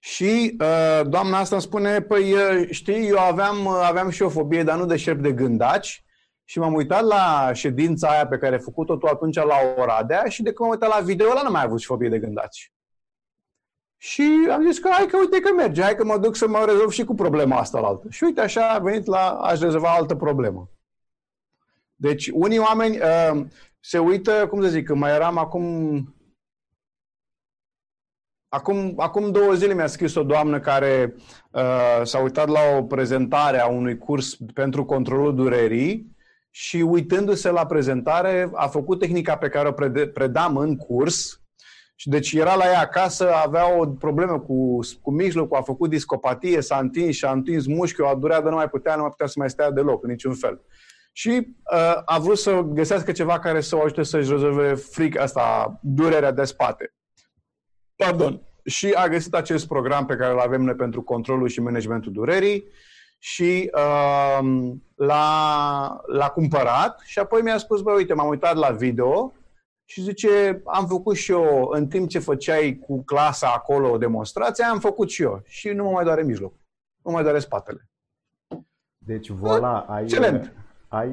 și 0.00 0.56
uh, 0.60 1.08
doamna 1.08 1.38
asta 1.38 1.54
îmi 1.54 1.64
spune, 1.64 2.00
păi 2.00 2.32
uh, 2.32 2.68
știi, 2.70 3.08
eu 3.08 3.18
aveam, 3.18 3.64
uh, 3.64 3.82
aveam 3.82 4.10
și 4.10 4.22
o 4.22 4.28
fobie, 4.28 4.62
dar 4.62 4.78
nu 4.78 4.86
de 4.86 4.96
șerpi 4.96 5.22
de 5.22 5.32
gândaci 5.32 6.04
și 6.48 6.58
m-am 6.58 6.74
uitat 6.74 7.04
la 7.04 7.50
ședința 7.52 8.08
aia 8.08 8.26
pe 8.26 8.38
care 8.38 8.54
a 8.54 8.58
făcut-o 8.58 8.96
tu 8.96 9.06
atunci 9.06 9.36
la 9.36 9.56
Oradea 9.76 10.24
și 10.24 10.42
de 10.42 10.52
când 10.52 10.68
m-am 10.68 10.78
uitat 10.80 10.98
la 10.98 11.04
video 11.04 11.30
ăla 11.30 11.42
nu 11.42 11.50
mai 11.50 11.62
avut 11.62 11.80
și 11.80 11.86
fobie 11.86 12.08
de 12.08 12.18
gândaci. 12.18 12.72
Și 13.96 14.48
am 14.50 14.66
zis 14.66 14.78
că 14.78 14.88
hai 14.92 15.06
că 15.06 15.16
uite 15.16 15.40
că 15.40 15.52
merge, 15.52 15.82
hai 15.82 15.94
că 15.94 16.04
mă 16.04 16.18
duc 16.18 16.36
să 16.36 16.48
mă 16.48 16.64
rezolv 16.64 16.90
și 16.90 17.04
cu 17.04 17.14
problema 17.14 17.56
asta 17.56 17.80
la 17.80 17.86
altă. 17.86 18.06
Și 18.10 18.24
uite 18.24 18.40
așa 18.40 18.68
a 18.68 18.78
venit 18.78 19.06
la 19.06 19.30
aș 19.30 19.58
rezolva 19.58 19.94
altă 19.94 20.14
problemă. 20.14 20.70
Deci 21.94 22.30
unii 22.32 22.58
oameni 22.58 22.98
uh, 22.98 23.46
se 23.80 23.98
uită, 23.98 24.46
cum 24.48 24.62
să 24.62 24.68
zic, 24.68 24.86
că 24.86 24.94
mai 24.94 25.14
eram 25.14 25.38
acum 25.38 25.64
Acum, 28.48 28.94
acum 28.96 29.30
două 29.30 29.52
zile 29.52 29.74
mi-a 29.74 29.86
scris 29.86 30.14
o 30.14 30.22
doamnă 30.22 30.60
care 30.60 31.14
uh, 31.50 32.00
s-a 32.02 32.18
uitat 32.18 32.48
la 32.48 32.60
o 32.76 32.82
prezentare 32.84 33.60
a 33.60 33.66
unui 33.66 33.98
curs 33.98 34.36
pentru 34.54 34.84
controlul 34.84 35.34
durerii 35.34 36.15
și 36.58 36.76
uitându-se 36.76 37.50
la 37.50 37.66
prezentare 37.66 38.50
a 38.54 38.66
făcut 38.66 38.98
tehnica 38.98 39.36
pe 39.36 39.48
care 39.48 39.68
o 39.68 39.72
predam 40.12 40.56
în 40.56 40.76
curs 40.76 41.40
și 41.94 42.08
deci 42.08 42.32
era 42.32 42.54
la 42.54 42.64
ea 42.64 42.80
acasă, 42.80 43.32
avea 43.32 43.78
o 43.78 43.86
problemă 43.86 44.40
cu, 44.40 44.78
cu 45.02 45.10
mijlocul, 45.10 45.56
a 45.56 45.62
făcut 45.62 45.90
discopatie, 45.90 46.60
s-a 46.60 46.78
întins 46.78 47.16
și 47.16 47.24
a 47.24 47.30
întins 47.30 47.66
mușchiul, 47.66 48.06
a 48.06 48.14
durat 48.14 48.42
de 48.42 48.48
nu 48.48 48.54
mai 48.54 48.68
putea, 48.68 48.94
nu 48.94 49.00
mai 49.00 49.10
putea 49.10 49.26
să 49.26 49.34
mai 49.36 49.50
stea 49.50 49.70
deloc, 49.70 50.04
în 50.04 50.10
niciun 50.10 50.34
fel. 50.34 50.60
Și 51.12 51.30
uh, 51.72 52.02
a 52.04 52.18
vrut 52.18 52.38
să 52.38 52.60
găsească 52.60 53.12
ceva 53.12 53.38
care 53.38 53.60
să 53.60 53.76
o 53.76 53.82
ajute 53.82 54.02
să-și 54.02 54.30
rezolve 54.30 54.74
frica 54.74 55.22
asta, 55.22 55.78
durerea 55.82 56.32
de 56.32 56.44
spate. 56.44 56.94
Pardon. 57.96 58.42
Și 58.64 58.90
a 58.94 59.08
găsit 59.08 59.34
acest 59.34 59.66
program 59.66 60.06
pe 60.06 60.16
care 60.16 60.32
îl 60.32 60.38
avem 60.38 60.62
noi 60.62 60.74
pentru 60.74 61.02
controlul 61.02 61.48
și 61.48 61.60
managementul 61.60 62.12
durerii 62.12 62.64
și 63.18 63.70
uh, 63.74 64.72
l-a, 64.94 66.00
l-a 66.06 66.30
cumpărat 66.30 67.00
și 67.04 67.18
apoi 67.18 67.42
mi-a 67.42 67.58
spus, 67.58 67.82
băi, 67.82 67.94
uite, 67.96 68.14
m-am 68.14 68.28
uitat 68.28 68.56
la 68.56 68.70
video 68.70 69.32
și 69.88 70.02
zice, 70.02 70.62
am 70.64 70.86
făcut 70.86 71.16
și 71.16 71.30
eu, 71.30 71.68
în 71.72 71.86
timp 71.88 72.08
ce 72.08 72.18
făceai 72.18 72.78
cu 72.86 73.02
clasa 73.02 73.52
acolo 73.54 73.90
o 73.90 73.98
demonstrație, 73.98 74.64
am 74.64 74.78
făcut 74.78 75.10
și 75.10 75.22
eu. 75.22 75.42
Și 75.44 75.68
nu 75.68 75.84
mă 75.84 75.90
mai 75.90 76.04
doare 76.04 76.22
mijloc. 76.22 76.54
Nu 77.04 77.12
mai 77.12 77.22
doare 77.22 77.38
spatele. 77.38 77.88
Deci, 78.98 79.32
voilà, 79.32 79.86
ai, 79.86 80.02
Excelent. 80.02 80.52
ai, 80.88 81.10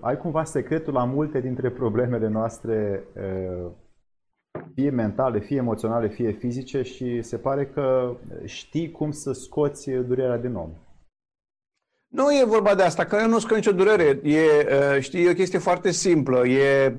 ai 0.00 0.16
cumva 0.16 0.44
secretul 0.44 0.92
la 0.92 1.04
multe 1.04 1.40
dintre 1.40 1.70
problemele 1.70 2.28
noastre 2.28 3.04
uh, 3.16 3.70
fie 4.74 4.90
mentale, 4.90 5.38
fie 5.38 5.56
emoționale, 5.56 6.08
fie 6.08 6.30
fizice 6.30 6.82
și 6.82 7.22
se 7.22 7.38
pare 7.38 7.66
că 7.66 8.16
știi 8.44 8.90
cum 8.90 9.10
să 9.10 9.32
scoți 9.32 9.90
durerea 9.90 10.38
din 10.38 10.54
om. 10.54 10.70
Nu 12.12 12.30
e 12.30 12.44
vorba 12.44 12.74
de 12.74 12.82
asta, 12.82 13.04
că 13.04 13.18
eu 13.20 13.28
nu 13.28 13.38
scot 13.38 13.56
nicio 13.56 13.72
durere. 13.72 14.20
E, 14.22 15.00
știi, 15.00 15.24
e 15.24 15.30
o 15.30 15.34
chestie 15.34 15.58
foarte 15.58 15.90
simplă. 15.90 16.46
E, 16.46 16.96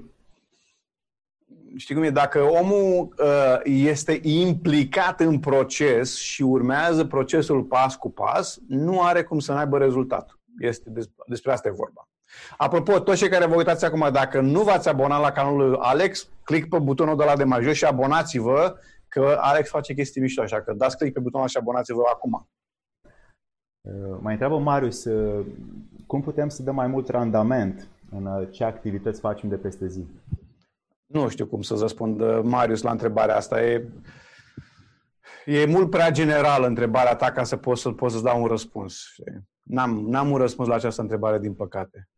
știi 1.76 1.95
cum 1.95 2.03
e, 2.03 2.09
dacă 2.09 2.41
omul 2.41 3.16
este 3.64 4.20
implicat 4.22 5.20
în 5.20 5.39
proces 5.39 6.18
și 6.18 6.41
urmează 6.41 7.05
procesul 7.05 7.64
pas 7.64 7.95
cu 7.95 8.09
pas, 8.11 8.59
nu 8.68 9.01
are 9.01 9.24
cum 9.24 9.39
să 9.39 9.53
n-aibă 9.53 9.78
rezultat. 9.78 10.39
Este 10.59 10.91
despre 11.28 11.51
asta 11.51 11.68
e 11.68 11.72
vorba. 11.72 12.07
Apropo, 12.57 12.99
toți 12.99 13.18
cei 13.18 13.30
care 13.30 13.45
vă 13.45 13.55
uitați 13.55 13.86
acum, 13.86 14.09
dacă 14.11 14.41
nu 14.41 14.61
v-ați 14.61 14.89
abonat 14.89 15.22
la 15.22 15.32
canalul 15.32 15.76
Alex, 15.76 16.30
click 16.43 16.70
pe 16.70 16.80
butonul 16.80 17.18
de 17.18 17.24
la 17.24 17.36
de 17.36 17.43
mai 17.43 17.64
jos 17.64 17.76
și 17.76 17.86
abonați-vă, 17.86 18.76
că 19.07 19.38
Alex 19.41 19.70
face 19.70 19.93
chestii 19.93 20.22
mișto, 20.22 20.41
așa 20.41 20.61
că 20.61 20.74
dați 20.74 20.97
click 20.97 21.14
pe 21.14 21.20
butonul 21.20 21.47
și 21.47 21.57
abonați-vă 21.57 22.01
acum. 22.14 22.47
Uh, 23.84 24.18
mai 24.20 24.32
întreabă 24.32 24.58
Marius, 24.58 25.06
uh, 25.06 25.46
cum 26.08 26.22
putem 26.22 26.50
să 26.50 26.64
dăm 26.64 26.76
mai 26.76 26.88
mult 26.88 27.10
randament 27.10 27.88
în 28.12 28.26
uh, 28.26 28.48
ce 28.52 28.64
activități 28.64 29.20
facem 29.20 29.50
de 29.50 29.56
peste 29.56 29.88
zi? 29.88 30.06
Nu 31.06 31.30
știu 31.30 31.46
cum 31.46 31.62
să 31.62 31.76
răspund, 31.80 32.42
Marius, 32.44 32.82
la 32.82 32.92
întrebarea 32.92 33.36
asta. 33.36 33.64
E, 33.64 33.88
e 35.46 35.66
mult 35.66 35.90
prea 35.90 36.12
general 36.12 36.64
întrebarea 36.64 37.16
ta 37.16 37.32
ca 37.32 37.44
să 37.44 37.58
pot, 37.58 37.78
să 37.78 37.92
pot 37.92 38.12
să-ți 38.12 38.24
dau 38.24 38.42
un 38.42 38.48
răspuns. 38.48 39.06
N-am, 39.62 40.06
n-am 40.08 40.32
un 40.32 40.38
răspuns 40.38 40.68
la 40.68 40.76
această 40.76 41.02
întrebare, 41.02 41.40
din 41.40 41.54
păcate. 41.54 42.10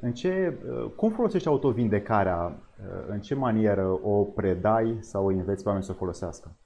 În 0.00 0.12
ce, 0.12 0.58
cum 0.96 1.10
folosești 1.10 1.48
autovindecarea? 1.48 2.62
În 3.08 3.20
ce 3.20 3.34
manieră 3.34 3.98
o 4.02 4.22
predai 4.24 4.98
sau 5.00 5.24
o 5.24 5.28
înveți 5.28 5.62
pe 5.62 5.68
oameni 5.68 5.84
să 5.84 5.92
o 5.92 5.98
folosească? 5.98 6.56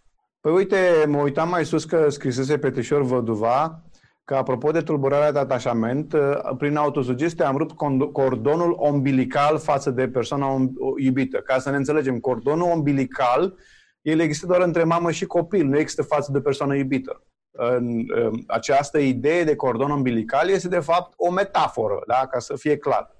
Păi 0.42 0.52
uite, 0.52 1.04
mă 1.06 1.22
uitam 1.22 1.48
mai 1.48 1.64
sus 1.64 1.84
că 1.84 2.08
scrisese 2.08 2.58
Petrișor 2.58 3.02
Văduva 3.02 3.82
că 4.24 4.34
apropo 4.34 4.70
de 4.70 4.80
tulburarea 4.80 5.32
de 5.32 5.38
atașament, 5.38 6.14
prin 6.58 6.76
autosugestie 6.76 7.44
am 7.44 7.56
rupt 7.56 7.76
cordonul 8.12 8.76
umbilical 8.80 9.58
față 9.58 9.90
de 9.90 10.08
persoana 10.08 10.70
iubită. 10.96 11.38
Ca 11.38 11.58
să 11.58 11.70
ne 11.70 11.76
înțelegem, 11.76 12.18
cordonul 12.18 12.72
umbilical, 12.74 13.54
el 14.00 14.20
există 14.20 14.46
doar 14.46 14.60
între 14.60 14.84
mamă 14.84 15.10
și 15.10 15.26
copil, 15.26 15.66
nu 15.66 15.78
există 15.78 16.02
față 16.02 16.32
de 16.32 16.40
persoană 16.40 16.76
iubită 16.76 17.22
în, 17.50 18.04
această 18.46 18.98
idee 18.98 19.44
de 19.44 19.56
cordon 19.56 19.90
umbilical 19.90 20.48
este 20.48 20.68
de 20.68 20.80
fapt 20.80 21.12
o 21.16 21.30
metaforă, 21.30 22.02
da? 22.06 22.26
ca 22.30 22.38
să 22.38 22.56
fie 22.56 22.76
clar. 22.76 23.16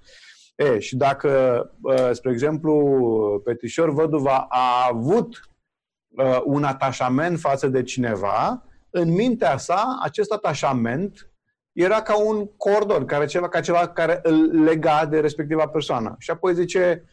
E, 0.57 0.79
și 0.79 0.97
dacă, 0.97 1.71
spre 2.13 2.31
exemplu, 2.31 3.41
Petișor 3.45 3.91
Văduva 3.91 4.47
a 4.49 4.89
avut 4.93 5.52
un 6.45 6.65
atașament 6.65 7.39
față 7.39 7.69
de 7.69 7.83
cineva, 7.83 8.65
în 8.91 9.13
mintea 9.13 9.57
sa, 9.57 9.99
acest 10.03 10.33
atașament 10.33 11.31
era 11.73 12.03
ca 12.03 12.17
un 12.17 12.47
cordon, 12.57 13.05
care 13.05 13.27
ceva, 13.27 13.49
ca 13.49 13.61
ceva 13.61 13.89
care 13.89 14.21
îl 14.23 14.63
lega 14.63 15.07
de 15.07 15.21
respectiva 15.21 15.67
persoană. 15.67 16.17
Și 16.19 16.31
apoi 16.31 16.55
zice, 16.55 17.05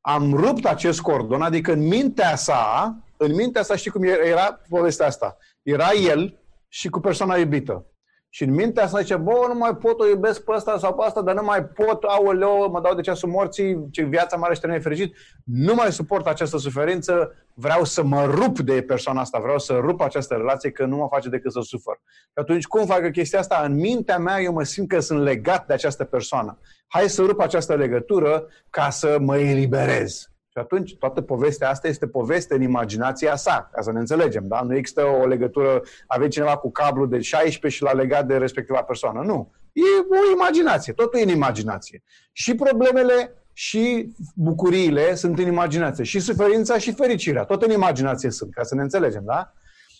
am 0.00 0.34
rupt 0.34 0.66
acest 0.66 1.00
cordon, 1.00 1.42
adică 1.42 1.72
în 1.72 1.86
mintea 1.86 2.36
sa, 2.36 2.96
în 3.16 3.34
mintea 3.34 3.62
sa 3.62 3.76
știi 3.76 3.90
cum 3.90 4.02
era 4.02 4.60
povestea 4.68 5.06
asta? 5.06 5.36
Era 5.62 5.88
el 5.92 6.40
și 6.68 6.88
cu 6.88 7.00
persoana 7.00 7.36
iubită. 7.36 7.86
Și 8.32 8.44
în 8.44 8.54
mintea 8.54 8.84
asta 8.84 9.00
zice, 9.00 9.16
bă, 9.16 9.44
nu 9.48 9.54
mai 9.54 9.76
pot, 9.76 10.00
o 10.00 10.06
iubesc 10.06 10.44
pe 10.44 10.52
asta 10.52 10.78
sau 10.78 10.94
pe 10.94 11.02
asta, 11.04 11.22
dar 11.22 11.34
nu 11.34 11.42
mai 11.42 11.64
pot, 11.64 12.02
aoleo, 12.02 12.68
mă 12.68 12.80
dau 12.80 12.94
de 12.94 13.00
ceasul 13.00 13.28
morții, 13.28 13.88
ce 13.90 14.02
viața 14.02 14.36
mare 14.36 14.54
și 14.54 14.60
nefericit, 14.66 15.16
nu 15.44 15.74
mai 15.74 15.92
suport 15.92 16.26
această 16.26 16.58
suferință, 16.58 17.34
vreau 17.54 17.84
să 17.84 18.02
mă 18.02 18.24
rup 18.24 18.58
de 18.58 18.82
persoana 18.82 19.20
asta, 19.20 19.38
vreau 19.38 19.58
să 19.58 19.78
rup 19.80 20.00
această 20.00 20.34
relație, 20.34 20.70
că 20.70 20.84
nu 20.84 20.96
mă 20.96 21.06
face 21.10 21.28
decât 21.28 21.52
să 21.52 21.60
sufăr. 21.60 22.00
Și 22.04 22.32
atunci 22.34 22.66
cum 22.66 22.86
fac 22.86 23.10
chestia 23.12 23.38
asta? 23.38 23.62
În 23.64 23.74
mintea 23.74 24.18
mea 24.18 24.40
eu 24.40 24.52
mă 24.52 24.62
simt 24.62 24.88
că 24.88 25.00
sunt 25.00 25.22
legat 25.22 25.66
de 25.66 25.72
această 25.72 26.04
persoană. 26.04 26.58
Hai 26.86 27.08
să 27.08 27.22
rup 27.22 27.40
această 27.40 27.74
legătură 27.74 28.46
ca 28.70 28.90
să 28.90 29.18
mă 29.20 29.38
eliberez. 29.38 30.29
Și 30.52 30.58
atunci 30.58 30.96
toată 30.96 31.20
povestea 31.20 31.68
asta 31.70 31.88
este 31.88 32.06
poveste 32.06 32.54
în 32.54 32.62
imaginația 32.62 33.36
sa, 33.36 33.70
ca 33.72 33.82
să 33.82 33.92
ne 33.92 33.98
înțelegem, 33.98 34.44
da? 34.46 34.60
Nu 34.62 34.76
există 34.76 35.04
o 35.04 35.26
legătură, 35.26 35.82
aveți 36.06 36.30
cineva 36.30 36.56
cu 36.56 36.70
cablu 36.70 37.06
de 37.06 37.20
16 37.20 37.78
și 37.78 37.82
l-a 37.82 37.98
legat 37.98 38.26
de 38.26 38.36
respectiva 38.36 38.82
persoană. 38.82 39.20
Nu. 39.20 39.52
E 39.72 39.82
o 40.10 40.32
imaginație, 40.32 40.92
totul 40.92 41.18
e 41.18 41.22
în 41.22 41.28
imaginație. 41.28 42.02
Și 42.32 42.54
problemele 42.54 43.34
și 43.52 44.14
bucuriile 44.34 45.14
sunt 45.14 45.38
în 45.38 45.46
imaginație. 45.46 46.04
Și 46.04 46.20
suferința 46.20 46.78
și 46.78 46.92
fericirea, 46.92 47.44
tot 47.44 47.62
în 47.62 47.70
imaginație 47.70 48.30
sunt, 48.30 48.54
ca 48.54 48.62
să 48.62 48.74
ne 48.74 48.82
înțelegem, 48.82 49.22
da? 49.24 49.52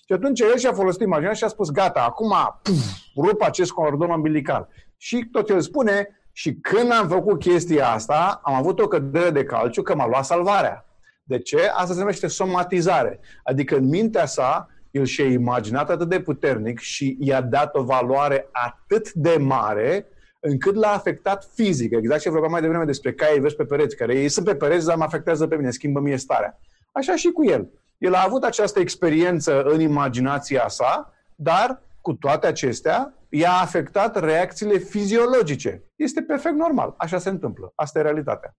Și 0.07 0.12
atunci 0.12 0.40
el 0.40 0.57
și-a 0.57 0.72
folosit 0.72 1.01
imaginația 1.01 1.38
și 1.38 1.44
a 1.44 1.48
spus, 1.48 1.70
gata, 1.70 2.01
acum 2.01 2.32
puf, 2.62 2.84
rup 3.16 3.42
acest 3.42 3.70
cordon 3.70 4.11
umbilical. 4.11 4.68
Și 4.96 5.28
tot 5.32 5.48
el 5.48 5.61
spune, 5.61 6.19
și 6.33 6.55
când 6.55 6.93
am 6.93 7.09
făcut 7.09 7.39
chestia 7.39 7.89
asta, 7.89 8.41
am 8.45 8.55
avut 8.55 8.81
o 8.81 8.89
cădere 8.89 9.31
de 9.31 9.45
calciu 9.45 9.83
că 9.83 9.95
m-a 9.95 10.07
luat 10.07 10.24
salvarea. 10.24 10.85
De 11.22 11.39
ce? 11.39 11.70
Asta 11.74 11.93
se 11.93 11.99
numește 11.99 12.26
somatizare. 12.26 13.20
Adică 13.43 13.76
în 13.76 13.89
mintea 13.89 14.26
sa, 14.26 14.68
el 14.91 15.05
și-a 15.05 15.24
imaginat 15.24 15.91
atât 15.91 16.09
de 16.09 16.20
puternic 16.20 16.78
și 16.78 17.16
i-a 17.20 17.41
dat 17.41 17.74
o 17.74 17.83
valoare 17.83 18.49
atât 18.53 19.12
de 19.12 19.37
mare 19.39 20.07
încât 20.41 20.74
l-a 20.74 20.93
afectat 20.93 21.51
fizic. 21.55 21.93
Exact 21.93 22.20
ce 22.20 22.31
vorbeam 22.31 22.51
mai 22.51 22.61
devreme 22.61 22.85
despre 22.85 23.12
caii 23.12 23.41
vezi 23.41 23.57
pe 23.57 23.64
pereți, 23.64 23.97
care 23.97 24.14
ei 24.14 24.28
sunt 24.28 24.47
pe 24.47 24.55
pereți, 24.55 24.87
dar 24.87 24.97
mă 24.97 25.05
afectează 25.05 25.47
pe 25.47 25.57
mine, 25.57 25.70
schimbă 25.70 26.01
mie 26.01 26.16
starea. 26.16 26.59
Așa 26.93 27.16
și 27.16 27.31
cu 27.31 27.45
el. 27.45 27.68
El 27.99 28.14
a 28.14 28.24
avut 28.26 28.45
această 28.45 28.81
experiență 28.81 29.62
în 29.62 29.81
imaginația 29.81 30.68
sa, 30.68 31.14
dar 31.35 31.83
cu 32.01 32.12
toate 32.12 32.47
acestea, 32.47 33.14
i-a 33.31 33.53
afectat 33.53 34.20
reacțiile 34.20 34.78
fiziologice. 34.78 35.85
Este 35.97 36.22
perfect 36.22 36.55
normal. 36.55 36.95
Așa 36.97 37.18
se 37.18 37.28
întâmplă. 37.28 37.72
Asta 37.74 37.99
e 37.99 38.03
realitatea. 38.03 38.57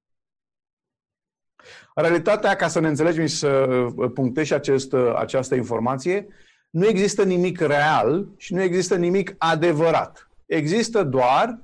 Realitatea, 1.95 2.55
ca 2.55 2.67
să 2.67 2.79
ne 2.79 2.87
înțelegem 2.87 3.25
și 3.25 3.35
să 3.35 3.49
uh, 3.49 4.11
punctez 4.13 4.45
și 4.45 4.53
acest, 4.53 4.93
uh, 4.93 5.13
această 5.15 5.55
informație, 5.55 6.27
nu 6.69 6.85
există 6.85 7.23
nimic 7.23 7.59
real 7.59 8.33
și 8.37 8.53
nu 8.53 8.61
există 8.61 8.95
nimic 8.95 9.35
adevărat. 9.37 10.29
Există 10.45 11.03
doar 11.03 11.59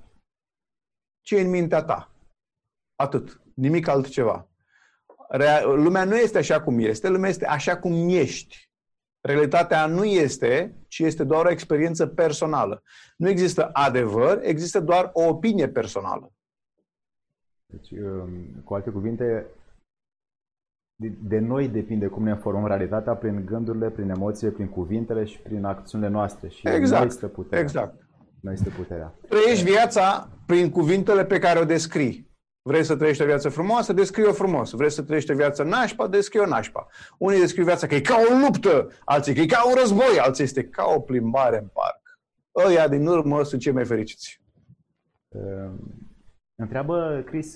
ce 1.21 1.35
e 1.35 1.41
în 1.41 1.49
mintea 1.49 1.83
ta. 1.83 2.11
Atât. 2.95 3.41
Nimic 3.53 3.87
altceva. 3.87 4.47
Lumea 5.63 6.03
nu 6.03 6.15
este 6.17 6.37
așa 6.37 6.61
cum 6.61 6.79
este, 6.79 7.09
lumea 7.09 7.29
este 7.29 7.45
așa 7.45 7.77
cum 7.77 8.09
ești. 8.09 8.69
Realitatea 9.21 9.85
nu 9.85 10.03
este, 10.03 10.75
ci 10.97 11.05
este 11.05 11.23
doar 11.23 11.45
o 11.45 11.49
experiență 11.49 12.07
personală. 12.07 12.83
Nu 13.17 13.29
există 13.29 13.69
adevăr, 13.73 14.39
există 14.41 14.79
doar 14.79 15.09
o 15.13 15.27
opinie 15.27 15.69
personală. 15.69 16.31
Deci, 17.65 17.91
um, 17.91 18.61
cu 18.63 18.73
alte 18.73 18.89
cuvinte, 18.89 19.45
de 21.23 21.39
noi 21.39 21.67
depinde 21.67 22.07
cum 22.07 22.23
ne 22.23 22.29
informăm 22.29 22.67
realitatea 22.67 23.15
prin 23.15 23.45
gândurile, 23.45 23.89
prin 23.89 24.09
emoțiile, 24.09 24.53
prin 24.53 24.67
cuvintele 24.67 25.25
și 25.25 25.39
prin 25.39 25.63
acțiunile 25.63 26.09
noastre. 26.09 26.47
Și 26.47 26.67
exact, 26.67 26.99
noi 26.99 27.07
este 27.07 27.27
puterea. 27.27 27.59
Exact. 27.59 28.07
Noi 28.39 28.53
este 28.53 28.69
puterea. 28.69 29.13
Trăiești 29.29 29.63
viața 29.63 30.29
prin 30.45 30.69
cuvintele 30.69 31.25
pe 31.25 31.39
care 31.39 31.59
o 31.59 31.65
descrii. 31.65 32.26
Vrei 32.67 32.83
să 32.83 32.95
trăiești 32.95 33.21
o 33.21 33.25
viață 33.25 33.49
frumoasă, 33.49 33.93
descrie-o 33.93 34.33
frumos. 34.33 34.71
Vrei 34.71 34.89
să 34.89 35.03
trăiești 35.03 35.31
o 35.31 35.35
viață 35.35 35.63
nașpa, 35.63 36.07
descrie-o 36.07 36.45
nașpa. 36.45 36.87
Unii 37.17 37.39
descriu 37.39 37.63
viața 37.63 37.87
că 37.87 37.95
e 37.95 38.01
ca 38.01 38.15
o 38.15 38.45
luptă, 38.45 38.91
alții 39.05 39.33
că 39.33 39.39
e 39.39 39.45
ca 39.45 39.67
un 39.67 39.73
război, 39.75 40.19
alții 40.19 40.43
este 40.43 40.63
ca 40.63 40.85
o 40.85 40.99
plimbare 40.99 41.57
în 41.57 41.67
parc. 41.67 42.19
Ăia 42.67 42.87
din 42.87 43.07
urmă 43.07 43.43
sunt 43.43 43.61
cei 43.61 43.71
mai 43.71 43.85
fericiți. 43.85 44.41
Uh, 45.27 45.71
întreabă 46.55 47.23
Chris 47.25 47.55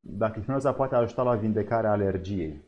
dacă 0.00 0.38
hipnoza 0.38 0.72
poate 0.72 0.94
ajuta 0.94 1.22
la 1.22 1.34
vindecarea 1.34 1.90
alergiei. 1.90 2.62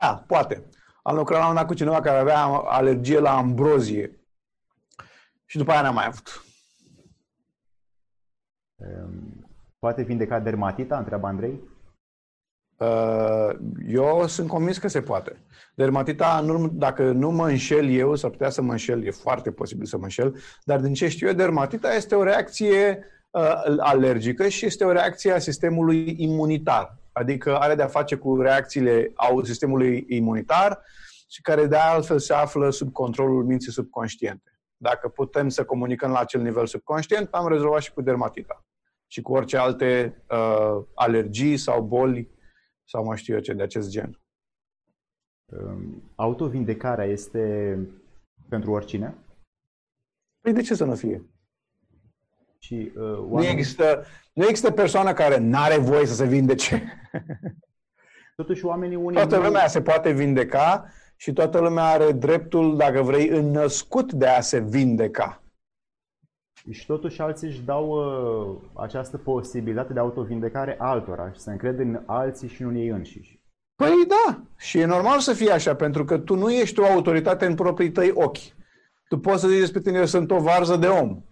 Da, 0.00 0.24
poate. 0.26 0.64
Am 1.02 1.16
lucrat 1.16 1.40
la 1.40 1.48
un 1.48 1.54
dat 1.54 1.66
cu 1.66 1.74
cineva 1.74 2.00
care 2.00 2.18
avea 2.18 2.44
alergie 2.46 3.18
la 3.18 3.36
ambrozie. 3.36 4.18
Și 5.44 5.58
după 5.58 5.70
aia 5.70 5.82
n-am 5.82 5.94
mai 5.94 6.06
avut. 6.06 6.44
Ehm, 8.76 9.33
poate 9.84 10.02
vindeca 10.02 10.40
dermatita? 10.40 10.98
Întreabă 10.98 11.26
Andrei. 11.26 11.60
Uh, 12.76 13.50
eu 13.86 14.26
sunt 14.26 14.48
convins 14.48 14.78
că 14.78 14.88
se 14.88 15.02
poate. 15.02 15.42
Dermatita, 15.74 16.44
dacă 16.72 17.12
nu 17.12 17.30
mă 17.30 17.48
înșel 17.48 17.88
eu, 17.90 18.14
s-ar 18.14 18.30
putea 18.30 18.50
să 18.50 18.62
mă 18.62 18.70
înșel, 18.70 19.04
e 19.04 19.10
foarte 19.10 19.50
posibil 19.50 19.84
să 19.84 19.96
mă 19.96 20.02
înșel, 20.02 20.36
dar 20.64 20.80
din 20.80 20.94
ce 20.94 21.08
știu 21.08 21.26
eu, 21.26 21.34
dermatita 21.34 21.94
este 21.94 22.14
o 22.14 22.22
reacție 22.22 23.06
uh, 23.30 23.76
alergică 23.78 24.48
și 24.48 24.66
este 24.66 24.84
o 24.84 24.92
reacție 24.92 25.32
a 25.32 25.38
sistemului 25.38 26.14
imunitar. 26.18 26.98
Adică 27.12 27.58
are 27.58 27.74
de-a 27.74 27.86
face 27.86 28.16
cu 28.16 28.40
reacțiile 28.40 29.12
au 29.14 29.42
sistemului 29.42 30.04
imunitar 30.08 30.80
și 31.28 31.40
care 31.40 31.66
de 31.66 31.76
altfel 31.76 32.18
se 32.18 32.32
află 32.32 32.70
sub 32.70 32.92
controlul 32.92 33.44
minții 33.44 33.72
subconștiente. 33.72 34.58
Dacă 34.76 35.08
putem 35.08 35.48
să 35.48 35.64
comunicăm 35.64 36.10
la 36.10 36.18
acel 36.18 36.40
nivel 36.40 36.66
subconștient, 36.66 37.28
am 37.30 37.48
rezolvat 37.48 37.80
și 37.80 37.92
cu 37.92 38.02
dermatita 38.02 38.64
și 39.06 39.22
cu 39.22 39.32
orice 39.32 39.56
alte 39.56 40.22
uh, 40.30 40.84
alergii 40.94 41.56
sau 41.56 41.82
boli 41.82 42.30
sau 42.84 43.04
mai 43.04 43.16
știu 43.16 43.34
eu 43.34 43.40
ce 43.40 43.52
de 43.52 43.62
acest 43.62 43.90
gen. 43.90 44.20
Um, 45.44 46.12
autovindecarea 46.14 47.04
este 47.04 47.78
pentru 48.48 48.70
oricine? 48.70 49.14
Păi 50.40 50.52
de 50.52 50.62
ce 50.62 50.74
să 50.74 50.84
nu 50.84 50.94
fie? 50.94 51.24
Și, 52.58 52.92
uh, 52.96 53.18
oamenii... 53.18 53.28
nu, 53.28 53.44
există, 53.44 54.04
nu 54.32 54.42
există 54.42 54.70
persoană 54.70 55.12
care 55.12 55.38
nu 55.38 55.58
are 55.58 55.76
voie 55.76 56.06
să 56.06 56.14
se 56.14 56.26
vindece. 56.26 56.82
Totuși 58.36 58.64
oamenii 58.64 58.96
unii... 58.96 59.18
Toată 59.18 59.38
lumea 59.38 59.66
se 59.66 59.82
poate 59.82 60.12
vindeca 60.12 60.84
și 61.16 61.32
toată 61.32 61.58
lumea 61.58 61.84
are 61.84 62.12
dreptul, 62.12 62.76
dacă 62.76 63.02
vrei, 63.02 63.28
înnăscut 63.28 64.12
de 64.12 64.26
a 64.26 64.40
se 64.40 64.60
vindeca. 64.60 65.43
Și 66.70 66.86
totuși 66.86 67.20
alții 67.20 67.48
își 67.48 67.62
dau 67.62 67.88
uh, 67.88 68.82
această 68.82 69.16
posibilitate 69.16 69.92
de 69.92 69.98
autovindecare 69.98 70.76
altora 70.78 71.32
și 71.32 71.40
să 71.40 71.50
încred 71.50 71.78
în 71.78 72.00
alții 72.06 72.48
și 72.48 72.62
în 72.62 72.74
ei 72.74 72.88
înșiși. 72.88 73.42
Păi 73.76 74.06
da, 74.08 74.42
și 74.56 74.78
e 74.78 74.84
normal 74.84 75.18
să 75.18 75.32
fie 75.32 75.50
așa, 75.50 75.74
pentru 75.74 76.04
că 76.04 76.18
tu 76.18 76.34
nu 76.34 76.50
ești 76.50 76.80
o 76.80 76.84
autoritate 76.84 77.46
în 77.46 77.54
proprii 77.54 77.90
tăi 77.90 78.10
ochi. 78.14 78.38
Tu 79.08 79.18
poți 79.18 79.40
să 79.40 79.48
zici 79.48 79.58
despre 79.58 79.80
tine, 79.80 79.98
eu 79.98 80.04
sunt 80.04 80.30
o 80.30 80.40
varză 80.40 80.76
de 80.76 80.86
om. 80.86 81.22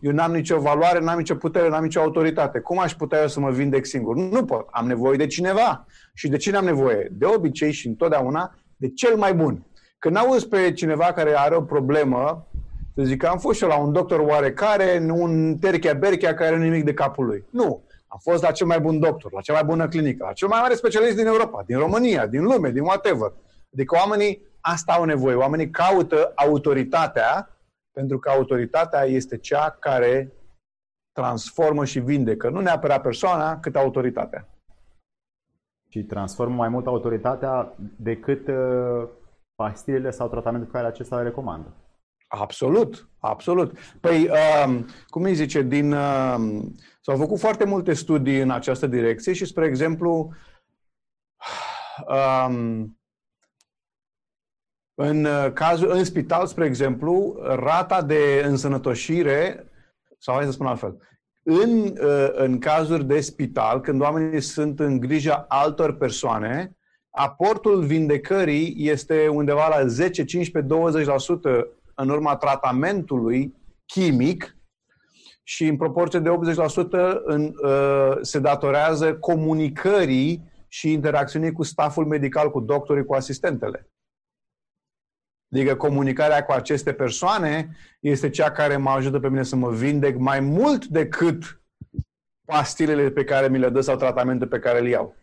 Eu 0.00 0.12
n-am 0.12 0.32
nicio 0.32 0.60
valoare, 0.60 1.00
n-am 1.00 1.18
nicio 1.18 1.34
putere, 1.34 1.68
n-am 1.68 1.82
nicio 1.82 2.00
autoritate. 2.00 2.58
Cum 2.60 2.78
aș 2.78 2.94
putea 2.94 3.20
eu 3.20 3.28
să 3.28 3.40
mă 3.40 3.50
vindec 3.50 3.84
singur? 3.84 4.16
Nu 4.16 4.44
pot. 4.44 4.68
Am 4.70 4.86
nevoie 4.86 5.16
de 5.16 5.26
cineva. 5.26 5.86
Și 6.14 6.28
de 6.28 6.36
cine 6.36 6.56
am 6.56 6.64
nevoie? 6.64 7.08
De 7.12 7.24
obicei 7.24 7.72
și 7.72 7.86
întotdeauna 7.86 8.54
de 8.76 8.88
cel 8.88 9.16
mai 9.16 9.34
bun. 9.34 9.66
Când 9.98 10.16
auzi 10.16 10.48
pe 10.48 10.72
cineva 10.72 11.04
care 11.04 11.38
are 11.38 11.54
o 11.54 11.62
problemă, 11.62 12.48
să 12.96 13.02
zic 13.02 13.18
că 13.18 13.26
am 13.26 13.38
fost 13.38 13.56
și 13.56 13.62
eu 13.62 13.68
la 13.68 13.78
un 13.78 13.92
doctor 13.92 14.20
oarecare, 14.20 15.06
un 15.10 15.56
terchea 15.58 15.94
berchea 15.94 16.34
care 16.34 16.56
nu 16.56 16.62
nimic 16.62 16.84
de 16.84 16.94
capul 16.94 17.26
lui. 17.26 17.44
Nu. 17.50 17.84
Am 18.06 18.18
fost 18.22 18.42
la 18.42 18.50
cel 18.50 18.66
mai 18.66 18.80
bun 18.80 18.98
doctor, 18.98 19.32
la 19.32 19.40
cea 19.40 19.52
mai 19.52 19.64
bună 19.64 19.88
clinică, 19.88 20.24
la 20.24 20.32
cel 20.32 20.48
mai 20.48 20.60
mare 20.60 20.74
specialist 20.74 21.16
din 21.16 21.26
Europa, 21.26 21.62
din 21.66 21.78
România, 21.78 22.26
din 22.26 22.42
lume, 22.42 22.70
din 22.70 22.82
whatever. 22.82 23.32
Adică 23.72 23.96
oamenii 23.96 24.42
asta 24.60 24.92
au 24.92 25.04
nevoie. 25.04 25.34
Oamenii 25.34 25.70
caută 25.70 26.32
autoritatea 26.34 27.50
pentru 27.92 28.18
că 28.18 28.30
autoritatea 28.30 29.02
este 29.02 29.36
cea 29.36 29.70
care 29.70 30.32
transformă 31.12 31.84
și 31.84 32.00
vindecă. 32.00 32.48
Nu 32.48 32.60
neapărat 32.60 33.02
persoana, 33.02 33.60
cât 33.60 33.76
autoritatea. 33.76 34.48
Și 35.88 36.02
transformă 36.02 36.54
mai 36.54 36.68
mult 36.68 36.86
autoritatea 36.86 37.74
decât 37.96 38.48
uh, 38.48 39.08
pastilele 39.54 40.10
sau 40.10 40.28
tratamentul 40.28 40.70
pe 40.70 40.76
care 40.76 40.88
acesta 40.88 41.16
le 41.16 41.22
recomandă. 41.22 41.74
Absolut, 42.28 43.08
absolut. 43.18 43.78
Păi, 44.00 44.28
um, 44.66 44.86
cum 45.06 45.22
îi 45.22 45.34
zice, 45.34 45.62
din, 45.62 45.92
um, 45.92 46.74
s-au 47.00 47.16
făcut 47.16 47.38
foarte 47.38 47.64
multe 47.64 47.92
studii 47.92 48.40
în 48.40 48.50
această 48.50 48.86
direcție 48.86 49.32
și, 49.32 49.44
spre 49.44 49.66
exemplu, 49.66 50.32
um, 52.08 52.98
în, 54.94 55.24
uh, 55.24 55.52
cazul, 55.52 55.90
în 55.90 56.04
spital, 56.04 56.46
spre 56.46 56.64
exemplu, 56.64 57.36
rata 57.42 58.02
de 58.02 58.42
însănătoșire, 58.44 59.70
sau 60.18 60.34
hai 60.34 60.44
să 60.44 60.50
spun 60.50 60.66
altfel, 60.66 60.96
în, 61.42 61.78
uh, 61.84 62.28
în 62.32 62.58
cazuri 62.58 63.04
de 63.04 63.20
spital, 63.20 63.80
când 63.80 64.00
oamenii 64.00 64.40
sunt 64.40 64.80
în 64.80 65.00
grija 65.00 65.44
altor 65.48 65.96
persoane, 65.96 66.76
aportul 67.10 67.84
vindecării 67.84 68.74
este 68.76 69.28
undeva 69.28 69.68
la 69.68 69.86
10, 69.86 70.24
15, 70.24 70.72
20% 70.72 71.66
în 71.96 72.08
urma 72.08 72.36
tratamentului 72.36 73.54
chimic 73.86 74.56
și 75.42 75.66
în 75.66 75.76
proporție 75.76 76.18
de 76.18 76.28
80% 76.28 77.22
în, 77.24 77.52
uh, 77.62 78.18
se 78.20 78.38
datorează 78.38 79.16
comunicării 79.16 80.54
și 80.68 80.92
interacțiunii 80.92 81.52
cu 81.52 81.62
staful 81.62 82.06
medical, 82.06 82.50
cu 82.50 82.60
doctorii, 82.60 83.04
cu 83.04 83.14
asistentele. 83.14 83.90
Adică 85.52 85.76
comunicarea 85.76 86.44
cu 86.44 86.52
aceste 86.52 86.92
persoane 86.92 87.76
este 88.00 88.30
cea 88.30 88.50
care 88.50 88.76
mă 88.76 88.90
ajută 88.90 89.20
pe 89.20 89.28
mine 89.28 89.42
să 89.42 89.56
mă 89.56 89.70
vindec 89.70 90.16
mai 90.16 90.40
mult 90.40 90.86
decât 90.86 91.60
pastilele 92.44 93.10
pe 93.10 93.24
care 93.24 93.48
mi 93.48 93.58
le 93.58 93.68
dă 93.68 93.80
sau 93.80 93.96
tratamente 93.96 94.46
pe 94.46 94.58
care 94.58 94.80
le 94.80 94.88
iau. 94.88 95.16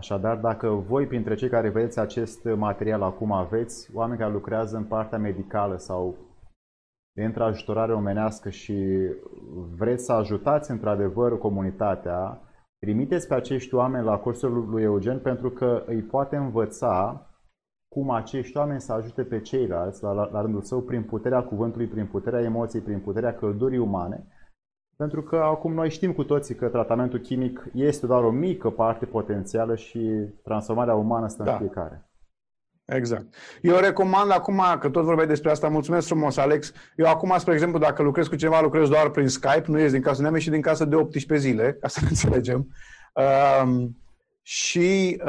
Așadar, 0.00 0.36
dacă 0.36 0.68
voi, 0.68 1.06
printre 1.06 1.34
cei 1.34 1.48
care 1.48 1.68
vedeți 1.68 1.98
acest 1.98 2.44
material 2.44 3.02
acum, 3.02 3.32
aveți 3.32 3.90
oameni 3.94 4.18
care 4.18 4.32
lucrează 4.32 4.76
în 4.76 4.84
partea 4.84 5.18
medicală 5.18 5.76
sau 5.76 6.16
de 7.14 7.32
ajutorare 7.38 7.92
omenească 7.92 8.50
și 8.50 8.76
vreți 9.76 10.04
să 10.04 10.12
ajutați 10.12 10.70
într-adevăr 10.70 11.38
comunitatea, 11.38 12.40
trimiteți 12.78 13.28
pe 13.28 13.34
acești 13.34 13.74
oameni 13.74 14.04
la 14.04 14.18
cursul 14.18 14.68
lui 14.68 14.82
Eugen 14.82 15.18
pentru 15.18 15.50
că 15.50 15.82
îi 15.86 16.02
poate 16.02 16.36
învăța 16.36 17.26
cum 17.94 18.10
acești 18.10 18.56
oameni 18.56 18.80
să 18.80 18.92
ajute 18.92 19.22
pe 19.22 19.40
ceilalți, 19.40 20.02
la, 20.02 20.12
la, 20.12 20.28
la 20.32 20.40
rândul 20.40 20.62
său, 20.62 20.80
prin 20.80 21.02
puterea 21.02 21.42
cuvântului, 21.42 21.86
prin 21.86 22.06
puterea 22.06 22.40
emoției, 22.40 22.82
prin 22.82 23.00
puterea 23.00 23.34
căldurii 23.34 23.78
umane, 23.78 24.26
pentru 25.00 25.22
că 25.22 25.36
acum 25.36 25.72
noi 25.72 25.90
știm 25.90 26.12
cu 26.12 26.24
toții 26.24 26.54
că 26.54 26.66
tratamentul 26.66 27.18
chimic 27.18 27.64
este 27.74 28.06
doar 28.06 28.22
o 28.22 28.30
mică 28.30 28.70
parte 28.70 29.04
potențială 29.04 29.76
și 29.76 29.98
transformarea 30.44 30.94
umană 30.94 31.28
stă 31.28 31.42
da. 31.42 31.52
în 31.52 31.58
fiecare. 31.58 32.10
Exact. 32.84 33.34
Eu 33.62 33.76
recomand 33.76 34.30
acum, 34.30 34.62
că 34.80 34.88
tot 34.88 35.04
vorbeai 35.04 35.26
despre 35.26 35.50
asta, 35.50 35.68
mulțumesc 35.68 36.06
frumos, 36.06 36.36
Alex. 36.36 36.72
Eu 36.96 37.06
acum, 37.06 37.34
spre 37.38 37.52
exemplu, 37.52 37.78
dacă 37.78 38.02
lucrez 38.02 38.26
cu 38.26 38.36
cineva, 38.36 38.60
lucrez 38.60 38.88
doar 38.88 39.10
prin 39.10 39.28
Skype, 39.28 39.64
nu 39.66 39.78
ies 39.78 39.92
din 39.92 40.02
casă, 40.02 40.22
nu 40.22 40.38
și 40.38 40.50
din 40.50 40.60
casă 40.60 40.84
de 40.84 40.96
18 40.96 41.48
zile, 41.48 41.76
ca 41.80 41.88
să 41.88 41.98
ne 42.02 42.08
înțelegem. 42.14 42.68
Um, 43.62 43.96
și 44.42 45.22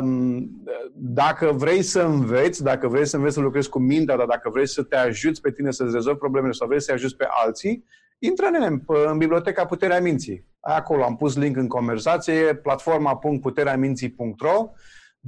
um, 0.00 0.50
dacă 0.94 1.52
vrei 1.52 1.82
să 1.82 2.02
înveți, 2.02 2.62
dacă 2.62 2.88
vrei 2.88 3.06
să 3.06 3.16
înveți 3.16 3.34
să 3.34 3.40
lucrezi 3.40 3.68
cu 3.68 3.78
mintea, 3.78 4.16
dar 4.16 4.26
dacă 4.26 4.50
vrei 4.50 4.68
să 4.68 4.82
te 4.82 4.96
ajuți 4.96 5.40
pe 5.40 5.50
tine 5.50 5.70
să-ți 5.70 5.94
rezolvi 5.94 6.18
problemele 6.18 6.52
sau 6.52 6.66
vrei 6.66 6.82
să 6.82 6.92
ajuți 6.92 7.16
pe 7.16 7.26
alții, 7.44 7.84
intră 8.18 8.46
în, 8.46 8.82
în 9.06 9.18
biblioteca 9.18 9.66
Puterea 9.66 10.00
Minții. 10.00 10.46
acolo 10.60 11.04
am 11.04 11.16
pus 11.16 11.36
link 11.36 11.56
în 11.56 11.68
conversație, 11.68 12.54
platforma.putereaminții.ro 12.54 14.70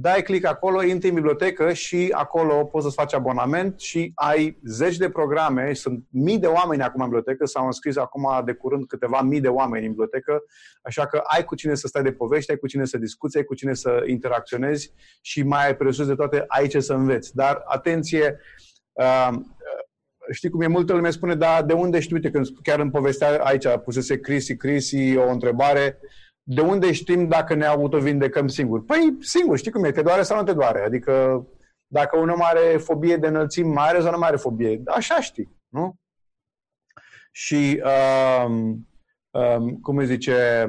dai 0.01 0.21
click 0.21 0.45
acolo, 0.45 0.83
intri 0.83 1.09
în 1.09 1.15
bibliotecă 1.15 1.73
și 1.73 2.09
acolo 2.11 2.65
poți 2.65 2.83
să-ți 2.83 2.95
faci 2.95 3.13
abonament 3.13 3.79
și 3.79 4.11
ai 4.15 4.59
zeci 4.63 4.97
de 4.97 5.09
programe, 5.09 5.73
sunt 5.73 6.03
mii 6.09 6.39
de 6.39 6.47
oameni 6.47 6.81
acum 6.81 7.01
în 7.01 7.05
bibliotecă, 7.05 7.45
s-au 7.45 7.65
înscris 7.65 7.97
acum 7.97 8.41
de 8.45 8.53
curând 8.53 8.87
câteva 8.87 9.21
mii 9.21 9.41
de 9.41 9.47
oameni 9.47 9.85
în 9.85 9.89
bibliotecă, 9.89 10.43
așa 10.81 11.05
că 11.05 11.21
ai 11.23 11.43
cu 11.43 11.55
cine 11.55 11.75
să 11.75 11.87
stai 11.87 12.03
de 12.03 12.11
povești, 12.11 12.51
ai 12.51 12.57
cu 12.57 12.67
cine 12.67 12.85
să 12.85 12.97
discuți, 12.97 13.37
ai 13.37 13.43
cu 13.43 13.53
cine 13.53 13.73
să 13.73 14.03
interacționezi 14.07 14.93
și 15.21 15.43
mai 15.43 15.65
ai 15.65 15.75
presus 15.75 16.07
de 16.07 16.15
toate, 16.15 16.43
ai 16.47 16.67
ce 16.67 16.79
să 16.79 16.93
înveți. 16.93 17.35
Dar, 17.35 17.61
atenție, 17.65 18.39
uh, 18.91 19.29
știi 20.31 20.49
cum 20.49 20.61
e, 20.61 20.67
multă 20.67 20.93
lume 20.93 21.09
spune, 21.09 21.35
dar 21.35 21.63
de 21.63 21.73
unde 21.73 21.99
știu, 21.99 22.15
uite, 22.15 22.31
când 22.31 22.47
chiar 22.63 22.79
în 22.79 22.89
povestea 22.89 23.41
aici 23.43 23.67
pusese 23.83 24.19
Crisi, 24.19 24.55
Crisi 24.55 25.15
o 25.15 25.29
întrebare, 25.29 25.99
de 26.43 26.61
unde 26.61 26.91
știm 26.91 27.27
dacă 27.27 27.53
ne 27.53 27.65
autovindecăm 27.65 28.47
singuri? 28.47 28.83
Păi, 28.83 29.17
singur, 29.19 29.57
știi 29.57 29.71
cum 29.71 29.83
e, 29.83 29.91
te 29.91 30.01
doare 30.01 30.21
sau 30.21 30.37
nu 30.37 30.43
te 30.43 30.53
doare? 30.53 30.83
Adică, 30.83 31.45
dacă 31.87 32.17
un 32.17 32.29
om 32.29 32.41
are 32.41 32.77
fobie 32.77 33.17
de 33.17 33.27
înălțimi 33.27 33.73
mai 33.73 33.87
are 33.87 34.01
sau 34.01 34.11
nu 34.11 34.17
mai 34.17 34.27
are 34.27 34.37
fobie? 34.37 34.81
Așa 34.85 35.21
știi, 35.21 35.57
nu? 35.67 35.95
Și, 37.31 37.83
um, 38.45 38.87
um, 39.29 39.79
cum 39.81 39.97
îi 39.97 40.05
zice, 40.05 40.67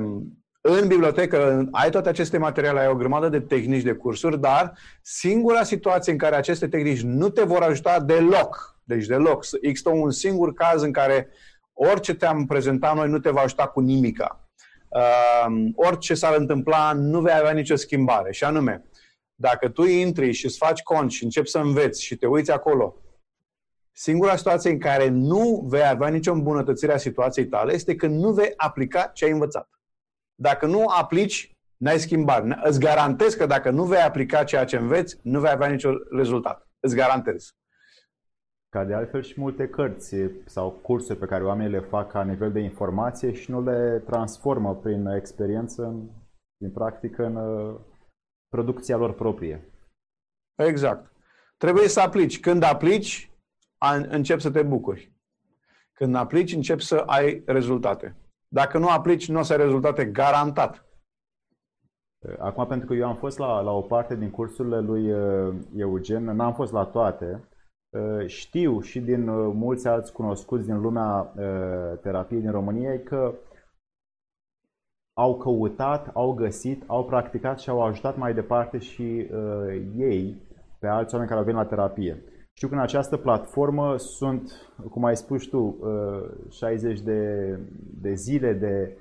în 0.60 0.88
bibliotecă 0.88 1.68
ai 1.70 1.90
toate 1.90 2.08
aceste 2.08 2.38
materiale, 2.38 2.80
ai 2.80 2.88
o 2.88 2.94
grămadă 2.94 3.28
de 3.28 3.40
tehnici, 3.40 3.82
de 3.82 3.92
cursuri, 3.92 4.40
dar 4.40 4.72
singura 5.02 5.62
situație 5.62 6.12
în 6.12 6.18
care 6.18 6.36
aceste 6.36 6.68
tehnici 6.68 7.02
nu 7.02 7.28
te 7.28 7.42
vor 7.42 7.62
ajuta 7.62 8.00
deloc, 8.00 8.79
deci 8.94 9.06
deloc, 9.06 9.44
există 9.60 9.88
un 9.88 10.10
singur 10.10 10.52
caz 10.52 10.82
în 10.82 10.92
care 10.92 11.28
orice 11.72 12.14
te-am 12.14 12.46
prezentat 12.46 12.94
noi 12.94 13.08
nu 13.08 13.18
te 13.18 13.30
va 13.30 13.40
ajuta 13.40 13.66
cu 13.66 13.80
nimica 13.80 14.50
uh, 14.90 15.70
orice 15.74 16.14
s-ar 16.14 16.36
întâmpla, 16.36 16.92
nu 16.92 17.20
vei 17.20 17.34
avea 17.34 17.52
nicio 17.52 17.76
schimbare. 17.76 18.32
Și 18.32 18.44
anume, 18.44 18.84
dacă 19.34 19.68
tu 19.68 19.82
intri 19.82 20.32
și 20.32 20.44
îți 20.44 20.56
faci 20.56 20.82
cont 20.82 21.10
și 21.10 21.24
începi 21.24 21.48
să 21.48 21.58
înveți 21.58 22.04
și 22.04 22.16
te 22.16 22.26
uiți 22.26 22.50
acolo, 22.50 22.96
singura 23.92 24.36
situație 24.36 24.70
în 24.70 24.78
care 24.78 25.08
nu 25.08 25.66
vei 25.68 25.86
avea 25.86 26.08
nicio 26.08 26.32
îmbunătățire 26.32 26.92
a 26.92 26.96
situației 26.96 27.46
tale 27.46 27.72
este 27.72 27.96
când 27.96 28.20
nu 28.20 28.32
vei 28.32 28.52
aplica 28.56 29.02
ce 29.02 29.24
ai 29.24 29.30
învățat. 29.30 29.68
Dacă 30.34 30.66
nu 30.66 30.84
aplici, 30.86 31.54
n-ai 31.76 31.98
schimbare. 31.98 32.60
Îți 32.62 32.80
garantez 32.80 33.34
că 33.34 33.46
dacă 33.46 33.70
nu 33.70 33.84
vei 33.84 34.00
aplica 34.00 34.44
ceea 34.44 34.64
ce 34.64 34.76
înveți, 34.76 35.16
nu 35.22 35.40
vei 35.40 35.50
avea 35.50 35.68
niciun 35.68 35.96
rezultat. 36.10 36.68
Îți 36.80 36.94
garantez. 36.94 37.54
Ca 38.70 38.84
de 38.84 38.94
altfel 38.94 39.22
și 39.22 39.40
multe 39.40 39.68
cărți 39.68 40.16
sau 40.44 40.70
cursuri 40.70 41.18
pe 41.18 41.26
care 41.26 41.44
oamenii 41.44 41.72
le 41.72 41.80
fac 41.80 42.10
ca 42.10 42.24
nivel 42.24 42.52
de 42.52 42.60
informație 42.60 43.32
și 43.32 43.50
nu 43.50 43.62
le 43.62 44.02
transformă 44.06 44.76
prin 44.76 45.06
experiență, 45.06 45.94
din 46.56 46.70
practică, 46.70 47.24
în 47.24 47.36
uh, 47.36 47.80
producția 48.48 48.96
lor 48.96 49.14
proprie. 49.14 49.72
Exact. 50.54 51.12
Trebuie 51.56 51.88
să 51.88 52.00
aplici. 52.00 52.40
Când 52.40 52.62
aplici, 52.62 53.32
începi 54.08 54.40
să 54.40 54.50
te 54.50 54.62
bucuri. 54.62 55.12
Când 55.92 56.14
aplici, 56.14 56.52
începi 56.52 56.82
să 56.82 56.96
ai 56.96 57.42
rezultate. 57.46 58.16
Dacă 58.48 58.78
nu 58.78 58.88
aplici, 58.88 59.28
nu 59.28 59.38
o 59.38 59.42
să 59.42 59.52
ai 59.52 59.58
rezultate 59.58 60.04
garantat. 60.04 60.84
Acum, 62.38 62.66
pentru 62.66 62.86
că 62.86 62.94
eu 62.94 63.06
am 63.06 63.16
fost 63.16 63.38
la, 63.38 63.60
la 63.60 63.70
o 63.70 63.82
parte 63.82 64.16
din 64.16 64.30
cursurile 64.30 64.80
lui 64.80 65.12
uh, 65.12 65.54
Eugen, 65.76 66.24
n-am 66.24 66.54
fost 66.54 66.72
la 66.72 66.84
toate, 66.84 67.49
Uh, 67.49 67.49
știu 68.26 68.80
și 68.80 69.00
din 69.00 69.28
uh, 69.28 69.52
mulți 69.54 69.88
alți 69.88 70.12
cunoscuți 70.12 70.66
din 70.66 70.80
lumea 70.80 71.32
uh, 71.36 71.98
terapiei 72.00 72.40
din 72.40 72.50
România 72.50 73.00
că 73.02 73.34
au 75.20 75.36
căutat, 75.36 76.10
au 76.12 76.32
găsit, 76.32 76.82
au 76.86 77.04
practicat 77.04 77.60
și 77.60 77.70
au 77.70 77.82
ajutat 77.82 78.16
mai 78.16 78.34
departe 78.34 78.78
și 78.78 79.28
uh, 79.32 79.82
ei 79.96 80.36
pe 80.78 80.86
alți 80.86 81.12
oameni 81.14 81.30
care 81.30 81.40
au 81.40 81.46
venit 81.46 81.60
la 81.60 81.68
terapie. 81.68 82.22
Știu 82.52 82.68
că 82.68 82.74
în 82.74 82.80
această 82.80 83.16
platformă 83.16 83.96
sunt, 83.96 84.52
cum 84.90 85.04
ai 85.04 85.16
spus 85.16 85.46
tu, 85.46 85.76
uh, 85.80 86.50
60 86.50 87.00
de, 87.00 87.58
de 88.00 88.14
zile 88.14 88.52
de 88.52 88.96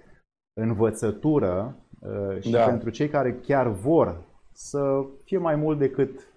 învățătură 0.54 1.76
uh, 2.00 2.42
și 2.42 2.52
da. 2.52 2.66
pentru 2.66 2.90
cei 2.90 3.10
care 3.10 3.34
chiar 3.34 3.68
vor 3.68 4.24
să 4.52 5.06
fie 5.24 5.38
mai 5.38 5.56
mult 5.56 5.78
decât 5.78 6.28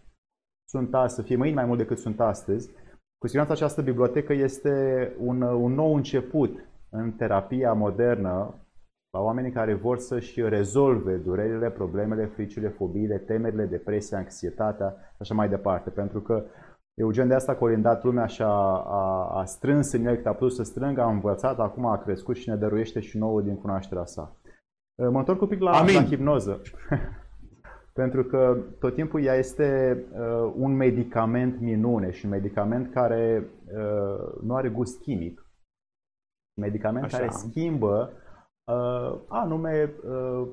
sunt 0.73 0.95
astăzi, 0.95 1.15
să 1.15 1.23
fie 1.23 1.37
mâini 1.37 1.55
mai 1.55 1.65
mult 1.65 1.79
decât 1.79 1.99
sunt 1.99 2.21
astăzi. 2.21 2.71
Cu 3.19 3.27
siguranță 3.27 3.53
această 3.53 3.83
bibliotecă 3.83 4.33
este 4.33 4.73
un, 5.19 5.43
un 5.43 5.73
nou 5.73 5.95
început 5.95 6.59
în 6.91 7.13
terapia 7.13 7.73
modernă 7.73 8.55
la 9.11 9.21
oamenii 9.21 9.51
care 9.51 9.75
vor 9.75 9.99
să-și 9.99 10.49
rezolve 10.49 11.17
durerile, 11.17 11.71
problemele, 11.71 12.27
fricile, 12.27 12.69
fobiile, 12.69 13.19
temerile, 13.19 13.65
depresia, 13.65 14.19
anxietatea 14.19 14.91
și 14.91 15.17
așa 15.21 15.35
mai 15.35 15.49
departe. 15.49 15.91
Pentru 15.91 16.21
că 16.21 16.45
Eugen 16.95 17.29
de 17.29 17.35
asta 17.35 17.53
a 17.53 17.57
colindat 17.57 18.05
lumea 18.05 18.27
și 18.27 18.43
a, 18.43 18.47
a, 18.47 19.31
a 19.41 19.45
strâns 19.45 19.93
în 19.93 20.07
el 20.07 20.17
cât 20.17 20.27
a 20.27 20.33
putut 20.33 20.53
să 20.53 20.63
strângă, 20.63 21.01
a 21.01 21.11
învățat, 21.11 21.59
acum 21.59 21.87
a 21.87 21.99
crescut 21.99 22.37
și 22.37 22.49
ne 22.49 22.57
dăruiește 22.57 23.01
și 23.01 23.19
nouă 23.19 23.41
din 23.41 23.57
cunoașterea 23.57 24.05
sa. 24.05 24.37
Mă 25.11 25.19
întorc 25.19 25.41
un 25.41 25.49
pic 25.49 25.61
la, 25.61 25.71
Amin. 25.71 25.95
la 25.95 26.05
hipnoză. 26.05 26.61
pentru 27.93 28.25
că 28.25 28.57
tot 28.79 28.95
timpul 28.95 29.25
ea 29.25 29.35
este 29.35 29.99
uh, 30.13 30.53
un 30.57 30.77
medicament 30.77 31.61
minune 31.61 32.11
și 32.11 32.25
un 32.25 32.31
medicament 32.31 32.93
care 32.93 33.51
uh, 33.67 34.43
nu 34.43 34.55
are 34.55 34.69
gust 34.69 35.01
chimic. 35.01 35.47
Un 36.57 36.63
medicament 36.63 37.05
Așa. 37.05 37.17
care 37.17 37.31
schimbă 37.31 38.13
uh, 38.65 39.21
anume 39.29 39.95
uh, 40.05 40.49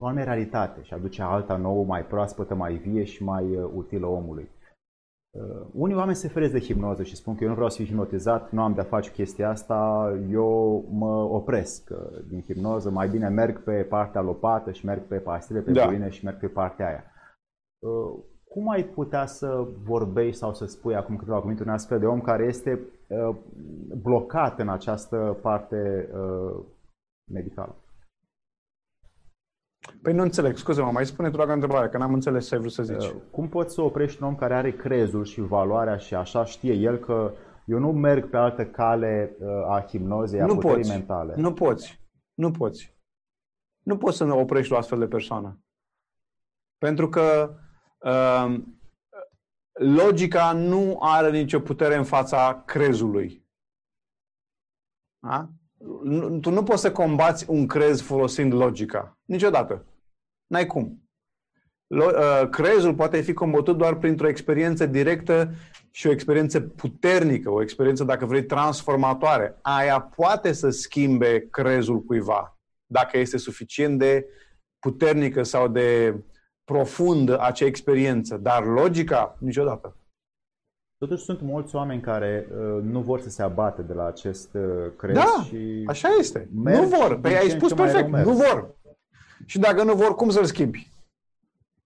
o 0.00 0.06
anume 0.06 0.24
realitate 0.24 0.82
și 0.82 0.94
aduce 0.94 1.22
alta 1.22 1.56
nouă, 1.56 1.84
mai 1.84 2.06
proaspătă, 2.06 2.54
mai 2.54 2.74
vie 2.74 3.04
și 3.04 3.22
mai 3.22 3.56
uh, 3.56 3.70
utilă 3.74 4.06
omului. 4.06 4.48
Uh, 5.30 5.66
unii 5.72 5.96
oameni 5.96 6.16
se 6.16 6.28
feresc 6.28 6.52
de 6.52 6.60
hipnoză 6.60 7.02
și 7.02 7.16
spun 7.16 7.34
că 7.34 7.42
eu 7.42 7.48
nu 7.48 7.54
vreau 7.54 7.70
să 7.70 7.76
fiu 7.76 7.84
hipnotizat, 7.84 8.50
nu 8.50 8.62
am 8.62 8.74
de-a 8.74 8.84
face 8.84 9.10
chestia 9.10 9.48
asta, 9.48 10.10
eu 10.30 10.84
mă 10.90 11.14
opresc 11.14 11.90
uh, 11.90 12.24
din 12.28 12.42
hipnoză, 12.42 12.90
mai 12.90 13.08
bine 13.08 13.28
merg 13.28 13.62
pe 13.62 13.82
partea 13.82 14.20
lopată 14.20 14.72
și 14.72 14.84
merg 14.84 15.02
pe 15.02 15.16
pastile, 15.16 15.60
pe 15.60 15.72
da. 15.72 16.08
și 16.08 16.24
merg 16.24 16.38
pe 16.38 16.46
partea 16.46 16.86
aia. 16.86 17.04
Uh, 17.78 18.24
cum 18.48 18.68
ai 18.68 18.84
putea 18.84 19.26
să 19.26 19.66
vorbești 19.84 20.38
sau 20.38 20.54
să 20.54 20.64
spui 20.66 20.94
acum 20.94 21.16
câteva 21.16 21.40
cuvinte 21.40 21.62
un 21.62 21.68
astfel 21.68 21.98
de 21.98 22.06
om 22.06 22.20
care 22.20 22.44
este 22.44 22.80
uh, 23.06 23.36
blocat 24.02 24.58
în 24.58 24.68
această 24.68 25.38
parte 25.42 26.08
uh, 26.12 26.64
medicală? 27.32 27.76
Păi 30.02 30.12
nu 30.12 30.22
înțeleg, 30.22 30.56
scuze-mă, 30.56 30.90
mai 30.90 31.06
spune 31.06 31.30
tu 31.30 31.36
la 31.36 31.52
întrebare, 31.52 31.88
că 31.88 31.98
n-am 31.98 32.14
înțeles 32.14 32.48
ce 32.48 32.54
ai 32.54 32.60
vrut 32.60 32.72
să 32.72 32.82
zici. 32.82 33.04
Uh, 33.04 33.14
cum 33.30 33.48
poți 33.48 33.74
să 33.74 33.80
oprești 33.80 34.22
un 34.22 34.28
om 34.28 34.34
care 34.34 34.54
are 34.54 34.76
crezul 34.76 35.24
și 35.24 35.40
valoarea 35.40 35.96
și 35.96 36.14
așa 36.14 36.44
știe 36.44 36.72
el 36.72 36.96
că 36.96 37.32
eu 37.64 37.78
nu 37.78 37.92
merg 37.92 38.30
pe 38.30 38.36
altă 38.36 38.66
cale 38.66 39.36
uh, 39.38 39.48
a 39.48 39.84
hipnozei, 39.88 40.40
a 40.40 40.46
nu 40.46 40.54
puterii 40.54 40.76
poți. 40.76 40.90
mentale? 40.90 41.34
Nu 41.36 41.52
poți. 41.52 42.00
Nu 42.34 42.50
poți. 42.50 42.96
Nu 43.82 43.96
poți 43.96 44.16
să 44.16 44.24
ne 44.24 44.32
oprești 44.32 44.72
o 44.72 44.76
astfel 44.76 44.98
de 44.98 45.06
persoană. 45.06 45.62
Pentru 46.78 47.08
că 47.08 47.54
uh, 47.98 48.60
logica 49.72 50.52
nu 50.52 50.96
are 51.00 51.30
nicio 51.30 51.60
putere 51.60 51.96
în 51.96 52.04
fața 52.04 52.62
crezului. 52.66 53.46
Da? 55.18 55.48
Tu 56.40 56.50
nu 56.50 56.62
poți 56.62 56.80
să 56.80 56.92
combați 56.92 57.50
un 57.50 57.66
crez 57.66 58.00
folosind 58.00 58.52
logica. 58.52 59.18
Niciodată. 59.24 59.84
N-ai 60.46 60.66
cum. 60.66 61.02
Uh, 61.86 62.48
crezul 62.50 62.94
poate 62.94 63.20
fi 63.20 63.32
combătut 63.32 63.76
doar 63.76 63.94
printr-o 63.94 64.28
experiență 64.28 64.86
directă 64.86 65.52
și 65.90 66.06
o 66.06 66.10
experiență 66.10 66.60
puternică, 66.60 67.50
o 67.50 67.62
experiență, 67.62 68.04
dacă 68.04 68.26
vrei, 68.26 68.44
transformatoare. 68.44 69.58
Aia 69.62 70.00
poate 70.00 70.52
să 70.52 70.70
schimbe 70.70 71.46
crezul 71.50 72.02
cuiva, 72.02 72.58
dacă 72.86 73.18
este 73.18 73.36
suficient 73.36 73.98
de 73.98 74.26
puternică 74.78 75.42
sau 75.42 75.68
de 75.68 76.14
profundă 76.64 77.40
acea 77.40 77.66
experiență. 77.66 78.36
Dar 78.36 78.64
logica, 78.64 79.36
niciodată. 79.40 79.97
Totuși 80.98 81.24
sunt 81.24 81.40
mulți 81.40 81.74
oameni 81.74 82.00
care 82.00 82.48
uh, 82.50 82.82
nu 82.82 83.00
vor 83.00 83.20
să 83.20 83.28
se 83.28 83.42
abate 83.42 83.82
de 83.82 83.92
la 83.92 84.06
acest 84.06 84.54
uh, 84.54 84.62
crez 84.96 85.14
da, 85.14 85.44
și 85.46 85.84
așa 85.86 86.08
este. 86.18 86.48
Nu 86.52 86.82
vor. 86.82 87.18
Păi 87.20 87.36
ai 87.36 87.48
spus 87.48 87.72
perfect. 87.72 88.08
Nu 88.08 88.32
vor. 88.32 88.74
Și 89.44 89.58
dacă 89.58 89.82
nu 89.82 89.94
vor, 89.94 90.14
cum 90.14 90.30
să-l 90.30 90.44
schimbi? 90.44 90.88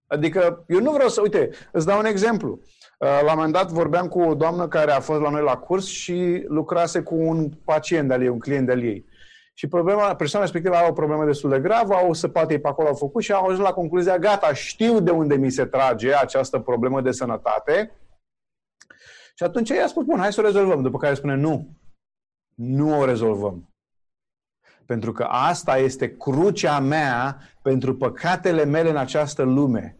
Adică 0.06 0.64
eu 0.68 0.80
nu 0.80 0.92
vreau 0.92 1.08
să... 1.08 1.20
Uite, 1.20 1.50
îți 1.72 1.86
dau 1.86 1.98
un 1.98 2.04
exemplu. 2.04 2.60
Uh, 2.98 3.08
la 3.08 3.30
un 3.30 3.34
moment 3.34 3.52
dat 3.52 3.70
vorbeam 3.70 4.08
cu 4.08 4.20
o 4.20 4.34
doamnă 4.34 4.68
care 4.68 4.90
a 4.90 5.00
fost 5.00 5.20
la 5.20 5.30
noi 5.30 5.42
la 5.42 5.56
curs 5.56 5.86
și 5.86 6.44
lucrase 6.48 7.02
cu 7.02 7.14
un 7.14 7.50
pacient 7.64 8.08
de-al 8.08 8.22
ei, 8.22 8.28
un 8.28 8.38
client 8.38 8.66
de-al 8.66 8.82
ei. 8.82 9.06
Și 9.54 9.66
problema, 9.68 10.14
persoana 10.14 10.44
respectivă 10.44 10.76
are 10.76 10.88
o 10.88 10.92
problemă 10.92 11.24
destul 11.24 11.50
de 11.50 11.60
gravă, 11.60 11.94
au 11.94 12.12
săpat 12.12 12.50
ei 12.50 12.60
pe 12.60 12.68
acolo, 12.68 12.88
au 12.88 12.94
făcut 12.94 13.22
și 13.22 13.32
au 13.32 13.44
ajuns 13.44 13.62
la 13.62 13.72
concluzia, 13.72 14.18
gata, 14.18 14.54
știu 14.54 15.00
de 15.00 15.10
unde 15.10 15.34
mi 15.34 15.50
se 15.50 15.64
trage 15.64 16.14
această 16.14 16.58
problemă 16.58 17.00
de 17.00 17.10
sănătate, 17.10 17.90
și 19.42 19.48
atunci 19.48 19.70
ea 19.70 19.84
a 19.84 19.86
spus, 19.86 20.04
bun, 20.04 20.18
hai 20.18 20.32
să 20.32 20.40
o 20.40 20.44
rezolvăm. 20.44 20.82
După 20.82 20.98
care 20.98 21.14
spune, 21.14 21.34
nu, 21.34 21.76
nu 22.54 22.98
o 22.98 23.04
rezolvăm. 23.04 23.68
Pentru 24.86 25.12
că 25.12 25.22
asta 25.24 25.76
este 25.76 26.16
crucea 26.16 26.80
mea 26.80 27.40
pentru 27.62 27.96
păcatele 27.96 28.64
mele 28.64 28.90
în 28.90 28.96
această 28.96 29.42
lume. 29.42 29.98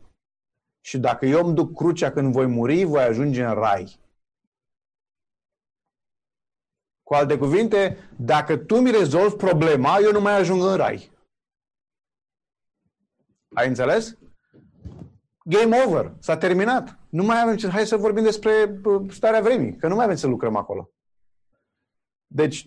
Și 0.81 0.99
dacă 0.99 1.27
eu 1.27 1.47
îmi 1.47 1.55
duc 1.55 1.77
crucea 1.77 2.13
când 2.13 2.33
voi 2.33 2.47
muri, 2.47 2.85
voi 2.85 3.03
ajunge 3.03 3.45
în 3.45 3.55
rai. 3.55 4.01
Cu 7.03 7.15
alte 7.15 7.39
cuvinte, 7.39 8.11
dacă 8.17 8.57
tu 8.57 8.81
mi 8.81 8.91
rezolvi 8.91 9.37
problema, 9.37 9.99
eu 9.99 10.13
nu 10.13 10.21
mai 10.21 10.39
ajung 10.39 10.63
în 10.63 10.77
rai. 10.77 11.11
Ai 13.55 13.69
înțeles? 13.69 14.17
Game 15.45 15.83
over. 15.87 16.15
S-a 16.19 16.37
terminat. 16.37 17.02
Nu 17.13 17.23
mai 17.23 17.41
avem 17.43 17.57
ce... 17.57 17.69
Hai 17.69 17.87
să 17.87 17.97
vorbim 17.97 18.23
despre 18.23 18.81
starea 19.11 19.41
vremii, 19.41 19.77
că 19.77 19.89
nu 19.89 19.95
mai 19.95 20.05
avem 20.05 20.17
să 20.17 20.27
lucrăm 20.27 20.57
acolo. 20.57 20.91
Deci 22.27 22.65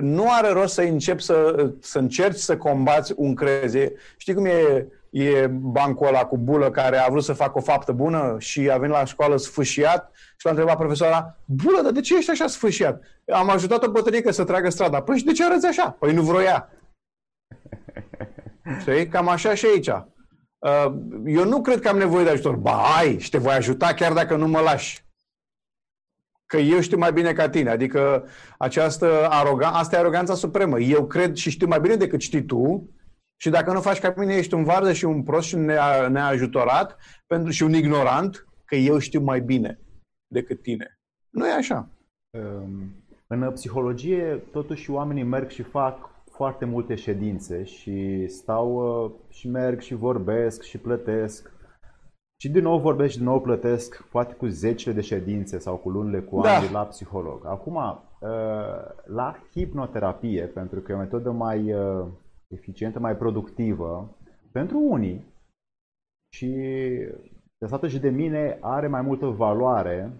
nu 0.00 0.32
are 0.32 0.48
rost 0.48 0.74
să 0.74 0.82
începi 0.82 1.22
să, 1.22 1.70
să 1.80 1.98
încerci 1.98 2.38
să 2.38 2.56
combați 2.56 3.12
un 3.16 3.34
creze. 3.34 3.94
Știi 4.16 4.34
cum 4.34 4.44
e, 4.44 4.88
e 5.10 5.46
bancul 5.46 6.06
ăla 6.06 6.26
cu 6.26 6.38
bulă 6.38 6.70
care 6.70 6.96
a 6.96 7.08
vrut 7.08 7.24
să 7.24 7.32
facă 7.32 7.58
o 7.58 7.60
faptă 7.60 7.92
bună 7.92 8.36
și 8.38 8.70
a 8.70 8.78
venit 8.78 8.94
la 8.94 9.04
școală 9.04 9.36
sfâșiat 9.36 10.10
și 10.14 10.44
l-a 10.44 10.50
întrebat 10.50 10.76
profesoara, 10.76 11.36
bulă, 11.44 11.80
dar 11.82 11.92
de 11.92 12.00
ce 12.00 12.16
ești 12.16 12.30
așa 12.30 12.46
sfâșiat? 12.46 13.02
Am 13.32 13.50
ajutat 13.50 13.82
o 13.82 13.90
bătănică 13.90 14.30
să 14.30 14.44
tragă 14.44 14.70
strada. 14.70 15.02
Păi 15.02 15.18
și 15.18 15.24
de 15.24 15.32
ce 15.32 15.44
arăți 15.44 15.66
așa? 15.66 15.90
Păi 15.90 16.12
nu 16.14 16.22
vroia. 16.22 16.70
Știi? 18.80 19.08
Cam 19.08 19.28
așa 19.28 19.54
și 19.54 19.66
aici. 19.66 19.90
Uh, 20.58 20.94
eu 21.26 21.44
nu 21.44 21.60
cred 21.60 21.80
că 21.80 21.88
am 21.88 21.98
nevoie 21.98 22.24
de 22.24 22.30
ajutor. 22.30 22.56
Ba, 22.56 22.96
ai, 22.96 23.18
și 23.18 23.30
te 23.30 23.38
voi 23.38 23.54
ajuta 23.54 23.94
chiar 23.94 24.12
dacă 24.12 24.36
nu 24.36 24.48
mă 24.48 24.60
lași. 24.60 25.04
Că 26.46 26.56
eu 26.56 26.80
știu 26.80 26.98
mai 26.98 27.12
bine 27.12 27.32
ca 27.32 27.48
tine. 27.48 27.70
Adică 27.70 28.28
această 28.58 29.26
aroganță, 29.30 29.78
asta 29.78 29.96
e 29.96 29.98
aroganța 29.98 30.34
supremă. 30.34 30.80
Eu 30.80 31.06
cred 31.06 31.34
și 31.34 31.50
știu 31.50 31.66
mai 31.66 31.80
bine 31.80 31.94
decât 31.94 32.20
știi 32.20 32.44
tu 32.44 32.90
și 33.40 33.50
dacă 33.50 33.72
nu 33.72 33.80
faci 33.80 33.98
ca 33.98 34.14
mine, 34.16 34.34
ești 34.34 34.54
un 34.54 34.64
varză 34.64 34.92
și 34.92 35.04
un 35.04 35.22
prost 35.22 35.46
și 35.46 35.54
un 35.54 35.64
neajutorat 36.08 36.96
pentru, 37.26 37.50
și 37.50 37.62
un 37.62 37.74
ignorant, 37.74 38.46
că 38.64 38.74
eu 38.74 38.98
știu 38.98 39.20
mai 39.20 39.40
bine 39.40 39.80
decât 40.26 40.62
tine. 40.62 40.98
Nu 41.30 41.46
e 41.46 41.52
așa. 41.52 41.88
Um, 42.30 42.94
în 43.26 43.52
psihologie, 43.52 44.42
totuși, 44.52 44.90
oamenii 44.90 45.22
merg 45.22 45.50
și 45.50 45.62
fac 45.62 46.10
foarte 46.36 46.64
multe 46.64 46.94
ședințe 46.94 47.64
și 47.64 48.26
stau 48.28 48.74
uh, 49.04 49.10
și 49.28 49.48
merg 49.48 49.80
și 49.80 49.94
vorbesc 49.94 50.62
și 50.62 50.78
plătesc. 50.78 51.54
Și 52.40 52.50
din 52.50 52.62
nou 52.62 52.78
vorbesc 52.78 53.10
și 53.10 53.16
din 53.16 53.26
nou 53.26 53.40
plătesc, 53.40 54.08
poate 54.10 54.34
cu 54.34 54.46
zecile 54.46 54.94
de 54.94 55.00
ședințe 55.00 55.58
sau 55.58 55.76
cu 55.76 55.90
lunile, 55.90 56.20
cu 56.20 56.40
da. 56.40 56.56
ani 56.56 56.72
la 56.72 56.84
psiholog. 56.84 57.46
Acum, 57.46 57.74
uh, 57.74 58.28
la 59.04 59.36
hipnoterapie, 59.52 60.44
pentru 60.44 60.80
că 60.80 60.92
e 60.92 60.94
o 60.94 60.98
metodă 60.98 61.30
mai 61.30 61.72
uh, 61.72 62.06
eficientă, 62.48 62.98
mai 62.98 63.16
productivă, 63.16 64.16
pentru 64.52 64.78
unii, 64.78 65.34
și 66.34 66.48
de 67.58 67.88
și 67.88 67.98
de 67.98 68.10
mine 68.10 68.58
are 68.60 68.86
mai 68.86 69.02
multă 69.02 69.26
valoare 69.26 70.12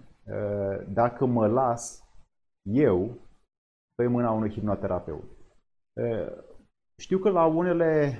dacă 0.93 1.27
mă 1.27 1.47
las 1.47 2.05
eu 2.62 3.11
pe 3.95 4.07
mâna 4.07 4.31
unui 4.31 4.51
hipnoterapeut. 4.51 5.36
Știu 6.97 7.18
că 7.18 7.30
la 7.30 7.44
unele 7.44 8.18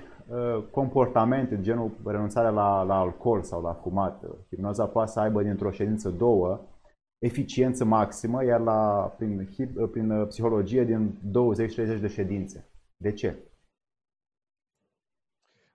comportamente, 0.70 1.60
genul 1.60 1.90
renunțarea 2.04 2.50
la, 2.50 2.82
la 2.82 2.98
alcool 2.98 3.42
sau 3.42 3.62
la 3.62 3.72
fumat, 3.72 4.24
hipnoza 4.48 4.86
poate 4.86 5.10
să 5.10 5.20
aibă 5.20 5.42
dintr-o 5.42 5.70
ședință 5.70 6.10
două 6.10 6.60
eficiență 7.18 7.84
maximă, 7.84 8.44
iar 8.44 8.60
la, 8.60 9.12
prin, 9.18 9.48
prin 9.90 10.26
psihologie 10.26 10.84
din 10.84 11.18
20-30 11.96 12.00
de 12.00 12.08
ședințe. 12.08 12.70
De 12.96 13.12
ce? 13.12 13.36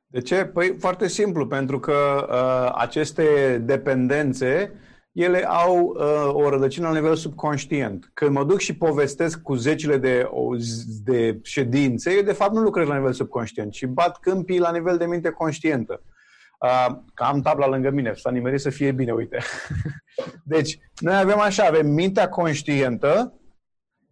De 0.07 0.19
ce? 0.19 0.45
Păi 0.45 0.75
foarte 0.79 1.07
simplu, 1.07 1.47
pentru 1.47 1.79
că 1.79 2.27
uh, 2.29 2.73
aceste 2.75 3.57
dependențe 3.57 4.71
ele 5.12 5.43
au 5.43 5.80
uh, 5.80 6.34
o 6.34 6.49
rădăcină 6.49 6.88
la 6.88 6.93
nivel 6.93 7.16
subconștient. 7.16 8.12
Când 8.14 8.32
mă 8.32 8.43
duc 8.43 8.59
și 8.59 8.78
povestesc 8.78 9.41
cu 9.41 9.55
zecile 9.55 9.97
de, 9.97 10.30
de 11.03 11.39
ședințe, 11.43 12.14
eu 12.14 12.22
de 12.22 12.34
fapt 12.34 12.53
nu 12.53 12.62
lucrez 12.62 12.88
la 12.88 12.95
nivel 12.95 13.14
subconștient, 13.14 13.72
ci 13.72 13.86
bat 13.86 14.20
câmpii 14.20 14.59
la 14.59 14.72
nivel 14.72 14.97
de 14.97 15.05
minte 15.05 15.30
conștientă. 15.30 16.01
Uh, 16.59 16.95
că 17.14 17.24
am 17.24 17.41
tabla 17.41 17.68
lângă 17.68 17.89
mine, 17.89 18.14
s-a 18.14 18.32
nimerit 18.32 18.59
să 18.59 18.70
fie 18.70 18.91
bine, 18.91 19.12
uite. 19.12 19.38
deci, 20.43 20.80
noi 20.99 21.16
avem 21.16 21.39
așa, 21.39 21.66
avem 21.66 21.88
mintea 21.88 22.30
conștientă 22.30 23.34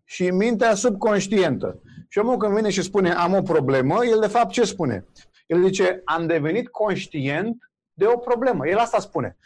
și 0.04 0.30
mintea 0.30 0.74
subconștientă. 0.74 1.82
Și 2.08 2.18
omul 2.18 2.38
când 2.38 2.56
vine 2.56 2.70
și 2.70 2.82
spune 2.82 3.12
am 3.12 3.34
o 3.34 3.41
problemă, 3.41 4.06
el 4.06 4.20
de 4.20 4.28
fapt 4.28 4.52
ce 4.52 4.64
spune? 4.64 5.06
El 5.47 5.64
zice, 5.64 6.02
am 6.06 6.28
devenit 6.28 6.68
conștient 6.68 7.72
de 7.93 8.06
o 8.06 8.18
problemă. 8.18 8.68
El 8.68 8.78
asta 8.78 9.00
spune 9.00 9.38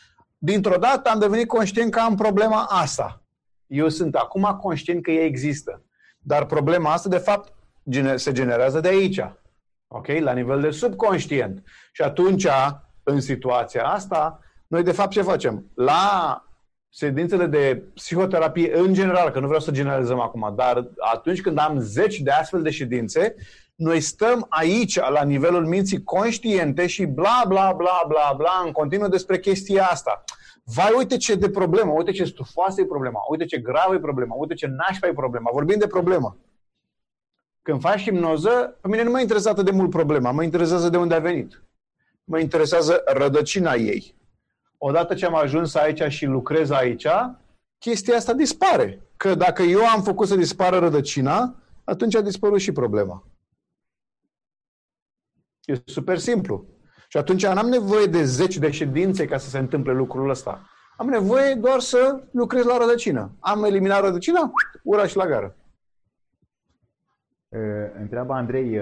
dintr-o 0.45 0.77
dată 0.77 1.09
am 1.09 1.19
devenit 1.19 1.47
conștient 1.47 1.91
că 1.91 1.99
am 1.99 2.15
problema 2.15 2.65
asta. 2.69 3.21
Eu 3.67 3.89
sunt 3.89 4.15
acum 4.15 4.57
conștient 4.61 5.03
că 5.03 5.11
ea 5.11 5.23
există. 5.23 5.81
Dar 6.19 6.45
problema 6.45 6.91
asta, 6.91 7.09
de 7.09 7.17
fapt, 7.17 7.53
se 8.15 8.31
generează 8.31 8.79
de 8.79 8.87
aici. 8.87 9.19
Ok? 9.87 10.07
La 10.07 10.33
nivel 10.33 10.61
de 10.61 10.71
subconștient. 10.71 11.63
Și 11.91 12.01
atunci, 12.01 12.47
în 13.03 13.21
situația 13.21 13.85
asta, 13.85 14.39
noi 14.67 14.83
de 14.83 14.91
fapt 14.91 15.11
ce 15.11 15.21
facem? 15.21 15.65
La 15.75 16.43
sedințele 16.89 17.45
de 17.45 17.83
psihoterapie 17.93 18.77
în 18.77 18.93
general, 18.93 19.29
că 19.29 19.39
nu 19.39 19.45
vreau 19.45 19.61
să 19.61 19.71
generalizăm 19.71 20.19
acum, 20.19 20.53
dar 20.55 20.87
atunci 21.13 21.41
când 21.41 21.57
am 21.57 21.79
zeci 21.79 22.19
de 22.19 22.31
astfel 22.31 22.61
de 22.61 22.69
ședințe, 22.69 23.35
noi 23.76 23.99
stăm 23.99 24.45
aici, 24.49 24.95
la 24.95 25.24
nivelul 25.24 25.65
minții 25.65 26.03
conștiente 26.03 26.88
și 26.88 27.05
bla, 27.05 27.43
bla, 27.47 27.74
bla, 27.78 28.03
bla, 28.07 28.34
bla, 28.38 28.63
în 28.65 28.71
continuu 28.71 29.07
despre 29.07 29.39
chestia 29.39 29.86
asta. 29.86 30.24
Vai, 30.63 30.93
uite 30.97 31.17
ce 31.17 31.36
de 31.36 31.49
problemă, 31.49 31.91
uite 31.91 32.11
ce 32.11 32.24
stufoasă 32.24 32.82
e 32.82 32.86
problema, 32.86 33.19
uite 33.30 33.45
ce 33.45 33.57
gravă 33.57 33.93
e 33.93 33.99
problema, 33.99 34.36
uite 34.36 34.53
ce 34.53 34.67
nașpa 34.67 35.07
e 35.07 35.13
problema. 35.13 35.49
Vorbim 35.53 35.80
de 35.80 35.88
problemă. 35.88 36.38
Când 37.61 37.82
faci 37.82 38.01
hipnoză, 38.01 38.78
pe 38.82 38.88
mine 38.88 39.03
nu 39.03 39.11
mă 39.11 39.19
interesează 39.19 39.61
de 39.61 39.71
mult 39.71 39.89
problema, 39.89 40.32
mă 40.32 40.43
interesează 40.43 40.89
de 40.89 40.97
unde 40.97 41.13
a 41.13 41.19
venit. 41.19 41.63
Mă 42.24 42.39
interesează 42.39 43.01
rădăcina 43.05 43.74
ei. 43.74 44.15
Odată 44.78 45.13
ce 45.13 45.26
am 45.26 45.36
ajuns 45.36 45.76
aici 45.76 46.01
și 46.07 46.26
lucrez 46.26 46.69
aici, 46.69 47.07
chestia 47.78 48.15
asta 48.15 48.34
dispare. 48.34 49.01
Că 49.17 49.36
dacă 49.36 49.61
eu 49.61 49.86
am 49.86 50.03
făcut 50.03 50.28
să 50.28 50.36
dispară 50.36 50.78
rădăcina, 50.78 51.55
atunci 51.84 52.15
a 52.15 52.21
dispărut 52.21 52.59
și 52.59 52.71
problema. 52.71 53.24
E 55.66 55.82
super 55.86 56.18
simplu. 56.18 56.66
Și 57.07 57.18
atunci 57.18 57.45
n-am 57.45 57.68
nevoie 57.68 58.05
de 58.05 58.24
zeci 58.24 58.57
de 58.57 58.72
ședințe 58.72 59.26
ca 59.26 59.38
să 59.38 59.49
se 59.49 59.57
întâmple 59.57 59.93
lucrul 59.93 60.30
ăsta. 60.30 60.68
Am 60.97 61.07
nevoie 61.07 61.53
doar 61.53 61.80
să 61.80 62.24
lucrez 62.32 62.64
la 62.64 62.78
rădăcină. 62.78 63.36
Am 63.39 63.64
eliminat 63.64 64.01
rădăcina, 64.01 64.51
ura 64.84 65.07
și 65.07 65.16
la 65.16 65.28
gară. 65.28 65.55
Întreabă 67.99 68.34
Andrei 68.34 68.80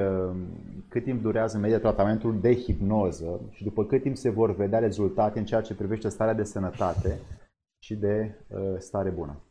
cât 0.89 1.03
timp 1.03 1.21
durează 1.21 1.55
în 1.55 1.61
medie 1.61 1.77
tratamentul 1.77 2.39
de 2.39 2.55
hipnoză 2.55 3.39
și 3.51 3.63
după 3.63 3.85
cât 3.85 4.01
timp 4.01 4.17
se 4.17 4.29
vor 4.29 4.55
vedea 4.55 4.79
rezultate 4.79 5.39
în 5.39 5.45
ceea 5.45 5.61
ce 5.61 5.73
privește 5.73 6.09
starea 6.09 6.33
de 6.33 6.43
sănătate 6.43 7.19
și 7.79 7.95
de 7.95 8.45
stare 8.77 9.09
bună. 9.09 9.41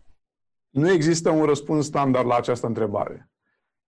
Nu 0.71 0.91
există 0.91 1.31
un 1.31 1.45
răspuns 1.45 1.87
standard 1.87 2.27
la 2.27 2.35
această 2.37 2.67
întrebare. 2.67 3.31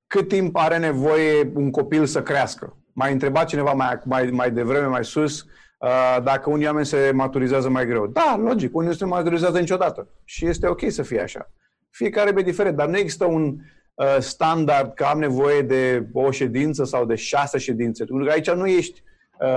Cât 0.07 0.29
timp 0.29 0.57
are 0.57 0.79
nevoie 0.79 1.53
un 1.55 1.71
copil 1.71 2.07
să 2.07 2.23
crească? 2.23 2.77
Mai 2.93 3.13
întrebat 3.13 3.47
cineva 3.47 3.73
mai, 3.73 4.01
mai, 4.05 4.31
mai 4.31 4.51
devreme, 4.51 4.87
mai 4.87 5.05
sus, 5.05 5.47
uh, 5.79 6.17
dacă 6.23 6.51
unii 6.51 6.67
oameni 6.67 6.87
se 6.87 7.11
maturizează 7.15 7.69
mai 7.69 7.87
greu. 7.87 8.07
Da, 8.07 8.41
logic, 8.43 8.77
unii 8.77 8.89
nu 8.89 8.95
se 8.95 9.05
maturizează 9.05 9.59
niciodată. 9.59 10.09
Și 10.25 10.47
este 10.47 10.67
ok 10.67 10.81
să 10.89 11.03
fie 11.03 11.21
așa. 11.21 11.51
Fiecare 11.91 12.33
e 12.37 12.43
diferit, 12.43 12.75
dar 12.75 12.89
nu 12.89 12.97
există 12.97 13.25
un 13.25 13.57
uh, 13.95 14.17
standard 14.19 14.95
că 14.95 15.05
am 15.05 15.19
nevoie 15.19 15.63
de 15.63 16.07
o 16.13 16.31
ședință 16.31 16.85
sau 16.85 17.05
de 17.05 17.15
șase 17.15 17.59
ședințe. 17.59 18.05
Pentru 18.05 18.25
că 18.25 18.33
aici 18.33 18.51
nu 18.51 18.67
ești, 18.67 19.03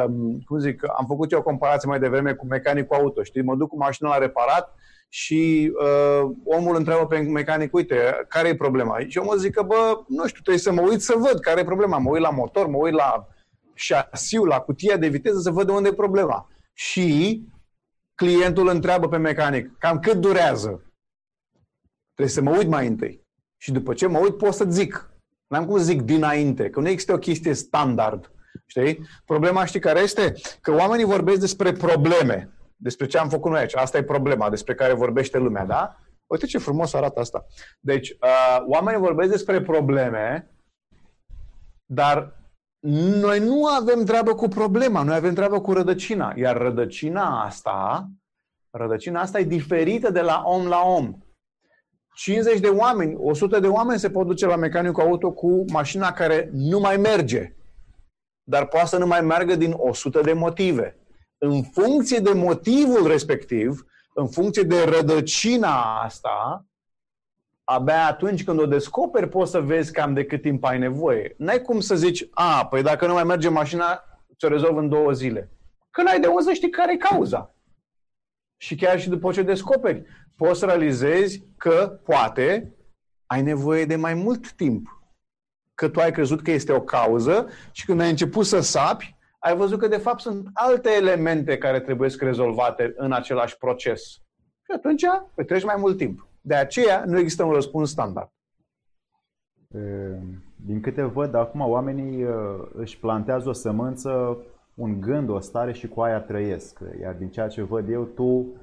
um, 0.06 0.40
cum 0.46 0.60
zic, 0.60 0.82
am 0.98 1.06
făcut 1.08 1.32
eu 1.32 1.40
o 1.40 1.44
comparație 1.44 1.90
mai 1.90 2.00
devreme 2.00 2.34
cu 2.34 2.46
mecanicul 2.46 2.98
auto, 2.98 3.24
știi? 3.24 3.42
Mă 3.42 3.56
duc 3.56 3.70
cu 3.70 3.78
mașina 3.78 4.10
la 4.10 4.18
reparat 4.18 4.75
și 5.16 5.72
uh, 5.80 6.32
omul 6.44 6.76
întreabă 6.76 7.08
pe 7.08 7.20
mecanic, 7.20 7.74
uite, 7.74 8.26
care 8.28 8.48
e 8.48 8.56
problema? 8.56 9.00
Și 9.08 9.18
omul 9.18 9.38
zice 9.38 9.52
că, 9.52 9.64
bă, 9.64 10.04
nu 10.08 10.28
știu, 10.28 10.42
trebuie 10.42 10.58
să 10.64 10.72
mă 10.72 10.82
uit 10.82 11.02
să 11.02 11.16
văd 11.18 11.40
care 11.40 11.60
e 11.60 11.64
problema. 11.64 11.98
Mă 11.98 12.10
uit 12.10 12.22
la 12.22 12.30
motor, 12.30 12.68
mă 12.68 12.78
uit 12.78 12.94
la 12.94 13.28
șasiu, 13.74 14.44
la 14.44 14.60
cutia 14.60 14.98
de 14.98 15.08
viteză 15.08 15.40
să 15.40 15.52
văd 15.52 15.66
de 15.66 15.72
unde 15.72 15.90
e 15.90 15.94
problema. 15.94 16.48
Și 16.74 17.42
clientul 18.16 18.68
întreabă 18.68 19.08
pe 19.08 19.18
mecanic, 19.18 19.78
cam 19.78 20.00
cât 20.00 20.16
durează? 20.16 20.94
Trebuie 22.14 22.36
să 22.36 22.42
mă 22.42 22.58
uit 22.58 22.68
mai 22.68 22.88
întâi. 22.88 23.22
Și 23.58 23.72
după 23.72 23.94
ce 23.94 24.08
mă 24.08 24.20
uit, 24.20 24.38
pot 24.38 24.54
să 24.54 24.66
zic. 24.70 25.10
N-am 25.48 25.66
cum 25.66 25.78
să 25.78 25.84
zic 25.84 26.02
dinainte, 26.02 26.70
că 26.70 26.80
nu 26.80 26.88
există 26.88 27.14
o 27.14 27.18
chestie 27.18 27.54
standard. 27.54 28.32
Știi? 28.66 29.08
Problema 29.26 29.66
știi 29.66 29.80
care 29.80 30.00
este? 30.00 30.34
Că 30.62 30.72
oamenii 30.72 31.06
vorbesc 31.06 31.40
despre 31.40 31.72
probleme 31.72 32.55
despre 32.76 33.06
ce 33.06 33.18
am 33.18 33.30
făcut 33.30 33.52
noi 33.52 33.60
aici. 33.60 33.76
Asta 33.76 33.98
e 33.98 34.04
problema 34.04 34.50
despre 34.50 34.76
care 34.76 34.94
vorbește 34.94 35.38
lumea, 35.38 35.66
da? 35.66 36.00
Uite 36.28 36.46
ce 36.46 36.58
frumos 36.58 36.94
arată 36.94 37.20
asta. 37.20 37.46
Deci, 37.80 38.10
uh, 38.10 38.64
oamenii 38.68 39.00
vorbesc 39.00 39.30
despre 39.30 39.62
probleme 39.62 40.50
Dar 41.86 42.40
noi 43.22 43.40
nu 43.40 43.66
avem 43.66 44.04
treabă 44.04 44.36
cu 44.36 44.48
problema, 44.48 45.04
noi 45.04 45.16
avem 45.16 45.34
treabă 45.34 45.62
cu 45.62 45.74
rădăcina. 45.74 46.34
Iar 46.36 46.58
rădăcina 46.58 47.44
asta, 47.44 48.10
rădăcina 48.70 49.22
asta 49.22 49.40
e 49.40 49.44
diferită 49.44 50.12
de 50.12 50.22
la 50.22 50.42
om 50.46 50.68
la 50.68 50.82
om. 50.82 51.18
50 52.16 52.60
de 52.60 52.68
oameni, 52.68 53.16
100 53.18 53.60
de 53.60 53.68
oameni 53.68 54.00
se 54.00 54.10
pot 54.10 54.26
duce 54.26 54.46
la 54.46 54.56
mecanicul 54.56 55.04
auto 55.04 55.32
cu 55.32 55.66
mașina 55.72 56.12
care 56.12 56.50
nu 56.52 56.80
mai 56.80 56.98
merge. 56.98 57.56
Dar 58.44 58.68
poate 58.68 58.88
să 58.88 58.98
nu 58.98 59.08
mai 59.08 59.22
meargă 59.22 59.56
din 59.56 59.74
100 59.78 60.22
de 60.22 60.34
motive. 60.34 60.98
În 61.38 61.64
funcție 61.64 62.20
de 62.20 62.34
motivul 62.34 63.08
respectiv, 63.08 63.86
în 64.14 64.28
funcție 64.28 64.64
de 64.64 64.84
rădăcina 64.84 66.02
asta, 66.02 66.66
abia 67.64 68.06
atunci 68.06 68.44
când 68.44 68.60
o 68.60 68.66
descoperi 68.66 69.30
poți 69.30 69.52
să 69.52 69.62
vezi 69.62 69.92
cam 69.92 70.14
de 70.14 70.26
cât 70.26 70.42
timp 70.42 70.64
ai 70.64 70.78
nevoie. 70.78 71.36
N-ai 71.38 71.62
cum 71.62 71.80
să 71.80 71.96
zici, 71.96 72.28
a, 72.32 72.68
păi 72.68 72.82
dacă 72.82 73.08
nu 73.08 73.14
mai 73.14 73.24
merge 73.24 73.50
mașina, 73.50 74.04
ți-o 74.38 74.48
rezolv 74.48 74.78
în 74.78 74.90
două 74.90 75.12
zile. 75.12 75.50
Când 75.92 76.08
ai 76.08 76.20
de 76.20 76.28
unde 76.28 76.42
să 76.42 76.54
știi 76.54 76.70
care 76.70 76.94
e 76.94 76.98
cauza. 76.98 77.56
Și 78.58 78.76
chiar 78.76 79.00
și 79.00 79.10
după 79.10 79.32
ce 79.32 79.42
descoperi, 79.42 80.04
poți 80.36 80.60
să 80.60 80.66
realizezi 80.66 81.44
că, 81.58 82.00
poate, 82.04 82.76
ai 83.26 83.42
nevoie 83.42 83.86
de 83.86 83.96
mai 83.96 84.14
mult 84.14 84.52
timp. 84.52 84.88
Că 85.74 85.90
tu 85.90 86.00
ai 86.00 86.12
crezut 86.12 86.42
că 86.42 86.52
este 86.52 86.72
o 86.72 86.82
cauză 86.82 87.50
și 87.72 87.86
când 87.86 88.02
ai 88.02 88.10
început 88.10 88.46
să 88.46 88.60
sapi, 88.60 89.16
ai 89.46 89.56
văzut 89.56 89.80
că 89.80 89.88
de 89.88 89.98
fapt 89.98 90.20
sunt 90.20 90.50
alte 90.54 90.90
elemente 90.90 91.58
care 91.58 91.80
trebuie 91.80 92.10
să 92.10 92.26
rezolvate 92.26 92.94
în 92.96 93.12
același 93.12 93.58
proces. 93.58 94.02
Și 94.62 94.72
atunci 94.76 95.04
petreci 95.36 95.64
mai 95.64 95.76
mult 95.78 95.98
timp. 95.98 96.28
De 96.42 96.56
aceea 96.56 97.04
nu 97.06 97.18
există 97.18 97.44
un 97.44 97.52
răspuns 97.52 97.90
standard. 97.90 98.30
Din 100.56 100.82
câte 100.82 101.04
văd, 101.04 101.36
acum 101.36 101.60
oamenii 101.60 102.26
își 102.74 103.00
plantează 103.00 103.50
o 103.50 103.54
sămânță, 103.54 104.38
un 104.76 105.02
gând, 105.02 105.30
o 105.30 105.40
stare 105.40 105.74
și 105.74 105.88
cu 105.88 106.02
aia 106.02 106.22
trăiesc. 106.22 106.80
Iar 107.02 107.14
din 107.14 107.30
ceea 107.30 107.48
ce 107.48 107.62
văd 107.62 107.90
eu, 107.90 108.04
tu, 108.04 108.54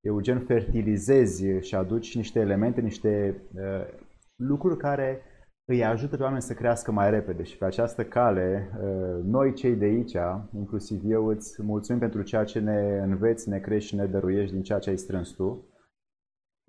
Eugen, 0.00 0.40
fertilizezi 0.40 1.44
și 1.60 1.74
aduci 1.74 2.16
niște 2.16 2.40
elemente, 2.40 2.80
niște 2.80 3.42
lucruri 4.36 4.76
care 4.76 5.22
îi 5.72 5.84
ajută 5.84 6.16
pe 6.16 6.22
oameni 6.22 6.42
să 6.42 6.54
crească 6.54 6.92
mai 6.92 7.10
repede 7.10 7.42
și 7.42 7.58
pe 7.58 7.64
această 7.64 8.04
cale, 8.04 8.70
noi 9.24 9.52
cei 9.52 9.76
de 9.76 9.84
aici, 9.84 10.16
inclusiv 10.54 11.00
eu, 11.04 11.26
îți 11.26 11.62
mulțumim 11.62 12.00
pentru 12.00 12.22
ceea 12.22 12.44
ce 12.44 12.58
ne 12.58 12.98
înveți, 13.02 13.48
ne 13.48 13.58
crești 13.58 13.88
și 13.88 13.94
ne 13.94 14.06
dăruiești 14.06 14.52
din 14.52 14.62
ceea 14.62 14.78
ce 14.78 14.90
ai 14.90 14.98
strâns 14.98 15.30
tu. 15.30 15.70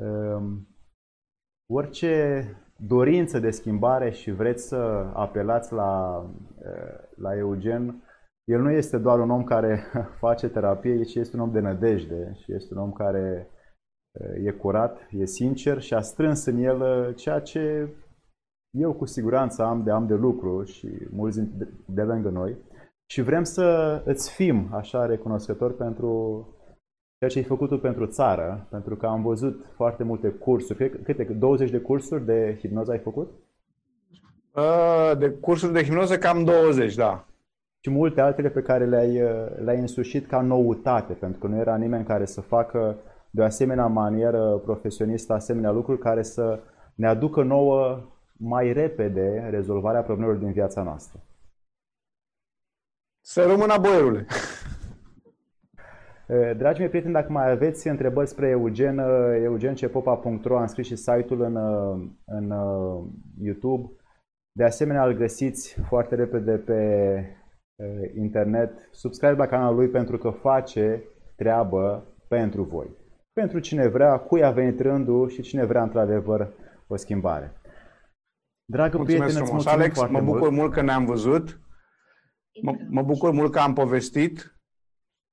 Ehm, 0.02 0.68
orice 1.70 2.46
dorință 2.78 3.40
de 3.40 3.50
schimbare 3.50 4.12
și 4.12 4.32
vreți 4.32 4.68
să 4.68 5.12
apelați 5.14 5.74
la, 5.74 6.24
eh, 6.64 7.00
la 7.16 7.38
Eugen, 7.38 8.04
el 8.44 8.62
nu 8.62 8.72
este 8.72 8.98
doar 8.98 9.20
un 9.20 9.30
om 9.30 9.44
care 9.44 9.84
face 10.24 10.50
terapie, 10.50 11.04
ci 11.04 11.16
este 11.16 11.36
un 11.36 11.42
om 11.42 11.52
de 11.52 11.60
nădejde 11.60 12.32
și 12.36 12.54
este 12.54 12.74
un 12.74 12.80
om 12.80 12.92
care 12.92 13.50
eh, 14.12 14.46
e 14.46 14.52
curat, 14.52 15.08
e 15.12 15.26
sincer 15.26 15.82
și 15.82 15.94
a 15.94 16.02
strâns 16.02 16.46
în 16.46 16.58
el 16.58 16.82
eh, 16.82 17.16
ceea 17.16 17.40
ce 17.40 17.90
eu 18.72 18.94
cu 18.94 19.06
siguranță 19.06 19.64
am 19.64 19.84
de 19.84 19.92
am 19.92 20.08
de 20.08 20.14
lucru 20.14 20.64
și 20.64 20.88
mulți 21.10 21.40
de, 21.40 21.68
de 21.86 22.02
lângă 22.02 22.30
noi 22.30 22.56
și 23.06 23.22
vrem 23.22 23.44
să 23.44 24.02
îți 24.06 24.32
fim 24.32 24.70
așa 24.72 25.06
recunoscători 25.06 25.76
pentru 25.76 26.46
ceea 27.18 27.30
ce 27.30 27.38
ai 27.38 27.44
făcut 27.44 27.70
tu 27.70 27.78
pentru 27.78 28.06
țară, 28.06 28.68
pentru 28.70 28.96
că 28.96 29.06
am 29.06 29.22
văzut 29.22 29.66
foarte 29.76 30.04
multe 30.04 30.30
cursuri. 30.30 30.90
Câte? 31.04 31.24
20 31.24 31.70
de 31.70 31.80
cursuri 31.80 32.26
de 32.26 32.58
hipnoză 32.60 32.92
ai 32.92 33.00
făcut? 33.00 33.32
De 35.18 35.30
cursuri 35.30 35.74
de 35.74 35.84
hipnoză 35.84 36.18
cam 36.18 36.44
20, 36.44 36.96
da. 36.96 37.26
Și 37.80 37.90
multe 37.90 38.22
altele 38.22 38.50
pe 38.50 38.62
care 38.62 38.86
le-ai, 38.86 39.22
le-ai 39.64 39.80
însușit 39.80 40.28
ca 40.28 40.42
noutate, 40.42 41.14
pentru 41.14 41.40
că 41.40 41.48
nu 41.48 41.58
era 41.58 41.76
nimeni 41.76 42.06
care 42.06 42.26
să 42.26 42.42
facă 42.42 42.98
de 43.30 43.42
o 43.42 43.44
asemenea 43.44 43.88
manieră 43.88 44.62
profesionistă 44.64 45.34
asemenea 45.34 45.72
lucruri 45.72 46.00
care 46.00 46.22
să 46.22 46.60
ne 46.96 47.08
aducă 47.08 47.44
nouă 47.44 48.00
mai 48.42 48.74
repede 48.74 49.48
rezolvarea 49.50 50.02
problemelor 50.02 50.40
din 50.40 50.52
viața 50.52 50.84
noastră. 50.84 51.20
Să 53.26 53.46
rămână 53.46 53.78
boierule! 53.82 54.26
Eh, 56.28 56.56
Dragii 56.58 56.80
mei 56.80 56.90
prieteni, 56.90 57.14
dacă 57.14 57.32
mai 57.32 57.52
aveți 57.52 57.88
întrebări 57.88 58.28
spre 58.28 58.48
Eugen, 58.48 58.98
eh, 58.98 59.42
eugencepopa.ro, 59.44 60.58
am 60.58 60.66
scris 60.66 60.86
și 60.86 60.96
site-ul 60.96 61.42
în, 61.42 61.56
eh, 61.56 62.10
în 62.26 62.54
YouTube. 63.42 63.90
De 64.52 64.64
asemenea, 64.64 65.06
îl 65.06 65.14
găsiți 65.14 65.80
foarte 65.82 66.16
repede 66.16 66.52
pe 66.52 67.26
internet. 68.16 68.72
Subscribe 68.92 69.36
la 69.36 69.48
canalul 69.48 69.76
lui 69.76 69.88
pentru 69.88 70.18
că 70.18 70.30
face 70.30 71.04
treabă 71.36 72.04
pentru 72.28 72.64
voi. 72.64 72.88
Pentru 73.34 73.60
cine 73.60 73.88
vrea, 73.88 74.18
cui 74.18 74.44
a 74.44 74.52
venit 74.52 74.80
rândul 74.80 75.30
și 75.30 75.42
cine 75.42 75.66
vrea 75.66 75.82
într-adevăr 75.82 76.54
o 76.88 76.96
schimbare. 76.96 77.61
Dragă 78.72 78.98
mulțumesc 78.98 79.24
prieten, 79.24 79.46
frumos, 79.46 79.66
Alex, 79.66 80.00
mă 80.10 80.22
bucur 80.22 80.40
mult. 80.40 80.52
mult 80.52 80.74
că 80.74 80.82
ne-am 80.82 81.06
văzut. 81.06 81.60
Mă, 82.62 82.76
mă 82.90 83.02
bucur 83.02 83.32
mult 83.32 83.52
că 83.52 83.60
am 83.60 83.74
povestit 83.74 84.56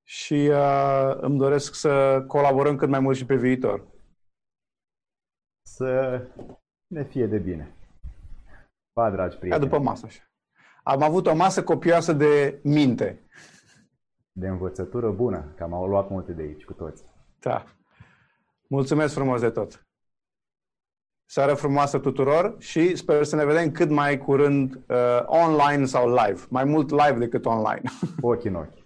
și 0.03 0.51
uh, 0.53 1.17
îmi 1.21 1.39
doresc 1.39 1.75
să 1.75 2.25
colaborăm 2.27 2.77
cât 2.77 2.89
mai 2.89 3.01
mult 3.01 3.17
și 3.17 3.27
pe 3.27 3.37
viitor. 3.37 3.87
Să 5.63 6.21
ne 6.87 7.05
fie 7.05 7.27
de 7.27 7.39
bine. 7.39 7.75
Pa, 8.93 9.11
dragi 9.11 9.37
prieteni. 9.37 9.63
Ca 9.63 9.69
după 9.69 9.83
masă 9.83 10.07
așa. 10.07 10.23
Am 10.83 11.03
avut 11.03 11.27
o 11.27 11.35
masă 11.35 11.65
copioasă 11.65 12.13
de 12.13 12.61
minte. 12.63 13.29
De 14.33 14.49
învățătură 14.49 15.11
bună, 15.11 15.53
că 15.57 15.63
am 15.63 15.89
luat 15.89 16.11
multe 16.11 16.33
de 16.33 16.43
aici 16.43 16.65
cu 16.65 16.73
toți. 16.73 17.05
Da. 17.41 17.65
Mulțumesc 18.69 19.15
frumos 19.15 19.41
de 19.41 19.51
tot. 19.51 19.88
Seară 21.31 21.55
frumoasă 21.55 21.99
tuturor 21.99 22.55
și 22.59 22.97
sper 22.97 23.25
să 23.25 23.37
ne 23.37 23.45
vedem 23.45 23.71
cât 23.71 23.91
mai 23.91 24.19
curând 24.19 24.81
uh, 24.87 24.97
online 25.27 25.85
sau 25.85 26.09
live. 26.09 26.41
Mai 26.49 26.65
mult 26.65 26.91
live 26.91 27.17
decât 27.19 27.47
online. 27.47 27.83
Ochi 28.21 28.45
în 28.45 28.55
ochi. 28.55 28.78